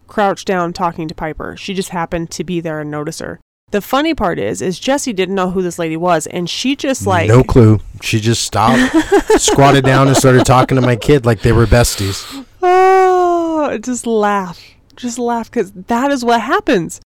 crouched 0.06 0.46
down 0.46 0.72
talking 0.72 1.08
to 1.08 1.14
Piper. 1.14 1.56
She 1.56 1.74
just 1.74 1.90
happened 1.90 2.30
to 2.32 2.44
be 2.44 2.60
there 2.60 2.80
and 2.80 2.90
notice 2.90 3.18
her. 3.20 3.40
The 3.70 3.82
funny 3.82 4.14
part 4.14 4.38
is, 4.38 4.62
is 4.62 4.78
Jesse 4.80 5.12
didn't 5.12 5.34
know 5.34 5.50
who 5.50 5.60
this 5.60 5.78
lady 5.78 5.96
was, 5.96 6.26
and 6.26 6.48
she 6.48 6.74
just 6.74 7.06
like 7.06 7.28
no 7.28 7.44
clue. 7.44 7.80
She 8.00 8.18
just 8.18 8.42
stopped, 8.42 8.80
squatted 9.40 9.84
down, 9.84 10.08
and 10.08 10.16
started 10.16 10.46
talking 10.46 10.76
to 10.76 10.82
my 10.82 10.96
kid 10.96 11.26
like 11.26 11.42
they 11.42 11.52
were 11.52 11.66
besties. 11.66 12.46
Oh, 12.62 13.78
just 13.82 14.06
laugh. 14.06 14.62
Just 14.96 15.18
laugh 15.18 15.50
because 15.50 15.72
that 15.72 16.10
is 16.10 16.24
what 16.24 16.40
happens. 16.40 17.00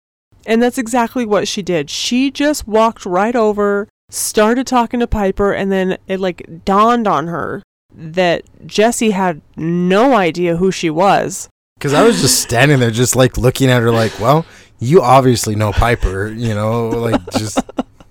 And 0.46 0.62
that's 0.62 0.78
exactly 0.78 1.26
what 1.26 1.48
she 1.48 1.62
did. 1.64 1.90
She 1.90 2.30
just 2.30 2.68
walked 2.68 3.06
right 3.06 3.36
over, 3.36 3.88
started 4.12 4.68
talking 4.68 5.00
to 5.00 5.08
Piper, 5.08 5.52
and 5.54 5.72
then 5.72 5.98
it 6.08 6.20
like 6.20 6.64
dawned 6.64 7.08
on 7.08 7.28
her 7.28 7.64
that 7.94 8.44
Jesse 8.66 9.12
had 9.12 9.42
no 9.58 10.14
idea 10.14 10.58
who 10.58 10.72
she 10.72 10.90
was. 10.90 11.50
Because 11.78 11.94
I 11.94 12.04
was 12.04 12.22
just 12.22 12.40
standing 12.42 12.80
there, 12.80 12.92
just 12.92 13.16
like 13.16 13.38
looking 13.38 13.70
at 13.70 13.82
her, 13.82 13.92
like, 13.92 14.20
well, 14.20 14.46
you 14.80 15.02
obviously 15.02 15.56
know 15.56 15.72
Piper, 15.72 16.28
you 16.28 16.54
know, 16.54 16.90
like 16.90 17.20
just 17.32 17.60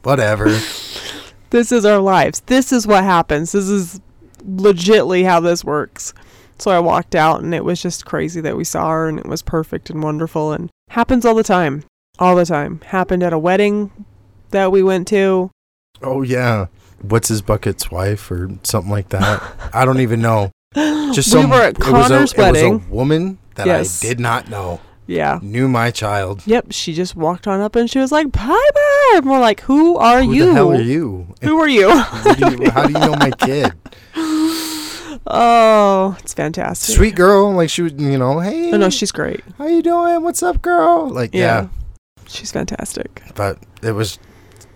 whatever. 0.02 0.46
This 1.50 1.72
is 1.72 1.84
our 1.84 1.98
lives. 1.98 2.40
This 2.40 2.72
is 2.72 2.86
what 2.86 3.04
happens. 3.04 3.52
This 3.52 3.68
is 3.68 4.00
legitly 4.44 5.24
how 5.24 5.40
this 5.40 5.64
works. 5.64 6.14
So 6.58 6.70
I 6.70 6.78
walked 6.78 7.14
out 7.14 7.42
and 7.42 7.54
it 7.54 7.64
was 7.64 7.80
just 7.80 8.04
crazy 8.04 8.40
that 8.42 8.56
we 8.56 8.64
saw 8.64 8.90
her 8.90 9.08
and 9.08 9.18
it 9.18 9.26
was 9.26 9.42
perfect 9.42 9.90
and 9.90 10.02
wonderful 10.02 10.52
and 10.52 10.70
happens 10.90 11.24
all 11.24 11.34
the 11.34 11.42
time. 11.42 11.84
All 12.18 12.36
the 12.36 12.44
time. 12.44 12.80
Happened 12.86 13.22
at 13.22 13.32
a 13.32 13.38
wedding 13.38 14.04
that 14.50 14.70
we 14.70 14.82
went 14.82 15.08
to. 15.08 15.50
Oh 16.02 16.22
yeah, 16.22 16.66
what's 17.02 17.28
his 17.28 17.42
bucket's 17.42 17.90
wife 17.90 18.30
or 18.30 18.50
something 18.62 18.90
like 18.90 19.10
that? 19.10 19.42
I 19.72 19.84
don't 19.84 20.00
even 20.00 20.20
know. 20.20 20.50
Just 20.74 21.34
we 21.34 21.40
some, 21.42 21.50
were 21.50 21.56
at 21.62 21.74
it 21.74 21.78
was 21.78 21.86
a- 21.88 21.90
Connor's 21.90 22.12
it 22.12 22.18
was 22.20 22.32
a, 22.34 22.36
wedding. 22.40 22.90
woman 22.90 23.38
that 23.56 23.66
Yes. 23.66 24.02
I 24.04 24.08
did 24.08 24.20
not 24.20 24.48
know 24.48 24.80
Yeah. 25.06 25.38
knew 25.42 25.66
my 25.68 25.90
child. 25.90 26.42
Yep. 26.46 26.66
She 26.70 26.94
just 26.94 27.16
walked 27.16 27.46
on 27.48 27.60
up 27.60 27.74
and 27.76 27.90
she 27.90 27.98
was 27.98 28.12
like, 28.12 28.32
Piper! 28.32 29.16
And 29.16 29.28
we're 29.28 29.40
like, 29.40 29.60
who 29.62 29.96
are 29.96 30.22
you? 30.22 30.28
Who 30.30 30.34
you? 30.36 30.46
the 30.46 30.54
hell 30.54 30.70
are 30.72 30.80
you? 30.80 31.26
Who 31.42 31.58
are 31.58 31.68
you? 31.68 31.88
Do 31.88 32.64
you- 32.64 32.70
how 32.70 32.86
do 32.86 32.92
you 32.92 32.98
know 33.00 33.16
my 33.16 33.30
kid? 33.32 33.72
oh, 35.26 36.16
it's 36.20 36.34
fantastic. 36.34 36.94
Sweet 36.96 37.14
girl, 37.16 37.52
like 37.52 37.70
she 37.70 37.82
would, 37.82 38.00
you 38.00 38.18
know, 38.18 38.38
hey, 38.40 38.70
Oh, 38.72 38.76
no, 38.76 38.90
she's 38.90 39.12
great. 39.12 39.40
how 39.58 39.66
you 39.66 39.82
doing? 39.82 40.22
What's 40.22 40.42
up, 40.42 40.62
girl? 40.62 41.08
Like, 41.08 41.34
yeah. 41.34 41.40
Yeah. 41.62 41.68
She's 42.28 42.52
fantastic. 42.52 43.22
But 43.34 43.58
it 43.82 43.92
was, 43.92 44.18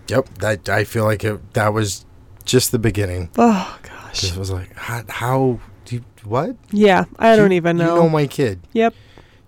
yep. 0.07 0.27
That 0.39 0.69
I 0.69 0.83
feel 0.83 1.03
like 1.05 1.23
it. 1.23 1.53
That 1.53 1.73
was 1.73 2.05
just 2.43 2.71
the 2.71 2.79
beginning. 2.79 3.29
Oh, 3.37 3.77
gosh. 3.83 4.23
It 4.23 4.37
was 4.37 4.51
like, 4.51 4.73
how? 4.75 5.03
how 5.09 5.59
do 5.85 5.95
you, 5.95 6.05
what? 6.23 6.55
Yeah. 6.71 7.05
I 7.19 7.35
don't 7.35 7.51
You- 7.51 7.57
even 7.57 7.77
know. 7.77 7.83
You 7.83 7.89
know. 7.95 8.01
know 8.03 8.09
my 8.09 8.27
kid. 8.27 8.59
Yep. 8.73 8.93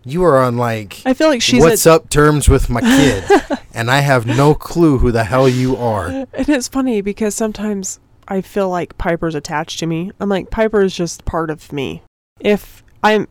You 0.03 0.23
are 0.23 0.41
on 0.41 0.55
like 0.55 1.01
I 1.05 1.13
feel 1.13 1.27
like 1.27 1.41
she's 1.41 1.61
what's 1.61 1.85
a, 1.85 1.91
up 1.93 2.09
terms 2.09 2.47
with 2.47 2.69
my 2.69 2.79
kid, 2.79 3.25
and 3.73 3.91
I 3.91 3.99
have 3.99 4.25
no 4.25 4.55
clue 4.55 4.99
who 4.99 5.11
the 5.11 5.25
hell 5.25 5.49
you 5.49 5.75
are. 5.75 6.07
And 6.07 6.27
it's 6.47 6.69
funny 6.69 7.01
because 7.01 7.35
sometimes 7.35 7.99
I 8.25 8.39
feel 8.39 8.69
like 8.69 8.97
Piper's 8.97 9.35
attached 9.35 9.79
to 9.79 9.85
me. 9.85 10.11
I'm 10.21 10.29
like, 10.29 10.49
Piper 10.49 10.81
is 10.81 10.95
just 10.95 11.25
part 11.25 11.49
of 11.49 11.73
me. 11.73 12.03
If 12.39 12.85
I'm 13.03 13.27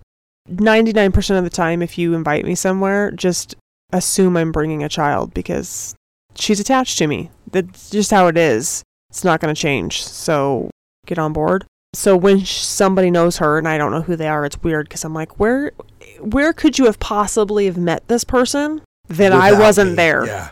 99% 0.51 1.39
of 1.39 1.45
the 1.45 1.51
time, 1.51 1.81
if 1.81 1.97
you 1.97 2.13
invite 2.13 2.45
me 2.45 2.55
somewhere, 2.55 3.11
just 3.11 3.55
assume 3.93 4.37
I'm 4.37 4.53
bringing 4.53 4.85
a 4.85 4.89
child 4.91 5.33
because 5.33 5.95
she's 6.39 6.61
attached 6.61 6.99
to 6.99 7.07
me. 7.07 7.31
That's 7.51 7.91
just 7.91 8.11
how 8.11 8.27
it 8.27 8.37
is. 8.37 8.83
It's 9.11 9.25
not 9.25 9.41
going 9.41 9.55
to 9.55 9.61
change. 9.61 10.03
So 10.03 10.71
get 11.07 11.19
on 11.19 11.33
board. 11.33 11.67
So 11.95 12.17
when 12.17 12.45
sh- 12.45 12.59
somebody 12.59 13.11
knows 13.11 13.39
her 13.39 13.59
and 13.59 13.67
I 13.67 13.79
don't 13.79 13.91
know 13.91 14.03
who 14.03 14.17
they 14.17 14.29
are, 14.29 14.45
it's 14.45 14.63
weird 14.63 14.89
because 14.89 15.05
I'm 15.05 15.15
like, 15.15 15.39
where, 15.41 15.73
where 16.21 16.53
could 16.53 16.79
you 16.79 16.85
have 16.87 17.01
possibly 17.01 17.67
have 17.67 17.79
met 17.79 18.07
this 18.09 18.25
person 18.25 18.83
that 19.09 19.33
I 19.33 19.59
wasn't 19.59 19.91
me, 19.91 19.97
there? 19.97 20.27
Yeah. 20.27 20.51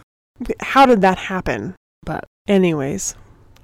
How 0.60 0.86
did 0.86 1.00
that 1.02 1.18
happen? 1.18 1.74
But 2.04 2.24
anyways, 2.48 3.14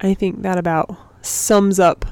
I 0.01 0.15
think 0.15 0.43
that 0.43 0.59
about 0.59 0.95
sums 1.23 1.79
up 1.79 2.05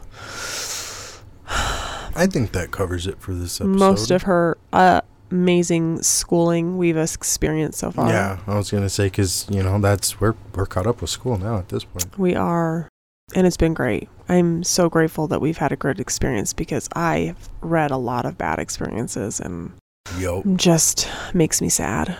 I 2.18 2.26
think 2.26 2.52
that 2.52 2.70
covers 2.70 3.06
it 3.06 3.20
for 3.20 3.32
this 3.32 3.61
episode. 3.61 3.78
most 3.78 4.11
of 4.11 4.22
her 4.22 4.59
uh, 4.72 5.00
amazing 5.30 6.02
schooling 6.02 6.78
we've 6.78 6.96
experienced 6.96 7.78
so 7.78 7.90
far. 7.90 8.08
Yeah, 8.08 8.38
I 8.46 8.56
was 8.56 8.70
gonna 8.70 8.88
say 8.88 9.06
because 9.06 9.46
you 9.50 9.62
know 9.62 9.78
that's 9.78 10.20
we're 10.20 10.34
we're 10.54 10.66
caught 10.66 10.86
up 10.86 11.00
with 11.00 11.10
school 11.10 11.38
now 11.38 11.58
at 11.58 11.68
this 11.68 11.84
point. 11.84 12.18
We 12.18 12.34
are, 12.34 12.88
and 13.34 13.46
it's 13.46 13.56
been 13.56 13.74
great. 13.74 14.08
I'm 14.28 14.62
so 14.62 14.88
grateful 14.88 15.26
that 15.28 15.40
we've 15.40 15.58
had 15.58 15.72
a 15.72 15.76
great 15.76 16.00
experience 16.00 16.52
because 16.52 16.88
I've 16.94 17.48
read 17.60 17.90
a 17.90 17.96
lot 17.96 18.26
of 18.26 18.36
bad 18.38 18.58
experiences 18.58 19.40
and 19.40 19.72
Yo, 20.18 20.42
just 20.56 21.08
makes 21.34 21.60
me 21.60 21.68
sad 21.68 22.16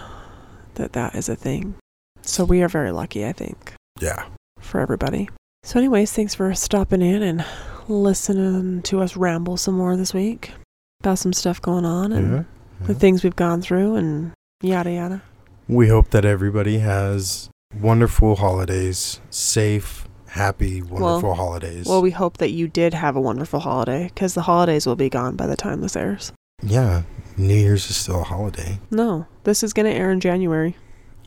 that 0.75 0.93
that 0.93 1.15
is 1.15 1.29
a 1.29 1.37
thing. 1.37 1.75
So 2.23 2.45
we 2.45 2.63
are 2.63 2.69
very 2.69 2.93
lucky, 2.93 3.27
I 3.27 3.33
think, 3.33 3.75
yeah, 4.01 4.27
for 4.61 4.81
everybody. 4.81 5.29
So, 5.65 5.79
anyways, 5.79 6.13
thanks 6.13 6.35
for 6.35 6.55
stopping 6.55 7.03
in 7.03 7.23
and 7.23 7.45
listening 7.89 8.83
to 8.83 9.01
us 9.01 9.17
ramble 9.17 9.57
some 9.57 9.75
more 9.75 9.97
this 9.97 10.15
week 10.15 10.53
about 11.01 11.19
some 11.19 11.33
stuff 11.33 11.61
going 11.61 11.85
on 11.85 12.13
and 12.13 12.33
yeah. 12.33 12.43
The 12.83 12.95
things 12.95 13.25
we've 13.25 13.37
gone 13.37 13.63
through 13.63 13.97
and 13.97 14.33
yada 14.63 14.93
yada. 14.93 15.23
We 15.69 15.89
hope 15.89 16.11
that 16.11 16.25
everybody 16.25 16.79
has 16.79 17.51
wonderful 17.79 18.37
holidays, 18.37 19.21
safe, 19.31 20.07
happy, 20.29 20.83
wonderful 20.83 21.35
holidays. 21.35 21.87
Well, 21.87 22.03
we 22.03 22.11
hope 22.11 22.39
that 22.39 22.51
you 22.51 22.69
did 22.69 22.95
have 22.95 23.17
a 23.17 23.21
wonderful 23.21 23.61
holiday 23.61 24.09
because 24.09 24.35
the 24.35 24.43
holidays 24.43 24.87
will 24.87 24.97
be 24.97 25.09
gone 25.11 25.37
by 25.37 25.47
the 25.47 25.57
time 25.57 25.81
this 25.81 25.97
airs. 25.97 26.33
yeah, 26.63 27.03
New 27.37 27.55
Year's 27.55 27.89
is 27.91 27.97
still 27.97 28.21
a 28.21 28.25
holiday. 28.25 28.79
No, 28.91 29.27
this 29.45 29.63
is 29.63 29.73
going 29.73 29.87
to 29.87 29.93
air 29.93 30.11
in 30.11 30.21
January. 30.21 30.77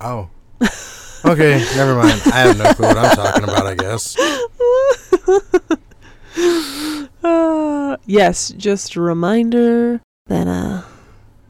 Oh, 0.02 0.30
okay, 1.26 1.64
never 1.76 1.96
mind. 1.96 2.22
I 2.26 2.40
have 2.40 2.58
no 2.58 2.74
clue 2.74 2.88
what 2.88 2.98
I'm 2.98 3.16
talking 3.16 3.44
about. 3.44 3.68
I 3.68 3.76
guess. 3.76 4.18
uh, 7.24 7.98
yes, 8.06 8.50
just 8.58 8.96
a 8.96 9.02
reminder 9.02 10.02
that 10.28 10.48
uh, 10.48 10.82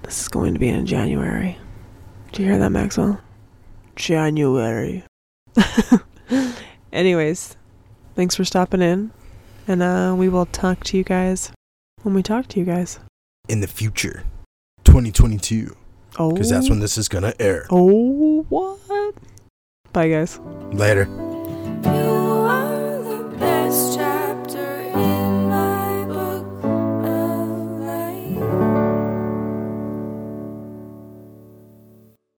this 0.03 0.21
is 0.21 0.27
going 0.27 0.53
to 0.53 0.59
be 0.59 0.69
in 0.69 0.85
January. 0.85 1.57
Do 2.31 2.41
you 2.43 2.49
hear 2.49 2.57
that, 2.59 2.71
Maxwell? 2.71 3.19
January. 3.95 5.03
Anyways, 6.93 7.55
thanks 8.15 8.35
for 8.35 8.43
stopping 8.43 8.81
in, 8.81 9.11
and 9.67 9.81
uh, 9.83 10.15
we 10.17 10.29
will 10.29 10.45
talk 10.47 10.83
to 10.85 10.97
you 10.97 11.03
guys 11.03 11.51
when 12.03 12.13
we 12.13 12.23
talk 12.23 12.47
to 12.49 12.59
you 12.59 12.65
guys. 12.65 12.99
In 13.49 13.59
the 13.61 13.67
future, 13.67 14.23
2022, 14.85 15.75
Oh, 16.19 16.31
because 16.31 16.49
that's 16.49 16.69
when 16.69 16.79
this 16.79 16.97
is 16.97 17.07
gonna 17.07 17.33
air. 17.39 17.65
Oh, 17.69 18.43
what? 18.49 18.79
Bye, 19.93 20.09
guys. 20.09 20.39
Later. 20.71 21.05